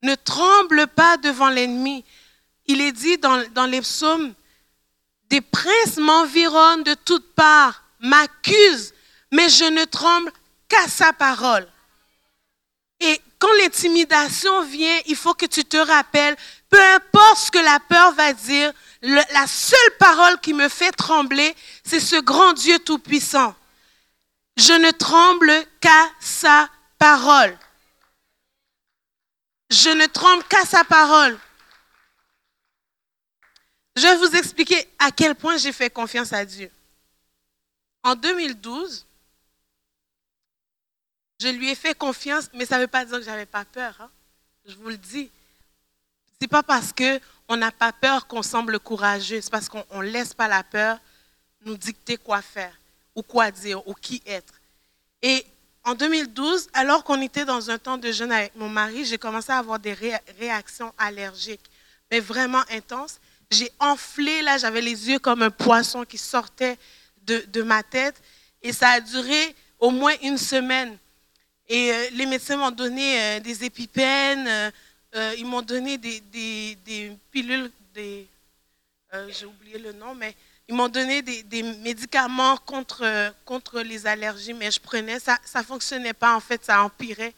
Ne 0.04 0.15
tremble 0.15 0.88
pas 0.88 1.17
devant 1.17 1.50
l'ennemi. 1.50 2.06
Il 2.65 2.80
est 2.80 2.93
dit 2.93 3.17
dans, 3.17 3.43
dans 3.52 3.65
les 3.65 3.82
psaumes, 3.82 4.34
des 5.30 5.41
princes 5.41 5.98
m'environnent 5.98 6.84
de 6.84 6.93
toutes 6.93 7.34
parts, 7.34 7.84
m'accusent, 8.00 8.93
mais 9.32 9.50
je 9.50 9.65
ne 9.65 9.84
tremble 9.86 10.32
qu'à 10.67 10.88
sa 10.88 11.12
parole. 11.12 11.67
Et 13.00 13.19
quand 13.39 13.52
l'intimidation 13.62 14.63
vient, 14.65 14.99
il 15.08 15.15
faut 15.15 15.34
que 15.34 15.45
tu 15.45 15.63
te 15.63 15.78
rappelles, 15.78 16.36
peu 16.69 16.82
importe 16.93 17.38
ce 17.38 17.52
que 17.52 17.60
la 17.60 17.80
peur 17.80 18.13
va 18.13 18.34
dire, 18.34 18.71
la 19.02 19.47
seule 19.47 19.97
parole 19.97 20.39
qui 20.41 20.54
me 20.54 20.67
fait 20.67 20.91
trembler, 20.91 21.56
c'est 21.84 22.02
ce 22.02 22.17
grand 22.17 22.54
Dieu 22.54 22.77
tout-puissant. 22.79 23.56
Je 24.58 24.73
ne 24.73 24.92
tremble 24.92 25.52
qu'à 25.79 26.10
sa 26.19 26.69
parole. 26.98 27.58
Je 29.69 29.90
ne 29.90 30.06
tremble 30.08 30.44
qu'à 30.44 30.65
sa 30.65 30.83
parole. 30.83 31.40
Je 33.96 34.02
vais 34.02 34.15
vous 34.17 34.35
expliquer 34.35 34.87
à 35.00 35.12
quel 35.12 35.35
point 35.35 35.58
j'ai 35.58 35.71
fait 35.71 35.90
confiance 35.90 36.33
à 36.33 36.44
Dieu. 36.44 36.69
En 38.04 38.15
2012, 38.15 39.06
je 41.40 41.48
lui 41.48 41.69
ai 41.69 41.75
fait 41.75 41.98
confiance, 41.98 42.50
mais 42.54 42.65
ça 42.65 42.77
ne 42.77 42.81
veut 42.81 42.87
pas 42.87 43.06
dire 43.06 43.17
que 43.17 43.23
je 43.23 43.29
n'avais 43.29 43.46
pas 43.46 43.65
peur. 43.65 43.96
Hein. 44.00 44.10
Je 44.65 44.75
vous 44.75 44.90
le 44.90 44.98
dis. 44.98 45.31
Ce 46.27 46.35
n'est 46.42 46.48
pas 46.48 46.63
parce 46.63 46.94
qu'on 46.94 47.58
n'a 47.58 47.71
pas 47.71 47.92
peur 47.92 48.27
qu'on 48.27 48.44
semble 48.44 48.79
courageux. 48.79 49.42
C'est 49.42 49.52
parce 49.52 49.69
qu'on 49.69 49.85
ne 49.94 50.04
laisse 50.04 50.33
pas 50.33 50.48
la 50.48 50.63
peur 50.63 51.00
nous 51.65 51.77
dicter 51.77 52.17
quoi 52.17 52.42
faire, 52.42 52.73
ou 53.15 53.23
quoi 53.23 53.52
dire, 53.52 53.85
ou 53.87 53.94
qui 53.94 54.21
être. 54.25 54.54
Et 55.21 55.46
en 55.83 55.96
2012, 55.96 56.69
alors 56.73 57.04
qu'on 57.04 57.21
était 57.21 57.46
dans 57.46 57.69
un 57.69 57.77
temps 57.77 57.98
de 57.98 58.12
jeûne 58.12 58.31
avec 58.31 58.56
mon 58.56 58.69
mari, 58.69 59.06
j'ai 59.06 59.17
commencé 59.17 59.52
à 59.52 59.58
avoir 59.58 59.79
des 59.79 59.94
réactions 60.37 60.94
allergiques 60.98 61.69
mais 62.12 62.19
vraiment 62.19 62.63
intense. 62.71 63.19
J'ai 63.52 63.71
enflé, 63.79 64.42
là, 64.42 64.58
j'avais 64.58 64.81
les 64.81 65.10
yeux 65.10 65.19
comme 65.19 65.42
un 65.42 65.52
poisson 65.52 66.06
qui 66.06 66.17
sortait 66.17 66.77
de 67.23 67.62
ma 67.62 67.83
tête. 67.83 68.21
Et 68.62 68.73
ça 68.73 68.90
a 68.90 69.00
duré 69.00 69.56
au 69.79 69.92
moins 69.92 70.13
une 70.23 70.37
semaine. 70.37 70.98
Et 71.70 71.94
euh, 71.94 72.08
les 72.13 72.26
médecins 72.26 72.58
m'ont 72.58 72.72
donné 72.72 73.22
euh, 73.22 73.40
des 73.40 73.63
épipènes, 73.63 74.48
euh, 75.15 75.34
ils 75.38 75.46
m'ont 75.46 75.62
donné 75.62 76.00
des, 76.00 76.20
des, 76.20 77.15
pilules, 77.32 77.72
des, 77.94 78.28
j'ai 79.30 79.46
oublié 79.46 79.78
le 79.78 79.94
nom, 79.94 80.15
mais 80.15 80.36
ils 80.67 80.74
m'ont 80.74 80.90
donné 80.90 81.22
des, 81.22 81.44
des, 81.44 81.62
médicaments 81.62 82.58
contre, 82.58 83.32
contre 83.46 83.82
les 83.82 84.08
allergies, 84.08 84.54
mais 84.54 84.72
je 84.72 84.80
prenais, 84.80 85.20
ça 85.20 85.38
ne 85.56 85.63
fonctionnait 85.63 86.13
pas, 86.13 86.36
en 86.36 86.40
fait, 86.40 86.65
ça 86.65 86.84
empirait. 86.84 87.34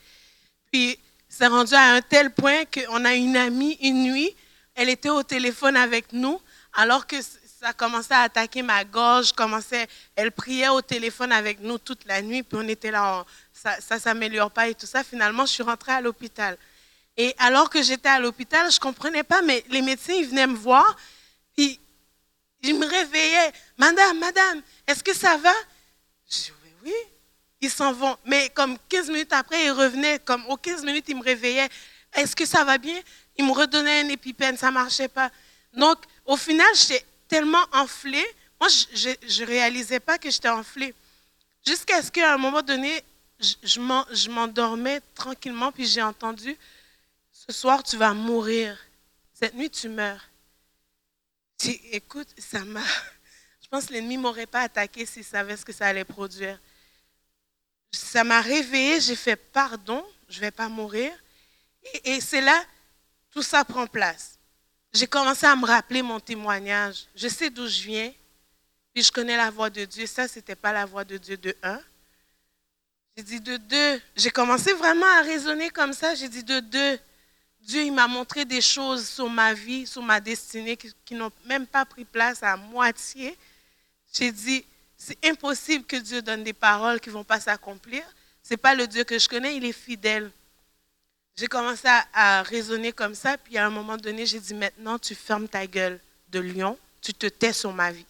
Puis 0.72 0.98
c'est 1.28 1.48
rendu 1.48 1.74
à 1.74 1.94
un 1.94 2.02
tel 2.02 2.32
point 2.32 2.64
qu'on 2.66 3.04
a 3.04 3.14
une 3.14 3.38
amie, 3.38 3.78
une 3.82 4.04
nuit, 4.04 4.36
elle 4.76 4.90
était 4.90 5.10
au 5.10 5.24
téléphone 5.24 5.76
avec 5.76 6.14
nous, 6.14 6.42
alors 6.74 7.06
que 7.06 7.18
ça 7.62 7.74
commençait 7.74 8.16
à 8.16 8.22
attaquer 8.22 8.64
ma 8.64 8.84
gorge, 8.84 9.34
commençait, 9.34 9.88
elle 10.16 10.32
priait 10.32 10.70
au 10.70 10.82
téléphone 10.82 11.32
avec 11.32 11.60
nous 11.60 11.78
toute 11.78 12.06
la 12.06 12.24
nuit, 12.24 12.42
puis 12.42 12.58
on 12.60 12.68
était 12.68 12.90
là, 12.90 13.24
ça 13.54 13.78
ne 13.92 14.00
s'améliore 14.00 14.50
pas 14.50 14.68
et 14.68 14.74
tout 14.74 14.88
ça. 14.88 15.04
Finalement, 15.04 15.46
je 15.46 15.52
suis 15.52 15.64
rentrée 15.64 15.92
à 15.92 16.02
l'hôpital. 16.02 16.58
Et 17.16 17.36
alors 17.38 17.70
que 17.70 17.84
j'étais 17.84 18.10
à 18.10 18.20
l'hôpital, 18.20 18.72
je 18.72 18.78
ne 18.78 18.80
comprenais 18.80 19.22
pas, 19.22 19.44
mais 19.44 19.64
les 19.70 19.84
médecins, 19.84 20.14
ils 20.14 20.28
venaient 20.28 20.48
me 20.48 20.56
voir, 20.56 20.98
puis 21.56 21.80
ils 22.64 22.76
me 22.80 22.86
réveillaient. 22.88 23.52
Madame, 23.78 24.18
madame, 24.18 24.62
est-ce 24.88 25.04
que 25.04 25.14
ça 25.14 25.38
va? 25.38 25.54
Je 26.28 26.36
dis, 26.38 26.52
oui, 26.64 26.72
oui. 26.86 26.94
Ils 27.64 27.70
s'en 27.70 27.94
vont. 27.94 28.18
Mais 28.26 28.50
comme 28.50 28.76
15 28.90 29.10
minutes 29.10 29.34
après, 29.34 29.66
ils 29.66 29.72
revenaient. 29.72 30.18
Comme 30.18 30.44
aux 30.48 30.58
15 30.58 30.84
minutes, 30.84 31.06
ils 31.10 31.16
me 31.16 31.24
réveillaient. 31.24 31.70
Est-ce 32.14 32.36
que 32.36 32.46
ça 32.46 32.64
va 32.64 32.80
bien? 32.80 33.00
Ils 33.38 33.46
me 33.46 33.52
redonnaient 33.52 34.02
un 34.02 34.10
épipène, 34.10 34.58
ça 34.58 34.68
ne 34.68 34.74
marchait 34.74 35.08
pas. 35.08 35.30
Donc, 35.74 36.00
au 36.26 36.38
final, 36.38 36.68
j'étais 36.74 37.06
tellement 37.32 37.66
enflée. 37.72 38.26
Moi, 38.60 38.68
je 38.70 39.42
ne 39.42 39.46
réalisais 39.48 40.02
pas 40.02 40.18
que 40.18 40.30
j'étais 40.30 40.50
enflée. 40.50 40.94
Jusqu'à 41.66 42.02
ce 42.02 42.12
qu'à 42.12 42.34
un 42.34 42.38
moment 42.38 42.62
donné, 42.62 43.06
je, 43.40 44.30
m'endormais 44.30 45.00
tranquillement, 45.16 45.72
puis 45.72 45.86
j'ai 45.86 46.02
entendu, 46.02 46.58
ce 47.32 47.54
soir, 47.54 47.84
tu 47.84 47.96
vas 47.96 48.14
mourir. 48.14 48.78
Cette 49.34 49.56
nuit, 49.56 49.70
tu 49.70 49.88
meurs. 49.88 50.28
J'ai, 51.64 51.96
écoute, 51.96 52.28
ça 52.38 52.66
m'a... 52.66 52.84
Je 53.62 53.68
pense 53.70 53.86
que 53.86 53.94
l'ennemi 53.94 54.18
ne 54.18 54.24
m'aurait 54.24 54.46
pas 54.46 54.64
attaqué 54.64 55.06
s'il 55.06 55.24
savait 55.24 55.56
ce 55.56 55.64
que 55.64 55.72
ça 55.72 55.88
allait 55.88 56.04
produire. 56.04 56.60
Ça 57.94 58.26
m'a 58.26 58.42
réveillée, 58.42 59.00
j'ai 59.00 59.16
fait 59.16 59.38
pardon, 59.38 60.06
je 60.28 60.36
ne 60.36 60.42
vais 60.42 60.52
pas 60.52 60.68
mourir. 60.68 61.14
Et, 61.94 62.16
et 62.16 62.22
c'est 62.22 62.42
là, 62.42 62.62
tout 63.32 63.42
ça 63.42 63.64
prend 63.64 63.88
place 63.88 64.41
j'ai 64.94 65.08
commencé 65.08 65.46
à 65.46 65.56
me 65.56 65.66
rappeler 65.66 66.02
mon 66.02 66.20
témoignage. 66.20 67.06
Je 67.16 67.28
sais 67.28 67.50
d'où 67.50 67.68
je 67.68 67.82
viens, 67.82 68.14
puis 68.94 69.04
je 69.04 69.12
connais 69.12 69.38
la 69.38 69.50
voix 69.50 69.70
de 69.70 69.86
Dieu. 69.86 70.06
Ça, 70.06 70.28
ce 70.28 70.40
n'était 70.40 70.56
pas 70.56 70.74
la 70.74 70.86
voix 70.86 71.06
de 71.06 71.18
Dieu 71.18 71.38
de 71.38 71.56
un. 71.64 71.80
J'ai 73.16 73.24
dit 73.24 73.40
de 73.40 73.58
deux. 73.58 74.02
J'ai 74.16 74.32
commencé 74.32 74.74
vraiment 74.74 75.06
à 75.06 75.22
raisonner 75.22 75.70
comme 75.70 75.94
ça. 75.94 76.16
J'ai 76.16 76.30
dit 76.30 76.44
de 76.44 76.60
deux. 76.60 77.00
Dieu, 77.62 77.84
il 77.84 77.94
m'a 77.94 78.08
montré 78.08 78.44
des 78.44 78.62
choses 78.62 79.08
sur 79.08 79.30
ma 79.30 79.54
vie, 79.54 79.86
sur 79.86 80.02
ma 80.02 80.20
destinée, 80.20 80.76
qui, 80.76 80.92
qui 81.06 81.14
n'ont 81.14 81.32
même 81.46 81.68
pas 81.68 81.86
pris 81.86 82.06
place 82.06 82.42
à 82.42 82.58
moitié. 82.58 83.38
J'ai 84.14 84.32
dit, 84.32 84.66
c'est 84.98 85.24
impossible 85.26 85.86
que 85.86 85.96
Dieu 85.96 86.22
donne 86.22 86.44
des 86.44 86.54
paroles 86.54 87.00
qui 87.00 87.10
ne 87.10 87.14
vont 87.14 87.24
pas 87.24 87.40
s'accomplir. 87.40 88.04
Ce 88.44 88.54
n'est 88.54 88.58
pas 88.58 88.74
le 88.74 88.88
Dieu 88.88 89.04
que 89.04 89.18
je 89.18 89.30
connais, 89.30 89.56
il 89.56 89.64
est 89.66 89.72
fidèle. 89.72 90.32
J'ai 91.38 91.48
commencé 91.48 91.88
à, 92.14 92.44
raisonner 92.44 92.92
comme 92.92 93.16
ça, 93.16 93.38
puis 93.38 93.58
à 93.58 93.66
un 93.66 93.70
moment 93.70 93.98
donné, 93.98 94.26
j'ai 94.26 94.40
dit, 94.40 94.54
maintenant, 94.54 95.00
tu 95.00 95.16
fermes 95.16 95.48
ta 95.48 95.66
gueule 95.66 96.00
de 96.30 96.40
lion, 96.40 96.78
tu 97.02 97.14
te 97.14 97.28
tais 97.28 97.54
sur 97.54 97.74
ma 97.74 97.92
vie. 97.92 98.06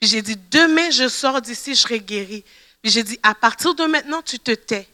Puis 0.00 0.10
j'ai 0.10 0.22
dit, 0.22 0.36
demain, 0.50 0.90
je 0.90 1.08
sors 1.08 1.40
d'ici, 1.40 1.74
je 1.74 1.80
serai 1.80 2.00
guéri. 2.00 2.44
Puis 2.82 2.90
j'ai 2.90 3.02
dit, 3.02 3.18
à 3.22 3.34
partir 3.34 3.74
de 3.74 3.84
maintenant, 3.84 4.22
tu 4.22 4.38
te 4.38 4.52
tais. 4.52 4.88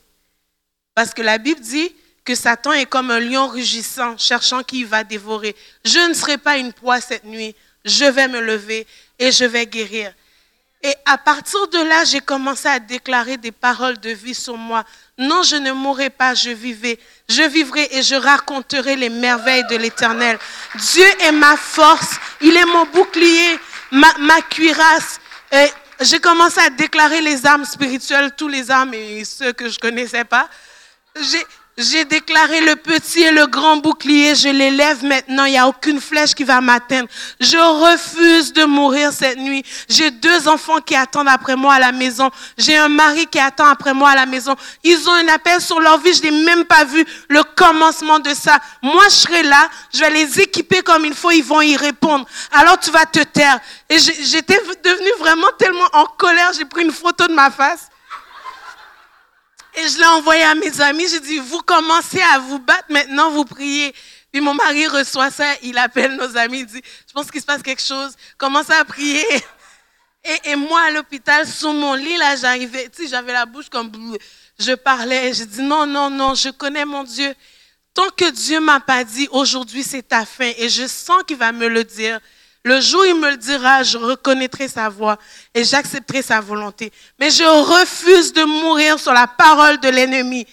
Parce 0.95 1.13
que 1.15 1.23
la 1.23 1.39
Bible 1.39 1.61
dit 1.61 1.95
que 2.25 2.35
Satan 2.35 2.73
est 2.73 2.87
comme 2.87 3.11
un 3.11 3.21
lion 3.21 3.49
rugissant, 3.49 4.19
cherchant 4.19 4.63
qui 4.63 4.85
va 4.85 5.05
dévorer. 5.05 5.55
Je 5.85 6.09
ne 6.09 6.15
serai 6.15 6.39
pas 6.39 6.59
une 6.59 6.73
proie 6.73 7.01
cette 7.01 7.25
nuit. 7.25 7.55
Je 7.85 8.05
vais 8.05 8.27
me 8.29 8.41
lever 8.41 8.87
et 9.19 9.31
je 9.31 9.45
vais 9.45 9.67
guérir. 9.67 10.13
Et 10.83 10.95
à 11.05 11.19
partir 11.19 11.69
de 11.69 11.79
là, 11.79 12.05
j'ai 12.05 12.21
commencé 12.21 12.69
à 12.69 12.79
déclarer 12.79 13.37
des 13.37 13.53
paroles 13.53 13.99
de 13.99 14.11
vie 14.11 14.35
sur 14.35 14.57
moi. 14.57 14.85
Non, 15.19 15.43
je 15.43 15.57
ne 15.57 15.73
mourrai 15.73 16.11
pas, 16.11 16.35
je 16.35 16.51
vivrai. 16.51 16.99
Je 17.29 17.43
vivrai 17.43 17.89
et 17.91 18.03
je 18.03 18.15
raconterai 18.15 18.97
les 18.97 19.09
merveilles 19.09 19.67
de 19.71 19.77
l'Éternel. 19.77 20.39
Dieu 20.75 21.07
est 21.21 21.33
ma 21.33 21.57
force, 21.57 22.17
il 22.43 22.55
est 22.57 22.67
mon 22.67 22.85
bouclier, 22.87 23.59
ma, 23.91 24.13
ma 24.19 24.43
cuirasse. 24.43 25.19
J'ai 26.01 26.21
commencé 26.21 26.61
à 26.61 26.69
déclarer 26.69 27.23
les 27.23 27.47
armes 27.47 27.65
spirituelles, 27.65 28.33
tous 28.37 28.49
les 28.49 28.71
armes 28.71 28.93
et 28.93 29.25
ceux 29.25 29.53
que 29.53 29.71
je 29.71 29.79
connaissais 29.79 30.25
pas. 30.25 30.49
J'ai 31.79 32.07
déclaré 32.07 32.63
le 32.63 32.75
petit 32.77 33.21
et 33.21 33.31
le 33.31 33.47
grand 33.49 33.77
bouclier, 33.77 34.35
je 34.35 34.49
les 34.49 34.71
lève 34.71 35.05
maintenant, 35.05 35.45
il 35.45 35.51
n'y 35.51 35.59
a 35.59 35.69
aucune 35.69 36.01
flèche 36.01 36.35
qui 36.35 36.43
va 36.43 36.63
m'atteindre. 36.63 37.07
Je 37.39 37.59
refuse 37.59 38.51
de 38.55 38.65
mourir 38.65 39.13
cette 39.13 39.37
nuit. 39.37 39.63
J'ai 39.87 40.11
deux 40.11 40.49
enfants 40.49 40.81
qui 40.81 40.97
attendent 40.97 41.29
après 41.29 41.55
moi 41.55 41.75
à 41.75 41.79
la 41.79 41.93
maison. 41.93 42.31
J'ai 42.57 42.79
un 42.79 42.89
mari 42.89 43.27
qui 43.27 43.39
attend 43.39 43.67
après 43.67 43.93
moi 43.93 44.09
à 44.09 44.15
la 44.15 44.25
maison. 44.25 44.57
Ils 44.85 45.07
ont 45.07 45.13
un 45.13 45.29
appel 45.29 45.61
sur 45.61 45.79
leur 45.79 45.99
vie, 45.99 46.15
je 46.15 46.23
n'ai 46.23 46.31
même 46.31 46.65
pas 46.65 46.85
vu 46.85 47.05
le 47.29 47.43
commencement 47.43 48.21
de 48.21 48.33
ça. 48.33 48.59
Moi, 48.83 49.05
je 49.11 49.15
serai 49.15 49.43
là, 49.43 49.69
je 49.93 50.01
vais 50.01 50.11
les 50.11 50.41
équiper 50.41 50.81
comme 50.81 51.05
il 51.05 51.13
faut, 51.13 51.31
ils 51.31 51.45
vont 51.45 51.61
y 51.61 51.77
répondre. 51.77 52.25
Alors 52.53 52.81
tu 52.81 52.91
vas 52.91 53.05
te 53.05 53.21
taire. 53.21 53.61
Et 53.91 53.99
j'étais 53.99 54.59
devenue 54.83 55.13
vraiment 55.19 55.49
tellement 55.59 55.89
en 55.93 56.07
colère, 56.07 56.53
j'ai 56.57 56.65
pris 56.65 56.85
une 56.85 56.93
photo 56.93 57.27
de 57.27 57.35
ma 57.35 57.51
face. 57.51 57.91
Et 59.77 59.89
je 59.89 59.99
l'ai 59.99 60.07
envoyé 60.07 60.43
à 60.43 60.55
mes 60.55 60.81
amis. 60.81 61.07
J'ai 61.09 61.21
dit, 61.21 61.39
vous 61.39 61.61
commencez 61.61 62.21
à 62.35 62.39
vous 62.39 62.59
battre, 62.59 62.87
maintenant 62.89 63.31
vous 63.31 63.45
priez. 63.45 63.95
Puis 64.33 64.41
mon 64.41 64.55
mari 64.55 64.87
reçoit 64.87 65.31
ça, 65.31 65.47
il 65.63 65.79
appelle 65.79 66.17
nos 66.17 66.37
amis, 66.37 66.61
il 66.61 66.67
dit, 66.67 66.83
je 67.07 67.13
pense 67.13 67.31
qu'il 67.31 67.41
se 67.41 67.47
passe 67.47 67.63
quelque 67.63 67.83
chose. 67.83 68.15
Commencez 68.39 68.73
à 68.73 68.85
prier. 68.85 69.25
Et, 70.45 70.57
moi, 70.57 70.81
à 70.81 70.91
l'hôpital, 70.91 71.47
sur 71.47 71.73
mon 71.73 71.95
lit, 71.95 72.17
là, 72.17 72.35
j'arrivais, 72.35 72.89
tu 72.89 73.05
sais, 73.05 73.09
j'avais 73.09 73.33
la 73.33 73.47
bouche 73.47 73.69
comme, 73.69 73.93
je 74.59 74.73
parlais. 74.73 75.33
J'ai 75.33 75.47
dit, 75.47 75.63
non, 75.63 75.87
non, 75.87 76.11
non, 76.11 76.35
je 76.35 76.49
connais 76.49 76.85
mon 76.85 77.05
Dieu. 77.05 77.33
Tant 77.95 78.11
que 78.11 78.31
Dieu 78.31 78.61
m'a 78.61 78.81
pas 78.81 79.05
dit, 79.05 79.29
aujourd'hui 79.31 79.83
c'est 79.83 80.03
ta 80.03 80.27
fin, 80.27 80.53
et 80.59 80.69
je 80.69 80.87
sens 80.87 81.23
qu'il 81.27 81.39
va 81.39 81.51
me 81.53 81.67
le 81.67 81.83
dire, 81.83 82.21
le 82.67 82.81
jour 82.81 83.03
où 83.03 83.05
il 83.05 83.15
me 83.15 83.31
le 83.31 83.37
dira, 83.37 83.85
je 83.85 83.97
reconnaîtrai 83.97 84.67
sa 84.67 84.89
voix 84.89 85.17
et 85.55 85.63
j'accepterai 85.63 86.21
sa 86.21 86.41
volonté. 86.41 86.93
Mais 87.17 87.31
je 87.31 87.45
refuse 87.45 88.33
de 88.33 88.43
mourir 88.43 88.99
sur 88.99 89.13
la 89.13 89.29
parole 89.29 89.79
de 89.79 89.89
l'ennemi. 89.89 90.45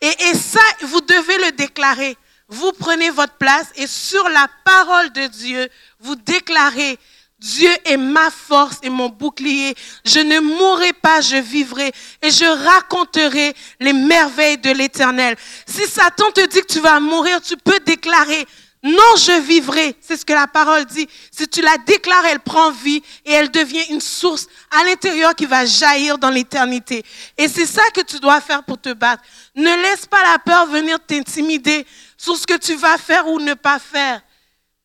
Et, 0.00 0.14
et, 0.30 0.34
ça, 0.34 0.60
vous 0.82 1.00
devez 1.00 1.38
le 1.38 1.50
déclarer. 1.56 2.16
Vous 2.48 2.70
prenez 2.70 3.10
votre 3.10 3.32
place 3.32 3.66
et 3.74 3.88
sur 3.88 4.28
la 4.28 4.46
parole 4.64 5.10
de 5.12 5.26
Dieu, 5.26 5.68
vous 5.98 6.14
déclarez, 6.14 7.00
Dieu 7.40 7.70
est 7.84 7.96
ma 7.96 8.30
force 8.30 8.78
et 8.84 8.88
mon 8.88 9.08
bouclier. 9.08 9.74
Je 10.04 10.20
ne 10.20 10.38
mourrai 10.38 10.92
pas, 10.92 11.20
je 11.20 11.36
vivrai 11.36 11.90
et 12.22 12.30
je 12.30 12.44
raconterai 12.44 13.54
les 13.80 13.92
merveilles 13.92 14.58
de 14.58 14.70
l'éternel. 14.70 15.34
Si 15.66 15.84
Satan 15.88 16.30
te 16.30 16.46
dit 16.46 16.60
que 16.60 16.72
tu 16.72 16.80
vas 16.80 17.00
mourir, 17.00 17.42
tu 17.42 17.56
peux 17.56 17.80
déclarer, 17.80 18.46
non, 18.86 19.16
je 19.16 19.40
vivrai. 19.40 19.96
C'est 20.00 20.16
ce 20.16 20.24
que 20.24 20.32
la 20.32 20.46
parole 20.46 20.84
dit. 20.84 21.08
Si 21.32 21.48
tu 21.48 21.60
la 21.60 21.76
déclares, 21.76 22.24
elle 22.26 22.38
prend 22.38 22.70
vie 22.70 23.02
et 23.24 23.32
elle 23.32 23.50
devient 23.50 23.82
une 23.90 24.00
source 24.00 24.46
à 24.70 24.84
l'intérieur 24.84 25.34
qui 25.34 25.44
va 25.44 25.66
jaillir 25.66 26.18
dans 26.18 26.30
l'éternité. 26.30 27.04
Et 27.36 27.48
c'est 27.48 27.66
ça 27.66 27.82
que 27.92 28.02
tu 28.02 28.20
dois 28.20 28.40
faire 28.40 28.62
pour 28.62 28.80
te 28.80 28.92
battre. 28.92 29.24
Ne 29.56 29.82
laisse 29.82 30.06
pas 30.06 30.22
la 30.30 30.38
peur 30.38 30.66
venir 30.66 31.00
t'intimider 31.04 31.84
sur 32.16 32.36
ce 32.36 32.46
que 32.46 32.56
tu 32.56 32.76
vas 32.76 32.96
faire 32.96 33.26
ou 33.26 33.40
ne 33.40 33.54
pas 33.54 33.80
faire. 33.80 34.22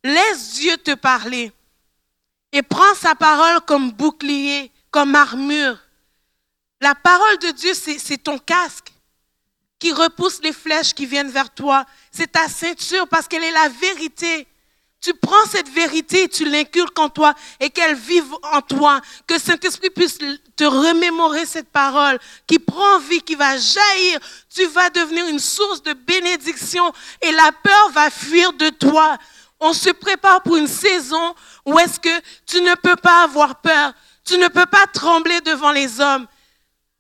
Laisse 0.03 0.53
Dieu 0.53 0.77
te 0.77 0.95
parler. 0.95 1.51
Et 2.51 2.63
prends 2.63 2.95
sa 2.95 3.13
parole 3.13 3.61
comme 3.67 3.91
bouclier, 3.91 4.71
comme 4.89 5.13
armure. 5.13 5.77
La 6.81 6.95
parole 6.95 7.37
de 7.37 7.51
Dieu, 7.51 7.73
c'est 7.75 8.17
ton 8.17 8.39
casque 8.39 8.90
qui 9.81 9.91
repousse 9.91 10.39
les 10.43 10.53
flèches 10.53 10.93
qui 10.93 11.07
viennent 11.07 11.31
vers 11.31 11.49
toi. 11.49 11.85
C'est 12.11 12.31
ta 12.31 12.47
ceinture 12.47 13.07
parce 13.07 13.27
qu'elle 13.27 13.43
est 13.43 13.51
la 13.51 13.67
vérité. 13.67 14.47
Tu 15.01 15.11
prends 15.15 15.45
cette 15.49 15.69
vérité 15.69 16.29
tu 16.29 16.45
l'inculques 16.45 16.99
en 16.99 17.09
toi 17.09 17.33
et 17.59 17.71
qu'elle 17.71 17.95
vive 17.95 18.31
en 18.53 18.61
toi. 18.61 19.01
Que 19.25 19.39
Saint-Esprit 19.39 19.89
puisse 19.89 20.19
te 20.55 20.63
remémorer 20.63 21.47
cette 21.47 21.69
parole 21.69 22.19
qui 22.45 22.59
prend 22.59 22.99
vie, 22.99 23.21
qui 23.21 23.33
va 23.33 23.57
jaillir. 23.57 24.19
Tu 24.53 24.67
vas 24.67 24.91
devenir 24.91 25.27
une 25.27 25.39
source 25.39 25.81
de 25.81 25.93
bénédiction 25.93 26.93
et 27.19 27.31
la 27.31 27.51
peur 27.51 27.89
va 27.91 28.11
fuir 28.11 28.53
de 28.53 28.69
toi. 28.69 29.17
On 29.59 29.73
se 29.73 29.89
prépare 29.89 30.43
pour 30.43 30.57
une 30.57 30.67
saison 30.67 31.33
où 31.65 31.79
est-ce 31.79 31.99
que 31.99 32.21
tu 32.45 32.61
ne 32.61 32.75
peux 32.75 32.97
pas 32.97 33.23
avoir 33.23 33.61
peur. 33.61 33.93
Tu 34.23 34.37
ne 34.37 34.47
peux 34.47 34.67
pas 34.67 34.85
trembler 34.85 35.41
devant 35.41 35.71
les 35.71 35.99
hommes. 35.99 36.27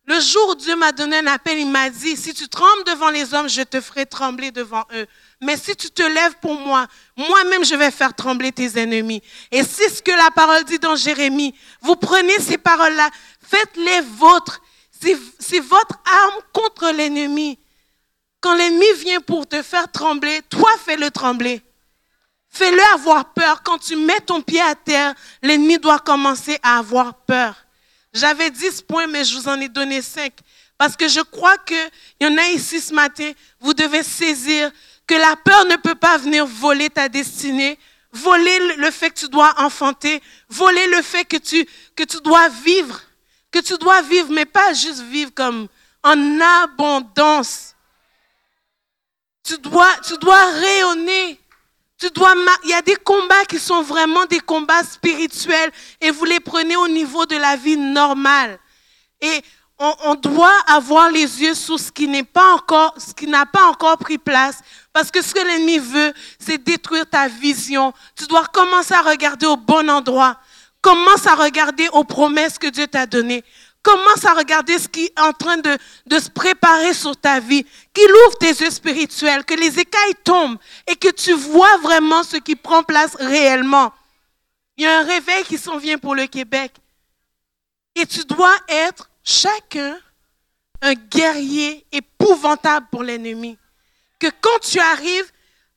Le 0.05 0.19
jour 0.19 0.49
où 0.49 0.55
Dieu 0.55 0.75
m'a 0.75 0.91
donné 0.91 1.17
un 1.17 1.27
appel, 1.27 1.59
il 1.59 1.69
m'a 1.69 1.89
dit, 1.89 2.17
si 2.17 2.33
tu 2.33 2.47
trembles 2.49 2.83
devant 2.85 3.09
les 3.11 3.33
hommes, 3.33 3.47
je 3.47 3.61
te 3.61 3.79
ferai 3.79 4.05
trembler 4.05 4.51
devant 4.51 4.83
eux. 4.93 5.05
Mais 5.41 5.55
si 5.57 5.75
tu 5.75 5.91
te 5.91 6.01
lèves 6.01 6.35
pour 6.41 6.55
moi, 6.55 6.87
moi-même, 7.15 7.63
je 7.63 7.75
vais 7.75 7.91
faire 7.91 8.13
trembler 8.13 8.51
tes 8.51 8.79
ennemis. 8.79 9.21
Et 9.51 9.63
c'est 9.63 9.89
ce 9.89 10.01
que 10.01 10.11
la 10.11 10.31
parole 10.31 10.63
dit 10.63 10.79
dans 10.79 10.95
Jérémie. 10.95 11.53
Vous 11.81 11.95
prenez 11.95 12.39
ces 12.39 12.57
paroles-là, 12.57 13.09
faites-les 13.47 14.01
vôtres. 14.01 14.61
C'est 15.39 15.59
votre 15.59 15.99
arme 16.05 16.41
contre 16.51 16.91
l'ennemi. 16.91 17.59
Quand 18.39 18.55
l'ennemi 18.55 18.85
vient 18.97 19.21
pour 19.21 19.47
te 19.47 19.61
faire 19.61 19.91
trembler, 19.91 20.41
toi 20.49 20.69
fais-le 20.83 21.11
trembler. 21.11 21.61
Fais-le 22.49 22.81
avoir 22.93 23.33
peur. 23.33 23.61
Quand 23.63 23.77
tu 23.77 23.95
mets 23.95 24.19
ton 24.19 24.41
pied 24.41 24.61
à 24.61 24.75
terre, 24.75 25.13
l'ennemi 25.41 25.77
doit 25.77 25.99
commencer 25.99 26.59
à 26.63 26.79
avoir 26.79 27.13
peur. 27.13 27.55
J'avais 28.13 28.49
10 28.49 28.81
points, 28.83 29.07
mais 29.07 29.23
je 29.23 29.37
vous 29.37 29.47
en 29.47 29.59
ai 29.59 29.69
donné 29.69 30.01
5. 30.01 30.33
Parce 30.77 30.95
que 30.95 31.07
je 31.07 31.21
crois 31.21 31.57
qu'il 31.59 31.91
y 32.19 32.25
en 32.25 32.37
a 32.37 32.47
ici 32.49 32.81
ce 32.81 32.93
matin, 32.93 33.31
vous 33.59 33.73
devez 33.73 34.03
saisir 34.03 34.71
que 35.05 35.15
la 35.15 35.35
peur 35.35 35.65
ne 35.65 35.75
peut 35.75 35.95
pas 35.95 36.17
venir 36.17 36.45
voler 36.45 36.89
ta 36.89 37.07
destinée, 37.07 37.77
voler 38.11 38.75
le 38.77 38.91
fait 38.91 39.11
que 39.11 39.19
tu 39.19 39.29
dois 39.29 39.53
enfanter, 39.57 40.21
voler 40.49 40.87
le 40.87 41.01
fait 41.01 41.25
que 41.25 41.37
tu, 41.37 41.67
que 41.95 42.03
tu 42.03 42.17
dois 42.21 42.49
vivre, 42.49 43.01
que 43.51 43.59
tu 43.59 43.77
dois 43.77 44.01
vivre, 44.01 44.29
mais 44.31 44.45
pas 44.45 44.73
juste 44.73 45.01
vivre 45.01 45.31
comme 45.35 45.67
en 46.03 46.39
abondance. 46.63 47.75
Tu 49.43 49.57
dois, 49.57 49.93
tu 50.07 50.17
dois 50.17 50.51
rayonner. 50.51 51.40
Il 52.03 52.69
y 52.69 52.73
a 52.73 52.81
des 52.81 52.95
combats 52.95 53.45
qui 53.47 53.59
sont 53.59 53.83
vraiment 53.83 54.25
des 54.25 54.39
combats 54.39 54.83
spirituels 54.83 55.71
et 55.99 56.11
vous 56.11 56.25
les 56.25 56.39
prenez 56.39 56.75
au 56.75 56.87
niveau 56.87 57.25
de 57.25 57.35
la 57.35 57.55
vie 57.55 57.77
normale. 57.77 58.57
Et 59.21 59.41
on, 59.77 59.93
on 60.05 60.15
doit 60.15 60.57
avoir 60.67 61.09
les 61.11 61.41
yeux 61.41 61.53
sur 61.53 61.79
ce 61.79 61.91
qui 61.91 62.07
n'est 62.07 62.23
pas 62.23 62.53
encore, 62.53 62.93
ce 62.97 63.13
qui 63.13 63.27
n'a 63.27 63.45
pas 63.45 63.67
encore 63.67 63.97
pris 63.97 64.17
place. 64.17 64.59
Parce 64.93 65.11
que 65.11 65.21
ce 65.21 65.33
que 65.33 65.39
l'ennemi 65.39 65.77
veut, 65.79 66.13
c'est 66.39 66.57
détruire 66.57 67.05
ta 67.09 67.27
vision. 67.27 67.93
Tu 68.15 68.25
dois 68.25 68.45
commencer 68.45 68.93
à 68.93 69.01
regarder 69.01 69.45
au 69.45 69.57
bon 69.57 69.89
endroit. 69.89 70.37
Commence 70.81 71.27
à 71.27 71.35
regarder 71.35 71.87
aux 71.93 72.03
promesses 72.03 72.57
que 72.57 72.67
Dieu 72.67 72.87
t'a 72.87 73.05
données. 73.05 73.43
Commence 73.83 74.25
à 74.25 74.33
regarder 74.33 74.77
ce 74.77 74.87
qui 74.87 75.05
est 75.05 75.19
en 75.19 75.33
train 75.33 75.57
de, 75.57 75.77
se 76.19 76.29
préparer 76.29 76.93
sur 76.93 77.17
ta 77.17 77.39
vie. 77.39 77.65
Qu'il 77.93 78.09
ouvre 78.27 78.37
tes 78.37 78.51
yeux 78.51 78.69
spirituels, 78.69 79.43
que 79.43 79.55
les 79.55 79.79
écailles 79.79 80.15
tombent 80.23 80.59
et 80.87 80.95
que 80.95 81.09
tu 81.09 81.33
vois 81.33 81.77
vraiment 81.77 82.23
ce 82.23 82.37
qui 82.37 82.55
prend 82.55 82.83
place 82.83 83.15
réellement. 83.15 83.91
Il 84.77 84.83
y 84.83 84.87
a 84.87 84.99
un 84.99 85.03
réveil 85.03 85.43
qui 85.45 85.57
s'en 85.57 85.77
vient 85.77 85.97
pour 85.97 86.15
le 86.15 86.27
Québec. 86.27 86.73
Et 87.95 88.05
tu 88.05 88.23
dois 88.23 88.55
être 88.67 89.09
chacun 89.23 89.97
un 90.81 90.93
guerrier 90.93 91.85
épouvantable 91.91 92.87
pour 92.91 93.03
l'ennemi. 93.03 93.57
Que 94.19 94.27
quand 94.41 94.59
tu 94.61 94.79
arrives, 94.79 95.31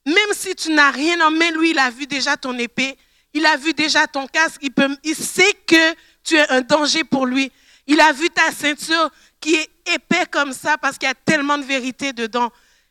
même 0.07 0.33
si 0.33 0.55
tu 0.55 0.73
n'as 0.73 0.91
rien 0.91 1.21
en 1.27 1.31
main, 1.31 1.51
lui, 1.53 1.71
il 1.71 1.79
a 1.79 1.91
vu 1.91 2.07
déjà 2.07 2.37
ton 2.37 2.57
épée, 2.59 2.97
il 3.33 3.45
a 3.47 3.57
vu 3.57 3.73
déjà 3.73 4.07
ton 4.07 4.27
casque, 4.27 4.63
il 5.03 5.17
sait 5.17 5.55
que 5.67 5.95
tu 6.23 6.37
es 6.37 6.49
un 6.51 6.61
danger 6.61 7.05
pour 7.05 7.27
lui. 7.27 7.51
Il 7.87 8.01
a 8.01 8.13
vu 8.13 8.31
ta 8.31 8.51
ceinture 8.51 9.11
qui 9.41 9.55
est 9.55 9.71
épais 9.95 10.27
comme 10.31 10.53
ça 10.53 10.79
parce 10.79 10.97
qu'il 10.97 11.07
y 11.07 11.11
a 11.11 11.15
tellement 11.15 11.59
de 11.59 11.65
vérité 11.65 12.13
dedans. 12.13 12.51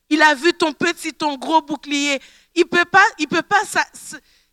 Il 0.10 0.22
a 0.22 0.36
vu 0.36 0.54
ton 0.54 0.74
petit, 0.74 1.14
ton 1.14 1.38
gros 1.38 1.62
bouclier. 1.62 2.22
Il 2.54 2.66
peut 2.66 2.86
pas, 2.86 3.06
il 3.18 3.28
peut 3.28 3.42
pas, 3.42 3.64
ça, 3.66 3.84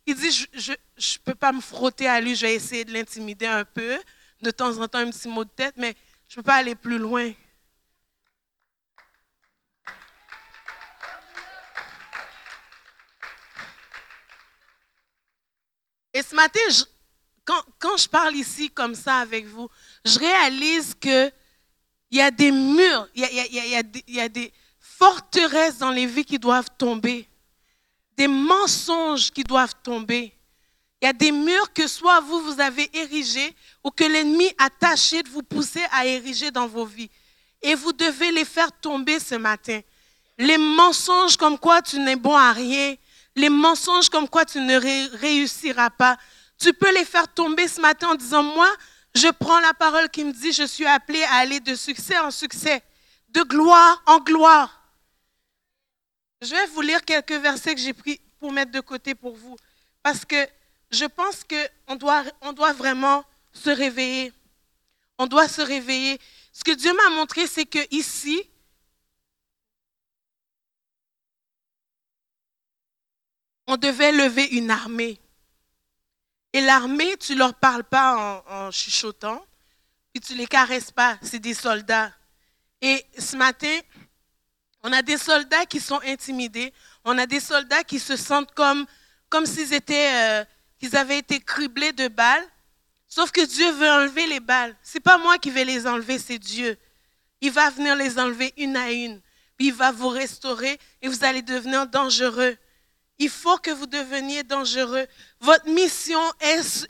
il 0.05 0.15
dit, 0.15 0.31
je 0.53 0.71
ne 0.71 1.23
peux 1.23 1.35
pas 1.35 1.51
me 1.51 1.61
frotter 1.61 2.07
à 2.07 2.19
lui, 2.19 2.35
je 2.35 2.45
vais 2.45 2.55
essayer 2.55 2.83
de 2.83 2.91
l'intimider 2.91 3.45
un 3.45 3.63
peu, 3.63 3.99
de 4.41 4.51
temps 4.51 4.77
en 4.79 4.87
temps 4.87 4.99
un 4.99 5.11
petit 5.11 5.27
mot 5.27 5.43
de 5.43 5.49
tête, 5.49 5.75
mais 5.77 5.95
je 6.27 6.35
peux 6.35 6.43
pas 6.43 6.55
aller 6.55 6.75
plus 6.75 6.97
loin. 6.97 7.31
Et 16.13 16.23
ce 16.23 16.35
matin, 16.35 16.59
quand, 17.45 17.97
je 17.97 18.07
parle 18.07 18.35
ici 18.35 18.69
comme 18.69 18.95
ça 18.95 19.17
avec 19.17 19.45
vous, 19.45 19.69
je 20.05 20.19
réalise 20.19 20.93
qu'il 20.95 21.31
y 22.11 22.21
a 22.21 22.31
des 22.31 22.51
murs, 22.51 23.07
il 23.15 24.03
y 24.07 24.19
a 24.19 24.29
des 24.29 24.53
forteresses 24.79 25.79
dans 25.79 25.91
les 25.91 26.05
vies 26.05 26.25
qui 26.25 26.37
doivent 26.37 26.69
tomber, 26.77 27.27
des 28.15 28.27
mensonges 28.27 29.31
qui 29.31 29.43
doivent 29.43 29.75
tomber. 29.83 30.33
Il 31.01 31.05
y 31.05 31.09
a 31.09 31.13
des 31.13 31.31
murs 31.31 31.73
que 31.73 31.87
soit 31.87 32.19
vous, 32.19 32.41
vous 32.41 32.61
avez 32.61 32.87
érigés 32.95 33.55
ou 33.83 33.89
que 33.89 34.03
l'ennemi 34.03 34.47
a 34.59 34.69
tâché 34.69 35.23
de 35.23 35.29
vous 35.29 35.41
pousser 35.41 35.83
à 35.91 36.05
ériger 36.05 36.51
dans 36.51 36.67
vos 36.67 36.85
vies. 36.85 37.09
Et 37.63 37.73
vous 37.73 37.91
devez 37.91 38.31
les 38.31 38.45
faire 38.45 38.71
tomber 38.71 39.19
ce 39.19 39.33
matin. 39.33 39.81
Les 40.37 40.59
mensonges 40.59 41.37
comme 41.37 41.57
quoi 41.57 41.81
tu 41.81 41.97
n'es 41.97 42.15
bon 42.15 42.35
à 42.35 42.51
rien, 42.53 42.95
les 43.35 43.49
mensonges 43.49 44.09
comme 44.09 44.29
quoi 44.29 44.45
tu 44.45 44.59
ne 44.59 44.77
réussiras 45.17 45.89
pas, 45.89 46.17
tu 46.61 46.73
peux 46.73 46.93
les 46.93 47.05
faire 47.05 47.27
tomber 47.27 47.67
ce 47.67 47.81
matin 47.81 48.09
en 48.09 48.15
disant, 48.15 48.43
moi, 48.43 48.71
je 49.15 49.27
prends 49.27 49.59
la 49.59 49.73
parole 49.73 50.09
qui 50.09 50.23
me 50.23 50.31
dit, 50.31 50.53
je 50.53 50.63
suis 50.63 50.85
appelé 50.85 51.23
à 51.23 51.37
aller 51.37 51.59
de 51.59 51.73
succès 51.73 52.19
en 52.19 52.29
succès, 52.29 52.83
de 53.29 53.41
gloire 53.41 54.01
en 54.05 54.19
gloire. 54.19 54.83
Je 56.41 56.51
vais 56.51 56.67
vous 56.67 56.81
lire 56.81 57.03
quelques 57.03 57.33
versets 57.33 57.73
que 57.73 57.81
j'ai 57.81 57.93
pris 57.93 58.21
pour 58.39 58.51
mettre 58.51 58.71
de 58.71 58.79
côté 58.79 59.15
pour 59.15 59.35
vous, 59.35 59.55
parce 60.03 60.23
que 60.23 60.47
je 60.91 61.05
pense 61.05 61.43
qu'on 61.43 61.95
doit, 61.95 62.23
on 62.41 62.53
doit 62.53 62.73
vraiment 62.73 63.25
se 63.53 63.69
réveiller. 63.71 64.31
On 65.17 65.25
doit 65.25 65.47
se 65.47 65.61
réveiller. 65.61 66.19
Ce 66.53 66.63
que 66.63 66.71
Dieu 66.71 66.93
m'a 66.93 67.09
montré, 67.15 67.47
c'est 67.47 67.65
que 67.65 67.79
ici, 67.89 68.41
on 73.65 73.77
devait 73.77 74.11
lever 74.11 74.45
une 74.45 74.69
armée. 74.69 75.19
Et 76.53 76.61
l'armée, 76.61 77.15
tu 77.17 77.33
ne 77.33 77.39
leur 77.39 77.53
parles 77.53 77.83
pas 77.83 78.43
en, 78.49 78.71
chuchotant, 78.71 79.43
puis 80.11 80.21
tu 80.21 80.33
ne 80.33 80.39
les 80.39 80.47
caresses 80.47 80.91
pas, 80.91 81.17
c'est 81.21 81.39
des 81.39 81.53
soldats. 81.53 82.11
Et 82.81 83.05
ce 83.17 83.37
matin, 83.37 83.79
on 84.83 84.91
a 84.91 85.01
des 85.01 85.17
soldats 85.17 85.65
qui 85.65 85.79
sont 85.79 86.01
intimidés, 86.05 86.73
on 87.05 87.17
a 87.17 87.25
des 87.25 87.39
soldats 87.39 87.83
qui 87.83 87.99
se 87.99 88.17
sentent 88.17 88.53
comme, 88.53 88.85
comme 89.29 89.45
s'ils 89.45 89.73
étaient, 89.73 90.41
euh, 90.41 90.45
qu'ils 90.77 90.97
avaient 90.97 91.19
été 91.19 91.39
criblés 91.39 91.93
de 91.93 92.09
balles, 92.09 92.45
sauf 93.07 93.31
que 93.31 93.45
Dieu 93.45 93.71
veut 93.71 93.89
enlever 93.89 94.27
les 94.27 94.39
balles. 94.41 94.75
Ce 94.83 94.97
n'est 94.97 95.01
pas 95.01 95.17
moi 95.17 95.37
qui 95.37 95.51
vais 95.51 95.63
les 95.65 95.87
enlever, 95.87 96.19
c'est 96.19 96.39
Dieu. 96.39 96.77
Il 97.39 97.51
va 97.51 97.69
venir 97.69 97.95
les 97.95 98.19
enlever 98.19 98.53
une 98.57 98.75
à 98.75 98.91
une, 98.91 99.21
puis 99.57 99.67
il 99.67 99.73
va 99.73 99.91
vous 99.91 100.09
restaurer 100.09 100.77
et 101.01 101.07
vous 101.07 101.23
allez 101.23 101.41
devenir 101.41 101.87
dangereux 101.87 102.57
il 103.21 103.29
faut 103.29 103.59
que 103.59 103.69
vous 103.69 103.85
deveniez 103.85 104.41
dangereux. 104.41 105.05
Votre 105.41 105.69
mission 105.69 106.19
est, 106.39 106.87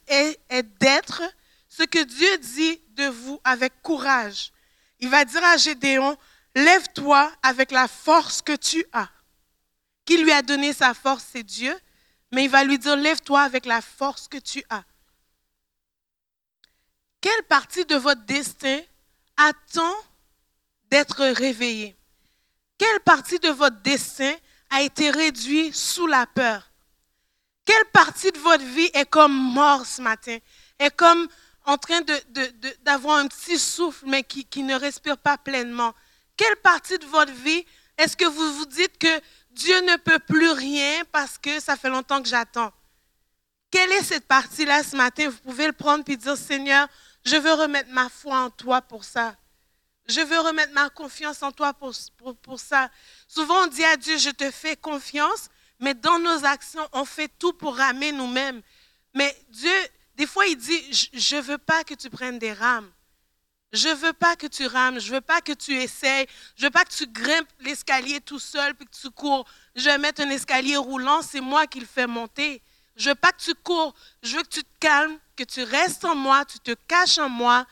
d'être 0.79 1.21
ce 1.67 1.83
que 1.83 2.01
Dieu 2.01 2.37
dit 2.37 2.81
de 2.91 3.07
vous 3.07 3.41
avec 3.43 3.81
courage. 3.81 4.53
Il 5.01 5.09
va 5.09 5.25
dire 5.25 5.43
à 5.43 5.57
Gédéon, 5.57 6.17
lève-toi 6.55 7.29
avec 7.43 7.71
la 7.71 7.89
force 7.89 8.41
que 8.41 8.55
tu 8.55 8.85
as. 8.93 9.09
Qui 10.05 10.23
lui 10.23 10.31
a 10.31 10.41
donné 10.41 10.71
sa 10.71 10.93
force, 10.93 11.25
c'est 11.33 11.43
Dieu, 11.43 11.77
mais 12.31 12.45
il 12.45 12.49
va 12.49 12.63
lui 12.63 12.79
dire, 12.79 12.95
lève-toi 12.95 13.41
avec 13.41 13.65
la 13.65 13.81
force 13.81 14.29
que 14.29 14.37
tu 14.37 14.63
as. 14.69 14.85
Quelle 17.19 17.43
partie 17.49 17.83
de 17.83 17.95
votre 17.95 18.23
destin 18.23 18.79
attend 19.35 19.95
d'être 20.89 21.25
réveillée? 21.25 21.97
Quelle 22.77 23.01
partie 23.01 23.39
de 23.39 23.49
votre 23.49 23.81
destin 23.81 24.33
a 24.71 24.81
été 24.81 25.11
réduit 25.11 25.71
sous 25.71 26.07
la 26.07 26.25
peur? 26.25 26.71
Quelle 27.65 27.85
partie 27.93 28.31
de 28.31 28.39
votre 28.39 28.63
vie 28.63 28.89
est 28.93 29.05
comme 29.05 29.33
mort 29.33 29.85
ce 29.85 30.01
matin? 30.01 30.37
Est 30.79 30.95
comme 30.95 31.27
en 31.65 31.77
train 31.77 32.01
d'avoir 32.83 33.17
un 33.17 33.27
petit 33.27 33.59
souffle, 33.59 34.05
mais 34.07 34.23
qui, 34.23 34.45
qui 34.45 34.63
ne 34.63 34.75
respire 34.75 35.17
pas 35.17 35.37
pleinement? 35.37 35.93
Quelle 36.35 36.55
partie 36.57 36.97
de 36.97 37.05
votre 37.05 37.33
vie 37.33 37.63
est-ce 38.01 38.17
que 38.17 38.25
vous 38.25 38.53
vous 38.53 38.65
dites 38.65 38.97
que 38.97 39.21
Dieu 39.51 39.79
ne 39.81 39.95
peut 39.97 40.17
plus 40.17 40.49
rien 40.49 41.03
parce 41.11 41.37
que 41.37 41.59
ça 41.59 41.75
fait 41.75 41.89
longtemps 41.89 42.19
que 42.21 42.27
j'attends? 42.27 42.71
Quelle 43.69 43.91
est 43.91 44.03
cette 44.03 44.27
partie-là 44.27 44.81
ce 44.83 44.95
matin? 44.95 45.29
Vous 45.29 45.37
pouvez 45.37 45.67
le 45.67 45.73
prendre 45.73 46.03
et 46.07 46.17
dire, 46.17 46.35
Seigneur, 46.35 46.87
je 47.23 47.35
veux 47.35 47.53
remettre 47.53 47.91
ma 47.91 48.09
foi 48.09 48.39
en 48.39 48.49
toi 48.49 48.81
pour 48.81 49.03
ça. 49.03 49.35
Je 50.11 50.19
veux 50.19 50.39
remettre 50.39 50.73
ma 50.73 50.89
confiance 50.89 51.41
en 51.41 51.51
toi 51.51 51.73
pour, 51.73 52.59
ça. 52.59 52.91
Souvent, 53.27 53.63
on 53.63 53.67
dit 53.67 53.83
à 53.85 53.95
Dieu, 53.95 54.17
je 54.17 54.29
te 54.29 54.51
fais 54.51 54.75
confiance, 54.75 55.49
mais 55.79 55.93
dans 55.93 56.19
nos 56.19 56.45
actions, 56.45 56.85
on 56.91 57.05
fait 57.05 57.31
tout 57.39 57.53
pour 57.53 57.77
ramer 57.77 58.11
nous-mêmes. 58.11 58.61
Mais 59.13 59.33
Dieu, 59.49 59.71
des 60.15 60.27
fois, 60.27 60.45
il 60.47 60.57
dit, 60.57 61.09
je 61.13 61.35
ne 61.37 61.41
veux 61.41 61.57
pas 61.57 61.85
que 61.85 61.93
tu 61.93 62.09
prennes 62.09 62.39
des 62.39 62.51
rames. 62.51 62.91
Je 63.71 63.87
ne 63.87 63.93
veux 63.93 64.11
pas 64.11 64.35
que 64.35 64.47
tu 64.47 64.67
rames, 64.67 64.99
je 64.99 65.07
ne 65.07 65.15
veux 65.15 65.21
pas 65.21 65.39
que 65.39 65.53
tu 65.53 65.71
essayes, 65.71 66.27
je 66.57 66.63
ne 66.63 66.67
veux 66.67 66.71
pas 66.71 66.83
que 66.83 66.93
tu 66.93 67.07
grimpes 67.07 67.47
l'escalier 67.61 68.19
tout 68.19 68.39
seul 68.39 68.75
puis 68.75 68.85
que 68.85 68.95
tu 68.95 69.09
cours. 69.11 69.45
Je 69.75 69.85
vais 69.85 69.97
mettre 69.97 70.21
un 70.21 70.29
escalier 70.29 70.75
roulant, 70.75 71.21
c'est 71.21 71.39
moi 71.39 71.67
qui 71.67 71.79
le 71.79 71.85
fais 71.85 72.05
monter. 72.05 72.61
Je 72.97 73.05
ne 73.05 73.13
veux 73.13 73.19
pas 73.19 73.31
que 73.31 73.41
tu 73.41 73.55
cours, 73.55 73.95
je 74.23 74.35
veux 74.35 74.43
que 74.43 74.49
tu 74.49 74.63
te 74.63 74.79
calmes, 74.81 75.17
que 75.37 75.45
tu 75.45 75.63
restes 75.63 76.03
en 76.03 76.15
moi, 76.15 76.43
tu 76.43 76.59
te 76.59 76.75
caches 76.85 77.17
en 77.17 77.29
moi 77.29 77.65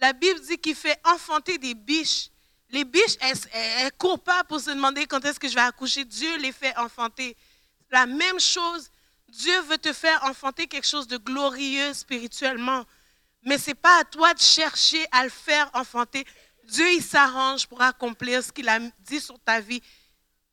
La 0.00 0.12
Bible 0.12 0.40
dit 0.40 0.58
qu'il 0.58 0.76
fait 0.76 0.98
enfanter 1.04 1.58
des 1.58 1.74
biches. 1.74 2.30
Les 2.70 2.84
biches, 2.84 3.16
elles 3.20 3.84
ne 3.84 3.90
courent 3.90 4.22
pas 4.22 4.44
pour 4.44 4.60
se 4.60 4.70
demander 4.70 5.06
quand 5.06 5.24
est-ce 5.24 5.40
que 5.40 5.48
je 5.48 5.54
vais 5.54 5.60
accoucher. 5.60 6.04
Dieu 6.04 6.36
les 6.38 6.52
fait 6.52 6.76
enfanter. 6.76 7.36
La 7.90 8.06
même 8.06 8.38
chose, 8.38 8.90
Dieu 9.28 9.60
veut 9.62 9.78
te 9.78 9.92
faire 9.92 10.22
enfanter 10.24 10.66
quelque 10.66 10.86
chose 10.86 11.08
de 11.08 11.16
glorieux 11.16 11.94
spirituellement. 11.94 12.84
Mais 13.42 13.58
ce 13.58 13.70
n'est 13.70 13.74
pas 13.74 14.00
à 14.00 14.04
toi 14.04 14.34
de 14.34 14.40
chercher 14.40 15.04
à 15.10 15.24
le 15.24 15.30
faire 15.30 15.70
enfanter. 15.74 16.26
Dieu, 16.64 16.92
il 16.92 17.02
s'arrange 17.02 17.66
pour 17.66 17.80
accomplir 17.80 18.44
ce 18.44 18.52
qu'il 18.52 18.68
a 18.68 18.78
dit 19.00 19.20
sur 19.20 19.38
ta 19.40 19.60
vie 19.60 19.82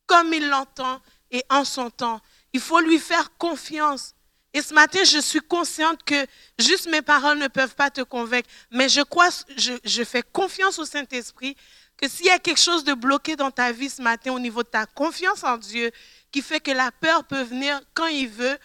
comme 0.05 0.33
il 0.33 0.47
l'entend 0.47 1.01
et 1.31 1.43
en 1.49 1.65
son 1.65 1.89
temps. 1.89 2.21
Il 2.53 2.59
faut 2.59 2.79
lui 2.79 2.99
faire 2.99 3.35
confiance. 3.37 4.14
Et 4.55 4.61
ce 4.61 4.73
matin, 4.73 5.03
je 5.03 5.19
suis 5.19 5.41
consciente 5.41 6.01
que 6.05 6.25
juste 6.57 6.87
mes 6.89 7.01
paroles 7.01 7.37
ne 7.39 7.49
peuvent 7.49 7.75
pas 7.75 7.89
te 7.89 7.99
convaincre, 7.99 8.47
mais 8.71 8.87
je 8.87 9.01
crois, 9.01 9.27
je, 9.57 10.03
fais 10.05 10.23
confiance 10.23 10.79
au 10.79 10.85
Saint-Esprit 10.85 11.57
que 11.97 12.07
s'il 12.07 12.27
y 12.27 12.29
a 12.29 12.39
quelque 12.39 12.61
chose 12.61 12.85
de 12.85 12.93
bloqué 12.93 13.35
dans 13.35 13.51
ta 13.51 13.73
vie 13.73 13.89
ce 13.89 14.01
matin 14.01 14.31
au 14.31 14.39
niveau 14.39 14.63
de 14.63 14.69
ta 14.69 14.85
confiance 14.85 15.43
en 15.43 15.57
Dieu, 15.57 15.91
qui 16.31 16.41
fait 16.41 16.61
que 16.61 16.71
la 16.71 16.89
peur 16.93 17.25
peut 17.25 17.41
venir 17.41 17.81
quand 17.93 18.07
il 18.07 18.29
veut, 18.29 18.57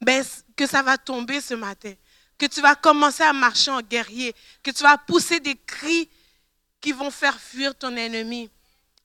ben, 0.00 0.24
que 0.56 0.66
ça 0.66 0.82
va 0.82 0.98
tomber 0.98 1.40
ce 1.40 1.54
matin. 1.54 1.92
Que 2.38 2.46
tu 2.46 2.60
vas 2.60 2.74
commencer 2.74 3.22
à 3.22 3.32
marcher 3.32 3.70
en 3.70 3.82
guerrier, 3.82 4.34
que 4.64 4.72
tu 4.72 4.82
vas 4.82 4.98
pousser 4.98 5.38
des 5.38 5.54
cris 5.54 6.10
qui 6.80 6.90
vont 6.90 7.12
faire 7.12 7.38
fuir 7.38 7.72
ton 7.72 7.94
ennemi. 7.94 8.50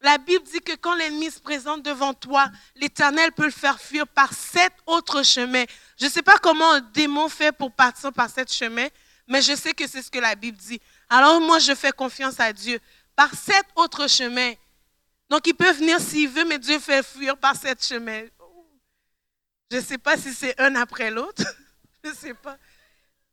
La 0.02 0.18
Bible 0.18 0.43
dit 0.45 0.62
que 0.62 0.76
quand 0.76 0.95
l'ennemi 0.95 1.30
se 1.30 1.39
présente 1.39 1.84
devant 1.84 2.14
toi, 2.14 2.49
l'Éternel 2.76 3.32
peut 3.34 3.45
le 3.45 3.52
faire 3.52 3.80
fuir 3.80 4.08
par 4.08 4.34
sept 4.34 4.74
autres 4.88 5.24
chemins. 5.24 5.66
Je 5.99 6.06
ne 6.06 6.10
sais 6.10 6.24
pas 6.24 6.39
comment 6.39 6.72
un 6.72 6.82
démon 6.82 7.30
fait 7.30 7.52
pour 7.52 7.72
partir 7.72 8.12
par 8.12 8.30
sept 8.30 8.52
chemins, 8.52 8.88
mais 9.28 9.43
je 9.43 9.56
sais 9.56 9.74
que 9.74 9.88
c'est 9.88 10.02
ce 10.02 10.10
que 10.10 10.18
la 10.18 10.34
Bible 10.34 10.58
dit. 10.58 10.82
Alors 11.08 11.39
moi, 11.39 11.60
je 11.60 11.76
fais 11.76 11.91
confiance 11.91 12.39
à 12.39 12.52
Dieu. 12.52 12.80
Par 13.16 13.32
sept 13.36 13.66
autres 13.76 14.10
chemins. 14.10 14.54
Donc 15.30 15.45
il 15.45 15.54
peut 15.54 15.72
venir 15.72 15.99
s'il 15.99 16.30
veut, 16.30 16.45
mais 16.45 16.58
Dieu 16.58 16.80
fait 16.80 17.06
fuir 17.06 17.38
par 17.38 17.56
sept 17.56 17.86
chemins. 17.86 18.24
Je 19.70 19.78
ne 19.78 19.82
sais 19.82 19.99
pas 19.99 20.18
si 20.18 20.34
c'est 20.34 20.60
un 20.60 20.76
après 20.76 21.12
l'autre. 21.12 21.43
je 22.04 22.10
ne 22.10 22.16
sais 22.16 22.34
pas. 22.34 22.58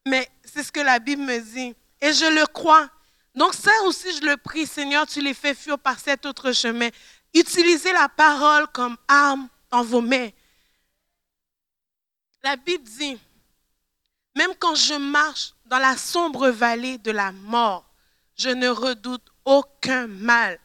Mais 0.06 0.30
c'est 0.44 0.62
ce 0.62 0.70
que 0.70 0.80
la 0.80 0.98
Bible 0.98 1.22
me 1.22 1.40
dit. 1.40 1.74
Et 2.00 2.12
je 2.12 2.26
le 2.26 2.46
crois. 2.46 2.90
Donc 3.38 3.54
ça 3.54 3.70
aussi, 3.84 4.12
je 4.16 4.26
le 4.26 4.36
prie, 4.36 4.66
Seigneur, 4.66 5.06
tu 5.06 5.20
les 5.20 5.32
fais 5.32 5.54
fuir 5.54 5.78
par 5.78 6.00
cet 6.00 6.26
autre 6.26 6.50
chemin. 6.50 6.88
Utilisez 7.32 7.92
la 7.92 8.08
parole 8.08 8.66
comme 8.72 8.96
arme 9.06 9.48
dans 9.70 9.84
vos 9.84 10.00
mains. 10.00 10.30
La 12.42 12.56
Bible 12.56 12.82
dit, 12.82 13.16
même 14.34 14.50
quand 14.58 14.74
je 14.74 14.94
marche 14.94 15.54
dans 15.66 15.78
la 15.78 15.96
sombre 15.96 16.48
vallée 16.48 16.98
de 16.98 17.12
la 17.12 17.30
mort, 17.30 17.88
je 18.36 18.48
ne 18.48 18.66
redoute 18.66 19.30
aucun 19.44 20.08
mal, 20.08 20.58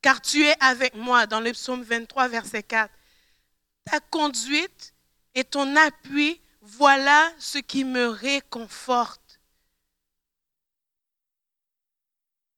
car 0.00 0.22
tu 0.22 0.46
es 0.46 0.56
avec 0.60 0.94
moi 0.94 1.26
dans 1.26 1.40
le 1.40 1.52
psaume 1.52 1.82
23, 1.82 2.28
verset 2.28 2.62
4. 2.62 2.90
Ta 3.84 4.00
conduite 4.00 4.94
et 5.34 5.44
ton 5.44 5.76
appui, 5.76 6.40
voilà 6.62 7.30
ce 7.38 7.58
qui 7.58 7.84
me 7.84 8.08
réconforte. 8.08 9.27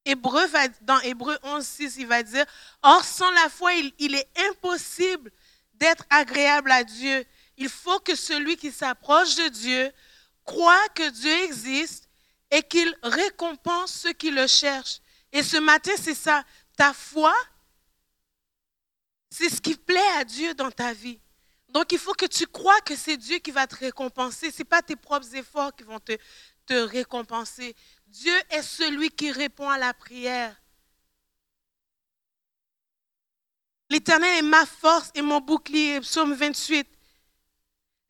Hébreu 0.05 0.47
dans 0.83 1.01
Hébreu 1.01 1.39
11, 1.43 1.65
6, 1.65 1.97
il 1.99 2.07
va 2.07 2.23
dire, 2.23 2.45
Or 2.83 3.05
sans 3.05 3.31
la 3.31 3.49
foi, 3.49 3.75
il, 3.75 4.15
est 4.15 4.29
impossible 4.51 5.31
d'être 5.75 6.05
agréable 6.09 6.71
à 6.71 6.85
Dieu. 6.85 7.25
Il 7.57 7.69
faut 7.69 8.01
que 8.01 8.15
celui 8.15 8.57
qui 8.57 8.73
s'approche 8.73 9.37
de 9.37 9.49
Dieu 9.49 9.93
croit 10.45 10.89
que 10.95 11.09
Dieu 11.11 11.33
existe 11.45 12.09
et 12.51 12.63
qu'il 12.63 12.95
récompense 13.03 13.93
ceux 13.93 14.13
qui 14.13 14.31
le 14.31 14.47
cherchent. 14.47 15.01
Et 15.33 15.43
ce 15.43 15.59
matin, 15.59 15.93
c'est 16.01 16.15
ça. 16.15 16.45
Ta 16.77 16.93
foi, 16.93 17.35
c'est 19.31 19.51
ce 19.51 19.61
qui 19.61 19.77
plaît 19.77 20.01
à 20.17 20.25
Dieu 20.25 20.55
dans 20.55 20.71
ta 20.71 20.93
vie. 20.93 21.21
Donc, 21.69 21.93
il 21.93 21.99
faut 21.99 22.15
que 22.15 22.27
tu 22.27 22.47
crois 22.47 22.81
que 22.81 22.97
c'est 22.97 23.17
Dieu 23.17 23.39
qui 23.39 23.53
va 23.53 23.67
te 23.67 23.77
récompenser. 23.77 24.51
Ce 24.51 24.59
n'est 24.59 24.65
pas 24.65 24.83
tes 24.83 24.97
propres 24.97 25.33
efforts 25.37 25.75
qui 25.77 25.85
vont 25.85 26.01
te, 26.01 26.17
te 26.67 26.75
récompenser. 26.75 27.77
Dieu 28.11 28.37
est 28.51 28.63
celui 28.63 29.11
qui 29.11 29.31
répond 29.31 29.69
à 29.69 29.79
la 29.79 29.95
prière. 29.95 30.55
L'Éternel 33.89 34.39
est 34.39 34.43
ma 34.43 34.67
force 34.67 35.11
et 35.15 35.23
mon 35.23 35.41
bouclier. 35.41 36.01
Psaume 36.01 36.35
28. 36.35 36.87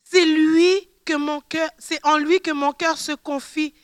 C'est 0.02 0.24
lui 0.24 0.88
que 1.06 1.14
mon 1.14 1.40
cœur, 1.40 1.70
c'est 1.78 2.04
en 2.04 2.18
lui 2.18 2.40
que 2.40 2.50
mon 2.50 2.72
cœur 2.72 2.98
se 2.98 3.12
confie 3.12 3.74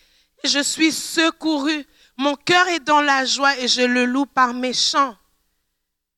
je 0.44 0.62
suis 0.62 0.92
secouru. 0.92 1.86
Mon 2.16 2.34
cœur 2.34 2.66
est 2.68 2.80
dans 2.80 3.00
la 3.00 3.24
joie 3.24 3.58
et 3.58 3.68
je 3.68 3.82
le 3.82 4.04
loue 4.04 4.26
par 4.26 4.54
mes 4.54 4.72
chants. 4.72 5.16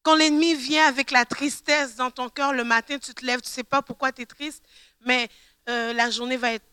Quand 0.03 0.15
l'ennemi 0.15 0.55
vient 0.55 0.87
avec 0.87 1.11
la 1.11 1.25
tristesse 1.25 1.97
dans 1.97 2.11
ton 2.11 2.29
cœur 2.29 2.53
le 2.53 2.65
matin, 2.65 2.99
tu 2.99 3.13
te 3.13 3.25
lèves, 3.25 3.41
tu 3.41 3.49
ne 3.49 3.53
sais 3.53 3.65
pas 3.65 3.83
pourquoi 3.83 4.13
tu 4.13 4.23
es 4.23 4.27
triste, 4.27 4.63
mais 5.05 5.29
euh, 5.69 5.93
la 5.93 6.11
journée 6.11 6.37
va 6.37 6.53
être 6.53 6.65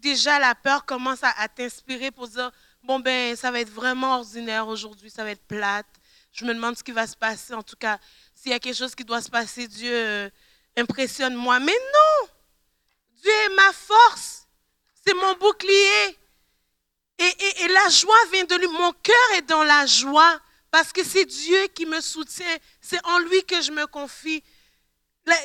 déjà 0.00 0.38
la 0.38 0.54
peur 0.54 0.84
commence 0.84 1.20
à, 1.22 1.48
t'inspirer 1.48 2.10
pour 2.10 2.28
dire, 2.28 2.50
bon 2.82 2.98
ben, 2.98 3.36
ça 3.36 3.50
va 3.50 3.60
être 3.60 3.70
vraiment 3.70 4.16
ordinaire 4.16 4.66
aujourd'hui, 4.66 5.10
ça 5.10 5.24
va 5.24 5.30
être 5.30 5.46
plate. 5.46 5.86
Je 6.32 6.44
me 6.44 6.54
demande 6.54 6.76
ce 6.76 6.82
qui 6.82 6.92
va 6.92 7.06
se 7.06 7.16
passer. 7.16 7.54
En 7.54 7.62
tout 7.62 7.76
cas, 7.76 7.98
s'il 8.34 8.52
y 8.52 8.54
a 8.54 8.58
quelque 8.58 8.76
chose 8.76 8.94
qui 8.94 9.04
doit 9.04 9.20
se 9.20 9.30
passer, 9.30 9.66
Dieu 9.66 9.92
euh, 9.92 10.30
impressionne-moi. 10.76 11.58
Mais 11.60 11.72
non, 11.72 12.28
Dieu 13.22 13.30
est 13.30 13.54
ma 13.54 13.72
force, 13.72 14.46
c'est 15.04 15.14
mon 15.14 15.34
bouclier. 15.34 16.18
Et, 17.18 17.64
et, 17.64 17.68
la 17.68 17.88
joie 17.90 18.16
vient 18.32 18.44
de 18.44 18.54
lui. 18.54 18.66
Mon 18.68 18.92
cœur 18.92 19.36
est 19.36 19.42
dans 19.42 19.62
la 19.62 19.84
joie 19.84 20.40
parce 20.70 20.90
que 20.90 21.04
c'est 21.04 21.26
Dieu 21.26 21.66
qui 21.74 21.84
me 21.84 22.00
soutient. 22.00 22.56
C'est 22.80 23.04
en 23.04 23.18
lui 23.18 23.44
que 23.44 23.60
je 23.60 23.72
me 23.72 23.86
confie. 23.86 24.42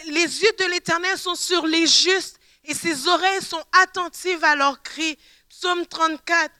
Les 0.06 0.42
yeux 0.42 0.54
de 0.58 0.72
l'Éternel 0.72 1.18
sont 1.18 1.36
sur 1.36 1.66
les 1.68 1.86
justes 1.86 2.40
et 2.68 2.74
ses 2.74 3.08
oreilles 3.08 3.42
sont 3.42 3.64
attentives 3.82 4.44
à 4.44 4.56
leurs 4.56 4.82
cris. 4.82 5.18
Psaume 5.50 5.86
34, 5.86 6.52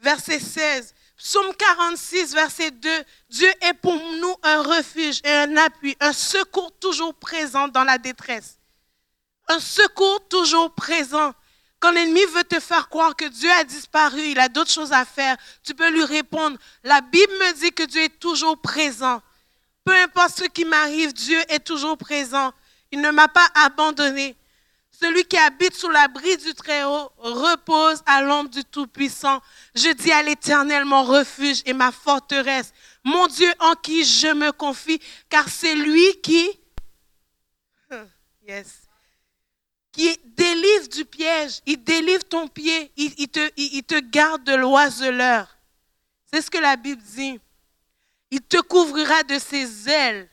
verset 0.00 0.40
16. 0.40 0.94
Psaume 1.16 1.52
46, 1.54 2.32
verset 2.32 2.70
2. 2.70 2.90
Dieu 3.30 3.52
est 3.62 3.74
pour 3.74 3.96
nous 3.96 4.34
un 4.44 4.62
refuge 4.62 5.20
et 5.24 5.32
un 5.32 5.56
appui, 5.56 5.96
un 5.98 6.12
secours 6.12 6.72
toujours 6.78 7.14
présent 7.14 7.66
dans 7.66 7.84
la 7.84 7.98
détresse. 7.98 8.58
Un 9.48 9.58
secours 9.58 10.28
toujours 10.28 10.72
présent. 10.74 11.34
Quand 11.80 11.90
l'ennemi 11.90 12.24
veut 12.34 12.44
te 12.44 12.60
faire 12.60 12.88
croire 12.88 13.16
que 13.16 13.24
Dieu 13.24 13.50
a 13.50 13.64
disparu, 13.64 14.20
il 14.20 14.38
a 14.38 14.48
d'autres 14.48 14.70
choses 14.70 14.92
à 14.92 15.04
faire, 15.04 15.36
tu 15.64 15.74
peux 15.74 15.90
lui 15.90 16.04
répondre, 16.04 16.56
la 16.82 17.00
Bible 17.00 17.32
me 17.32 17.52
dit 17.60 17.72
que 17.72 17.84
Dieu 17.84 18.02
est 18.02 18.18
toujours 18.18 18.60
présent. 18.60 19.20
Peu 19.84 19.94
importe 19.94 20.38
ce 20.38 20.44
qui 20.44 20.64
m'arrive, 20.64 21.12
Dieu 21.12 21.40
est 21.48 21.64
toujours 21.64 21.96
présent. 21.96 22.52
Il 22.90 23.00
ne 23.00 23.10
m'a 23.10 23.28
pas 23.28 23.48
abandonné. 23.54 24.36
Celui 25.00 25.24
qui 25.24 25.36
habite 25.36 25.74
sous 25.74 25.88
l'abri 25.88 26.36
du 26.38 26.54
Très-Haut 26.54 27.12
repose 27.18 28.02
à 28.04 28.20
l'ombre 28.20 28.50
du 28.50 28.64
Tout-Puissant. 28.64 29.40
Je 29.76 29.92
dis 29.92 30.10
à 30.10 30.24
l'Éternel, 30.24 30.84
mon 30.84 31.04
refuge 31.04 31.62
et 31.66 31.72
ma 31.72 31.92
forteresse, 31.92 32.72
mon 33.04 33.28
Dieu 33.28 33.48
en 33.60 33.74
qui 33.74 34.04
je 34.04 34.32
me 34.34 34.50
confie, 34.50 35.00
car 35.28 35.48
c'est 35.48 35.76
lui 35.76 36.20
qui, 36.20 36.50
yes, 38.48 38.88
qui 39.92 40.18
délivre 40.24 40.88
du 40.88 41.04
piège, 41.04 41.60
il 41.64 41.82
délivre 41.84 42.24
ton 42.24 42.48
pied, 42.48 42.90
il, 42.96 43.28
te, 43.28 43.50
il 43.56 43.84
te 43.84 44.00
garde 44.00 44.42
de 44.42 44.54
l'oiseleur. 44.54 45.58
C'est 46.32 46.42
ce 46.42 46.50
que 46.50 46.58
la 46.58 46.74
Bible 46.74 47.02
dit. 47.02 47.38
Il 48.32 48.42
te 48.42 48.60
couvrira 48.60 49.22
de 49.22 49.38
ses 49.38 49.88
ailes. 49.88 50.28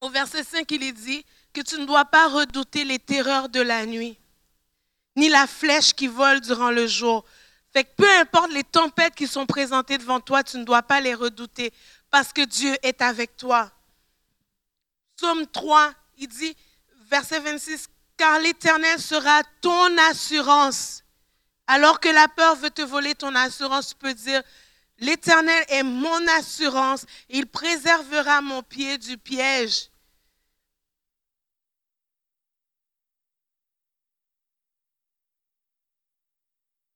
Au 0.00 0.08
verset 0.08 0.44
5, 0.44 0.70
il 0.70 0.82
est 0.82 0.92
dit 0.92 1.24
que 1.52 1.60
tu 1.60 1.78
ne 1.78 1.84
dois 1.84 2.04
pas 2.04 2.28
redouter 2.28 2.84
les 2.84 2.98
terreurs 2.98 3.48
de 3.48 3.60
la 3.60 3.84
nuit, 3.84 4.18
ni 5.16 5.28
la 5.28 5.46
flèche 5.46 5.92
qui 5.92 6.06
vole 6.06 6.40
durant 6.40 6.70
le 6.70 6.86
jour. 6.86 7.24
Fait 7.72 7.84
que 7.84 7.94
peu 7.96 8.10
importe 8.18 8.50
les 8.52 8.64
tempêtes 8.64 9.14
qui 9.14 9.26
sont 9.26 9.46
présentées 9.46 9.98
devant 9.98 10.20
toi, 10.20 10.42
tu 10.42 10.56
ne 10.56 10.64
dois 10.64 10.82
pas 10.82 11.00
les 11.00 11.14
redouter 11.14 11.72
parce 12.10 12.32
que 12.32 12.44
Dieu 12.44 12.74
est 12.82 13.02
avec 13.02 13.36
toi. 13.36 13.70
Psaume 15.16 15.46
3, 15.46 15.92
il 16.18 16.28
dit, 16.28 16.56
verset 17.10 17.40
26, 17.40 17.88
car 18.16 18.40
l'Éternel 18.40 18.98
sera 18.98 19.42
ton 19.60 19.98
assurance. 20.10 21.04
Alors 21.66 22.00
que 22.00 22.08
la 22.08 22.26
peur 22.26 22.56
veut 22.56 22.70
te 22.70 22.82
voler 22.82 23.14
ton 23.14 23.34
assurance, 23.34 23.88
tu 23.88 23.94
peux 23.94 24.14
dire, 24.14 24.42
l'Éternel 25.00 25.64
est 25.68 25.82
mon 25.82 26.26
assurance, 26.38 27.06
il 27.28 27.46
préservera 27.46 28.40
mon 28.42 28.62
pied 28.62 28.98
du 28.98 29.18
piège. 29.18 29.90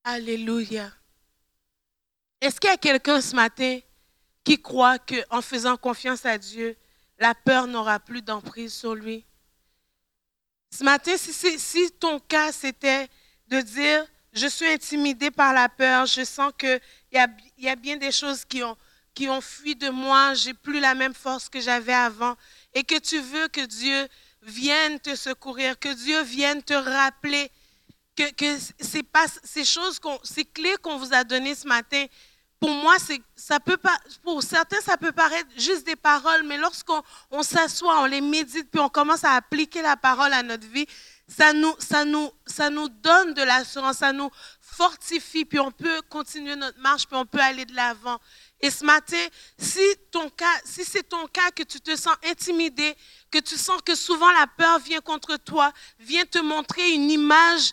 Alléluia. 0.04 0.92
Est-ce 2.40 2.60
qu'il 2.60 2.68
y 2.68 2.72
a 2.72 2.76
quelqu'un 2.76 3.22
ce 3.22 3.34
matin 3.34 3.80
qui 4.44 4.60
croit 4.60 4.98
qu'en 4.98 5.40
faisant 5.40 5.78
confiance 5.78 6.26
à 6.26 6.36
Dieu, 6.36 6.76
la 7.18 7.34
peur 7.34 7.66
n'aura 7.66 7.98
plus 7.98 8.20
d'emprise 8.20 8.74
sur 8.74 8.94
lui? 8.94 9.24
Ce 10.70 10.84
matin, 10.84 11.16
si, 11.16 11.58
si 11.58 11.90
ton 11.92 12.20
cas 12.20 12.52
c'était 12.52 13.08
de 13.48 13.62
dire, 13.62 14.06
je 14.34 14.46
suis 14.46 14.66
intimidé 14.66 15.30
par 15.30 15.52
la 15.52 15.68
peur, 15.68 16.06
je 16.06 16.24
sens 16.24 16.52
qu'il 16.58 16.80
y 17.12 17.18
a, 17.18 17.28
y 17.58 17.68
a 17.68 17.76
bien 17.76 17.96
des 17.96 18.12
choses 18.12 18.44
qui 18.44 18.62
ont, 18.62 18.76
qui 19.14 19.28
ont 19.28 19.40
fui 19.40 19.76
de 19.76 19.88
moi, 19.88 20.34
j'ai 20.34 20.54
plus 20.54 20.80
la 20.80 20.94
même 20.94 21.14
force 21.14 21.48
que 21.48 21.60
j'avais 21.60 21.94
avant, 21.94 22.36
et 22.74 22.82
que 22.82 22.98
tu 22.98 23.20
veux 23.20 23.48
que 23.48 23.64
Dieu 23.64 24.08
vienne 24.42 24.98
te 25.00 25.14
secourir, 25.14 25.78
que 25.78 25.94
Dieu 25.94 26.22
vienne 26.22 26.62
te 26.62 26.74
rappeler 26.74 27.50
que, 28.16 28.58
c'est 28.78 29.04
ces 29.42 29.64
choses, 29.64 30.00
ces 30.22 30.44
clés 30.44 30.76
qu'on 30.82 30.98
vous 30.98 31.12
a 31.12 31.24
données 31.24 31.54
ce 31.54 31.66
matin, 31.66 32.04
pour 32.60 32.70
moi, 32.70 32.96
ça 33.36 33.60
peut 33.60 33.76
pas, 33.76 33.98
pour 34.22 34.42
certains, 34.42 34.80
ça 34.80 34.96
peut 34.96 35.12
paraître 35.12 35.50
juste 35.56 35.84
des 35.84 35.96
paroles, 35.96 36.44
mais 36.44 36.56
lorsqu'on 36.56 37.02
on, 37.30 37.42
s'assoit, 37.42 38.00
on 38.00 38.06
les 38.06 38.20
médite, 38.20 38.70
puis 38.70 38.80
on 38.80 38.88
commence 38.88 39.24
à 39.24 39.32
appliquer 39.32 39.82
la 39.82 39.96
parole 39.96 40.32
à 40.32 40.42
notre 40.42 40.66
vie, 40.68 40.86
ça 41.26 41.52
nous, 41.52 41.74
ça 41.78 42.04
nous, 42.04 42.30
ça 42.46 42.70
nous 42.70 42.88
donne 42.88 43.34
de 43.34 43.42
l'assurance, 43.42 43.98
ça 43.98 44.12
nous 44.12 44.30
fortifie, 44.60 45.44
puis 45.44 45.58
on 45.58 45.70
peut 45.70 46.02
continuer 46.08 46.56
notre 46.56 46.78
marche, 46.80 47.06
puis 47.06 47.16
on 47.16 47.26
peut 47.26 47.40
aller 47.40 47.64
de 47.64 47.74
l'avant. 47.74 48.18
Et 48.60 48.70
ce 48.70 48.84
matin, 48.84 49.24
si, 49.58 49.80
ton 50.10 50.28
cas, 50.30 50.60
si 50.64 50.84
c'est 50.84 51.08
ton 51.08 51.26
cas 51.26 51.50
que 51.50 51.62
tu 51.62 51.80
te 51.80 51.94
sens 51.96 52.14
intimidé, 52.24 52.96
que 53.30 53.38
tu 53.38 53.56
sens 53.56 53.80
que 53.82 53.94
souvent 53.94 54.30
la 54.32 54.46
peur 54.46 54.78
vient 54.80 55.00
contre 55.00 55.36
toi, 55.36 55.72
vient 55.98 56.24
te 56.24 56.38
montrer 56.38 56.92
une 56.92 57.10
image 57.10 57.72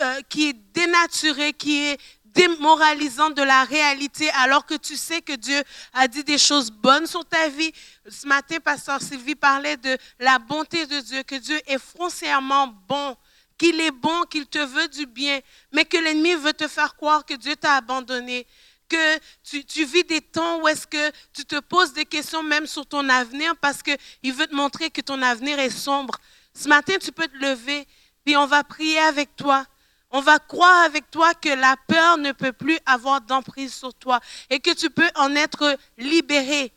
euh, 0.00 0.20
qui 0.28 0.48
est 0.48 0.52
dénaturée, 0.72 1.52
qui 1.52 1.84
est 1.84 2.00
démoralisante 2.36 3.34
de 3.34 3.42
la 3.42 3.64
réalité, 3.64 4.30
alors 4.30 4.66
que 4.66 4.74
tu 4.74 4.96
sais 4.96 5.22
que 5.22 5.32
Dieu 5.32 5.62
a 5.92 6.06
dit 6.06 6.22
des 6.22 6.38
choses 6.38 6.70
bonnes 6.70 7.06
sur 7.06 7.24
ta 7.24 7.48
vie. 7.48 7.72
Ce 8.08 8.26
matin, 8.26 8.58
Pasteur 8.62 9.00
Sylvie 9.00 9.34
parlait 9.34 9.76
de 9.76 9.96
la 10.20 10.38
bonté 10.38 10.86
de 10.86 11.00
Dieu, 11.00 11.22
que 11.22 11.36
Dieu 11.36 11.58
est 11.66 11.78
foncièrement 11.78 12.68
bon, 12.86 13.16
qu'il 13.58 13.80
est 13.80 13.90
bon, 13.90 14.22
qu'il 14.30 14.46
te 14.46 14.58
veut 14.58 14.88
du 14.88 15.06
bien, 15.06 15.40
mais 15.72 15.84
que 15.84 15.96
l'ennemi 15.96 16.34
veut 16.34 16.52
te 16.52 16.68
faire 16.68 16.94
croire 16.94 17.24
que 17.24 17.34
Dieu 17.34 17.56
t'a 17.56 17.76
abandonné 17.76 18.46
que 18.88 19.18
tu, 19.42 19.84
vis 19.84 20.04
des 20.04 20.20
temps 20.20 20.60
où 20.60 20.68
est-ce 20.68 20.86
que 20.86 21.10
tu 21.32 21.44
te 21.44 21.58
poses 21.58 21.92
des 21.92 22.04
questions 22.04 22.44
même 22.44 22.68
sur 22.68 22.86
ton 22.86 23.08
avenir 23.08 23.56
parce 23.56 23.82
qu'il 23.82 24.32
veut 24.32 24.46
te 24.46 24.54
montrer 24.54 24.90
que 24.90 25.00
ton 25.00 25.20
avenir 25.22 25.58
est 25.58 25.70
sombre. 25.70 26.14
Ce 26.54 26.68
matin, 26.68 26.94
tu 27.00 27.10
peux 27.10 27.26
te 27.26 27.36
lever, 27.36 27.84
puis 28.24 28.36
on 28.36 28.46
va 28.46 28.62
prier 28.62 29.00
avec 29.00 29.34
toi. 29.34 29.66
On 30.10 30.20
va 30.20 30.38
croire 30.38 30.84
avec 30.84 31.10
toi 31.10 31.34
que 31.34 31.48
la 31.48 31.76
peur 31.88 32.18
ne 32.18 32.32
peut 32.32 32.52
plus 32.52 32.78
avoir 32.86 33.20
d'emprise 33.20 33.74
sur 33.74 33.92
toi 33.94 34.20
et 34.50 34.60
que 34.60 34.72
tu 34.74 34.88
peux 34.90 35.10
en 35.16 35.34
être 35.34 35.76
libéré. 35.98 36.72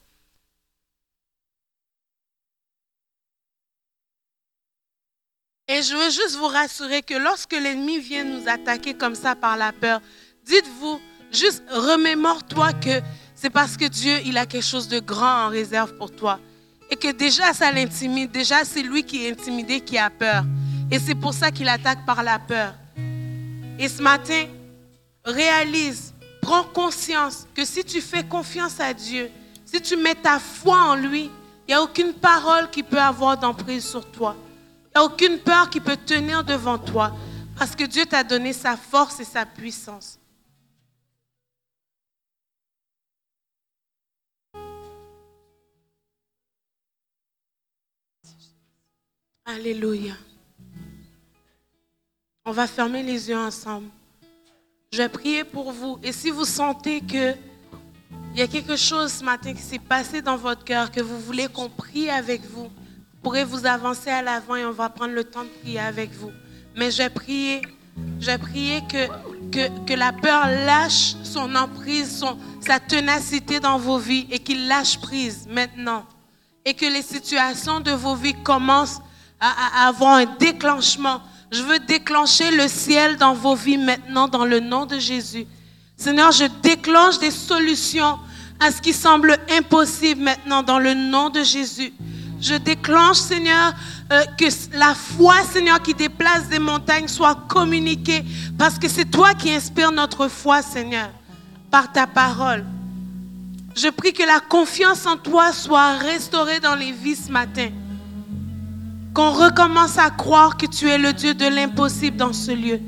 Et 5.68 5.84
je 5.84 5.96
veux 5.96 6.10
juste 6.10 6.36
vous 6.36 6.48
rassurer 6.48 7.04
que 7.04 7.14
lorsque 7.14 7.54
l'ennemi 7.54 8.00
vient 8.00 8.24
nous 8.24 8.50
attaquer 8.50 8.96
comme 8.96 9.14
ça 9.14 9.36
par 9.36 9.56
la 9.56 9.72
peur, 9.72 10.02
dites-vous, 10.44 11.00
juste 11.32 11.64
remémore-toi 11.70 12.74
que 12.74 13.02
c'est 13.36 13.52
parce 13.52 13.78
que 13.78 13.86
Dieu, 13.86 14.18
il 14.26 14.40
a 14.40 14.48
quelque 14.48 14.66
chose 14.66 14.88
de 14.88 15.00
grand 15.00 15.46
en 15.46 15.50
réserve 15.50 15.96
pour 15.96 16.12
toi. 16.14 16.40
Et 16.90 16.96
que 16.96 17.12
déjà 17.12 17.54
ça 17.54 17.72
l'intimide, 17.72 18.32
déjà 18.32 18.66
c'est 18.66 18.82
lui 18.82 19.04
qui 19.04 19.28
est 19.28 19.32
intimidé, 19.32 19.80
qui 19.80 20.00
a 20.00 20.10
peur. 20.10 20.44
Et 20.90 20.98
c'est 20.98 21.14
pour 21.14 21.36
ça 21.36 21.52
qu'il 21.52 21.70
attaque 21.70 22.04
par 22.04 22.24
la 22.24 22.40
peur. 22.40 22.74
Et 23.82 23.88
ce 23.88 24.02
matin, 24.02 24.46
réalise, 25.24 26.14
prends 26.42 26.66
conscience 26.66 27.48
que 27.56 27.64
si 27.64 27.82
tu 27.86 28.02
fais 28.02 28.26
confiance 28.26 28.78
à 28.82 28.94
Dieu, 28.94 29.32
si 29.66 29.82
tu 29.82 29.96
mets 29.96 30.16
ta 30.16 30.38
foi 30.38 30.78
en 30.82 30.96
lui, 30.96 31.32
il 31.66 31.68
n'y 31.70 31.74
a 31.74 31.82
aucune 31.82 32.14
parole 32.14 32.70
qui 32.70 32.84
peut 32.84 33.00
avoir 33.00 33.38
d'emprise 33.38 33.86
sur 33.86 34.06
toi. 34.12 34.36
Il 34.88 35.00
n'y 35.00 35.02
a 35.02 35.06
aucune 35.06 35.40
peur 35.40 35.70
qui 35.70 35.80
peut 35.80 35.96
tenir 35.96 36.44
devant 36.44 36.78
toi. 36.78 37.14
Parce 37.58 37.74
que 37.74 37.86
Dieu 37.86 38.06
t'a 38.06 38.24
donné 38.24 38.52
sa 38.52 38.76
force 38.76 39.22
et 39.22 39.24
sa 39.24 39.46
puissance. 39.46 40.20
Alléluia. 49.46 50.16
On 52.46 52.52
va 52.52 52.68
fermer 52.68 53.04
les 53.04 53.30
yeux 53.30 53.38
ensemble. 53.38 53.88
Je 54.92 54.98
vais 54.98 55.10
prier 55.10 55.44
pour 55.44 55.72
vous. 55.72 56.00
Et 56.02 56.12
si 56.12 56.30
vous 56.30 56.46
sentez 56.46 57.02
que 57.02 57.36
il 58.34 58.40
y 58.40 58.42
a 58.42 58.48
quelque 58.48 58.76
chose 58.76 59.12
ce 59.12 59.24
matin 59.24 59.54
qui 59.54 59.62
s'est 59.62 59.80
passé 59.80 60.22
dans 60.22 60.38
votre 60.38 60.64
cœur, 60.64 60.92
que 60.92 61.02
vous 61.02 61.20
voulez 61.20 61.48
qu'on 61.48 61.70
prie 61.70 62.10
avec 62.10 62.42
vous, 62.50 62.64
vous 62.64 63.22
pourrez 63.22 63.44
vous 63.44 63.66
avancer 63.66 64.10
à 64.10 64.22
l'avant 64.22 64.56
et 64.56 64.66
on 64.66 64.72
va 64.72 64.90
prendre 64.90 65.14
le 65.14 65.24
temps 65.24 65.44
de 65.44 65.50
prier 65.62 65.80
avec 65.80 66.12
vous. 66.14 66.32
Mais 66.76 66.90
prier, 67.10 67.62
je 68.20 68.26
vais 68.28 68.38
prier 68.38 68.82
que, 68.88 69.08
que, 69.52 69.86
que 69.86 69.94
la 69.94 70.14
peur 70.14 70.46
lâche 70.48 71.16
son 71.24 71.54
emprise, 71.56 72.20
son, 72.20 72.38
sa 72.62 72.80
ténacité 72.80 73.60
dans 73.60 73.78
vos 73.78 73.98
vies 73.98 74.28
et 74.32 74.40
qu'il 74.40 74.68
lâche 74.68 75.00
prise 75.00 75.48
maintenant. 75.50 76.06
Et 76.66 76.74
que 76.74 76.86
les 76.86 77.02
situations 77.02 77.80
de 77.80 77.92
vos 77.92 78.16
vies 78.16 78.42
commencent 78.44 79.02
à 79.40 79.88
avoir 79.88 80.16
un 80.16 80.26
déclenchement 80.26 81.22
je 81.52 81.64
veux 81.64 81.80
déclencher 81.80 82.52
le 82.52 82.68
ciel 82.68 83.18
dans 83.18 83.34
vos 83.34 83.56
vies 83.56 83.78
maintenant 83.78 84.28
dans 84.28 84.45
le 84.45 84.60
nom 84.60 84.86
de 84.86 85.00
Jésus. 85.00 85.45
Seigneur, 85.97 86.32
je 86.32 86.45
déclenche 86.62 87.20
des 87.20 87.32
solutions 87.32 88.20
à 88.60 88.72
ce 88.72 88.82
qui 88.82 88.93
semble 88.93 89.38
impossible 89.58 90.22
maintenant 90.22 90.64
dans 90.64 90.80
le 90.80 90.93
nom 90.93 91.30
de 91.30 91.43
Jésus. 91.43 91.93
Je 92.39 92.56
déclenche, 92.56 93.18
Seigneur, 93.18 93.74
euh, 94.12 94.24
que 94.38 94.45
la 94.78 94.95
foi, 94.95 95.36
Seigneur, 95.52 95.82
qui 95.82 95.93
déplace 95.93 96.47
des 96.47 96.60
montagnes 96.60 97.08
soit 97.08 97.36
communiquée 97.47 98.24
parce 98.58 98.78
que 98.78 98.88
c'est 98.88 99.06
toi 99.06 99.34
qui 99.34 99.52
inspires 99.52 99.91
notre 99.91 100.28
foi, 100.28 100.62
Seigneur, 100.62 101.10
par 101.70 101.91
ta 101.91 102.08
parole. 102.08 102.64
Je 103.76 103.89
prie 103.89 104.14
que 104.14 104.24
la 104.24 104.39
confiance 104.39 105.06
en 105.06 105.18
toi 105.18 105.52
soit 105.52 105.97
restaurée 105.97 106.60
dans 106.60 106.76
les 106.76 106.91
vies 106.91 107.16
ce 107.16 107.32
matin. 107.32 107.70
Qu'on 109.20 109.32
recommence 109.32 109.97
à 109.97 110.11
croire 110.11 110.55
que 110.55 110.65
tu 110.65 110.88
es 110.88 110.97
le 110.97 111.11
Dieu 111.11 111.34
de 111.34 111.45
l'impossible 111.45 112.15
dans 112.15 112.32
ce 112.32 112.51
lieu. 112.51 112.80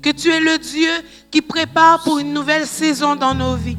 Que 0.00 0.10
tu 0.10 0.28
es 0.28 0.38
le 0.38 0.56
Dieu 0.56 0.88
qui 1.28 1.42
prépare 1.42 2.04
pour 2.04 2.20
une 2.20 2.32
nouvelle 2.32 2.68
saison 2.68 3.16
dans 3.16 3.34
nos 3.34 3.56
vies. 3.56 3.76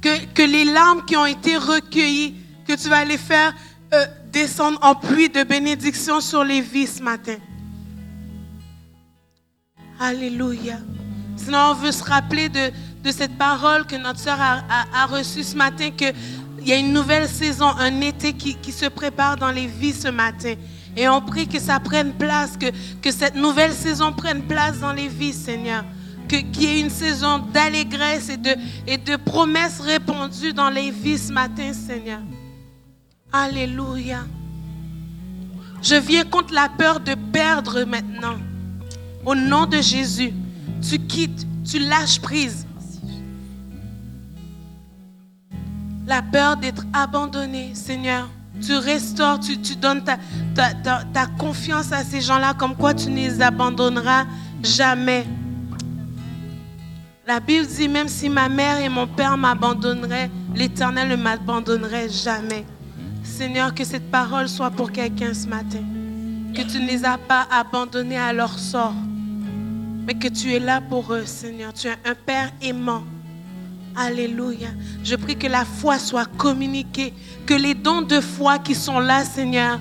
Que, 0.00 0.42
les 0.46 0.64
larmes 0.64 1.04
qui 1.06 1.16
ont 1.16 1.26
été 1.26 1.56
recueillies, 1.56 2.36
que 2.68 2.80
tu 2.80 2.88
vas 2.88 3.04
les 3.04 3.18
faire 3.18 3.52
euh, 3.92 4.06
descendre 4.32 4.78
en 4.82 4.94
pluie 4.94 5.28
de 5.28 5.42
bénédiction 5.42 6.20
sur 6.20 6.44
les 6.44 6.60
vies 6.60 6.86
ce 6.86 7.02
matin. 7.02 7.38
Alléluia. 9.98 10.78
Sinon, 11.34 11.72
on 11.72 11.74
veut 11.74 11.90
se 11.90 12.04
rappeler 12.04 12.48
de, 12.48 12.70
cette 13.10 13.36
parole 13.36 13.86
que 13.86 13.96
notre 13.96 14.20
sœur 14.20 14.40
a, 14.40 14.58
a, 14.70 15.02
a 15.02 15.06
reçue 15.06 15.42
ce 15.42 15.56
matin, 15.56 15.90
que 15.90 16.12
il 16.62 16.68
y 16.68 16.72
a 16.72 16.76
une 16.76 16.92
nouvelle 16.92 17.28
saison, 17.28 17.66
un 17.66 18.00
été 18.00 18.32
qui, 18.34 18.72
se 18.72 18.86
prépare 18.86 19.36
dans 19.36 19.50
les 19.50 19.66
vies 19.66 19.92
ce 19.92 20.08
matin. 20.08 20.54
Et 20.96 21.08
on 21.08 21.20
prie 21.20 21.48
que 21.48 21.58
ça 21.58 21.80
prenne 21.80 22.12
place, 22.12 22.56
que, 22.56 22.66
que 23.00 23.10
cette 23.10 23.34
nouvelle 23.34 23.72
saison 23.72 24.12
prenne 24.12 24.42
place 24.42 24.78
dans 24.78 24.92
les 24.92 25.08
vies, 25.08 25.32
Seigneur. 25.32 25.84
Qu'il 26.28 26.56
y 26.62 26.66
ait 26.66 26.80
une 26.80 26.90
saison 26.90 27.38
d'allégresse 27.52 28.28
et 28.28 28.36
de, 28.36 28.54
et 28.86 28.96
de 28.96 29.16
promesses 29.16 29.80
répondues 29.80 30.52
dans 30.52 30.70
les 30.70 30.92
vies 30.92 31.18
ce 31.18 31.32
matin, 31.32 31.72
Seigneur. 31.72 32.20
Alléluia. 33.32 34.20
Je 35.82 35.96
viens 35.96 36.24
contre 36.24 36.54
la 36.54 36.68
peur 36.68 37.00
de 37.00 37.14
perdre 37.32 37.82
maintenant. 37.84 38.36
Au 39.26 39.34
nom 39.34 39.66
de 39.66 39.80
Jésus, 39.80 40.32
tu 40.88 40.98
quittes, 41.00 41.46
tu 41.68 41.80
lâches 41.80 42.20
prise. 42.20 42.66
La 46.12 46.20
peur 46.20 46.58
d'être 46.58 46.84
abandonné, 46.92 47.70
Seigneur. 47.74 48.28
Tu 48.60 48.74
restaures, 48.76 49.40
tu, 49.40 49.56
donnes 49.76 50.04
ta, 50.04 50.18
ta, 50.54 51.26
confiance 51.38 51.90
à 51.90 52.04
ces 52.04 52.20
gens-là, 52.20 52.52
comme 52.52 52.76
quoi 52.76 52.92
tu 52.92 53.08
ne 53.08 53.16
les 53.16 53.40
abandonneras 53.40 54.26
jamais. 54.62 55.24
La 57.26 57.40
Bible 57.40 57.66
dit, 57.66 57.88
même 57.88 58.08
si 58.08 58.28
ma 58.28 58.50
mère 58.50 58.78
et 58.78 58.90
mon 58.90 59.06
père 59.06 59.38
m'abandonneraient, 59.38 60.30
l'Éternel 60.54 61.08
ne 61.08 61.16
m'abandonnerait 61.16 62.10
jamais. 62.10 62.66
Seigneur, 63.24 63.74
que 63.74 63.82
cette 63.82 64.10
parole 64.10 64.50
soit 64.50 64.70
pour 64.70 64.92
quelqu'un 64.92 65.32
ce 65.32 65.46
matin. 65.46 65.82
Que 66.54 66.60
tu 66.60 66.78
ne 66.78 66.88
les 66.88 67.06
as 67.06 67.16
pas 67.16 67.46
abandonnés 67.50 68.18
à 68.18 68.34
leur 68.34 68.58
sort, 68.58 68.94
mais 70.06 70.12
que 70.12 70.28
tu 70.28 70.52
es 70.52 70.60
là 70.60 70.82
pour 70.82 71.14
eux, 71.14 71.24
Seigneur. 71.24 71.72
Tu 71.72 71.86
es 71.86 71.96
un 72.04 72.14
Père 72.26 72.50
aimant. 72.60 73.02
Alléluia. 73.96 74.68
Je 75.04 75.16
prie 75.16 75.36
que 75.36 75.46
la 75.46 75.64
foi 75.64 75.98
soit 75.98 76.24
communiquée, 76.36 77.12
que 77.46 77.54
les 77.54 77.74
dons 77.74 78.02
de 78.02 78.20
foi 78.20 78.58
qui 78.58 78.74
sont 78.74 78.98
là, 78.98 79.24
Seigneur, 79.24 79.78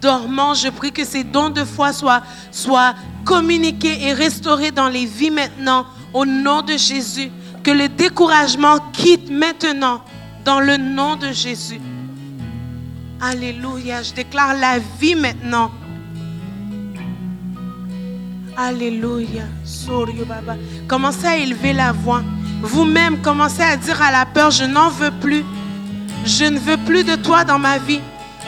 dormants, 0.00 0.54
je 0.54 0.68
prie 0.68 0.92
que 0.92 1.04
ces 1.04 1.24
dons 1.24 1.48
de 1.50 1.64
foi 1.64 1.92
soient, 1.92 2.22
soient 2.50 2.94
communiqués 3.24 4.02
et 4.02 4.12
restaurés 4.12 4.70
dans 4.70 4.88
les 4.88 5.06
vies 5.06 5.30
maintenant, 5.30 5.86
au 6.12 6.26
nom 6.26 6.62
de 6.62 6.76
Jésus. 6.76 7.30
Que 7.62 7.70
le 7.70 7.88
découragement 7.88 8.78
quitte 8.92 9.30
maintenant, 9.30 10.02
dans 10.44 10.60
le 10.60 10.76
nom 10.76 11.16
de 11.16 11.32
Jésus. 11.32 11.80
Alléluia. 13.20 14.02
Je 14.02 14.14
déclare 14.14 14.54
la 14.54 14.78
vie 15.00 15.14
maintenant 15.14 15.70
Alléluia. 18.60 19.44
Sorio 19.64 20.24
Baba. 20.24 20.56
Commencez 20.88 21.26
à 21.26 21.36
élever 21.36 21.72
la 21.72 21.92
voix. 21.92 22.22
Vous-même, 22.60 23.18
commencez 23.18 23.62
à 23.62 23.76
dire 23.76 24.00
à 24.02 24.10
la 24.10 24.26
peur, 24.26 24.50
je 24.50 24.64
n'en 24.64 24.90
veux 24.90 25.10
plus. 25.10 25.44
Je 26.24 26.44
ne 26.44 26.58
veux 26.58 26.76
plus 26.76 27.04
de 27.04 27.14
toi 27.16 27.44
dans 27.44 27.58
ma 27.58 27.78
vie. 27.78 28.00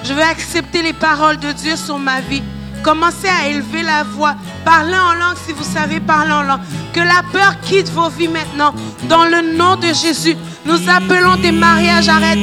Je 0.02 0.12
veux 0.12 0.22
accepter 0.22 0.82
les 0.82 0.92
paroles 0.92 1.38
de 1.38 1.52
Dieu 1.52 1.76
sur 1.76 1.98
ma 1.98 2.20
vie. 2.20 2.42
Commencez 2.82 3.28
à 3.28 3.48
élever 3.48 3.82
la 3.82 4.02
voix. 4.02 4.34
Parlez 4.64 4.94
en 4.94 5.14
langue 5.14 5.36
si 5.46 5.52
vous 5.52 5.64
savez 5.64 6.00
parler 6.00 6.32
en 6.32 6.42
langue. 6.42 6.60
Que 6.92 7.00
la 7.00 7.22
peur 7.32 7.60
quitte 7.60 7.90
vos 7.90 8.08
vies 8.08 8.28
maintenant. 8.28 8.74
Dans 9.08 9.24
le 9.24 9.56
nom 9.56 9.76
de 9.76 9.88
Jésus, 9.88 10.36
nous 10.64 10.88
appelons 10.88 11.36
des 11.36 11.52
mariages. 11.52 12.08
Arrête 12.08 12.38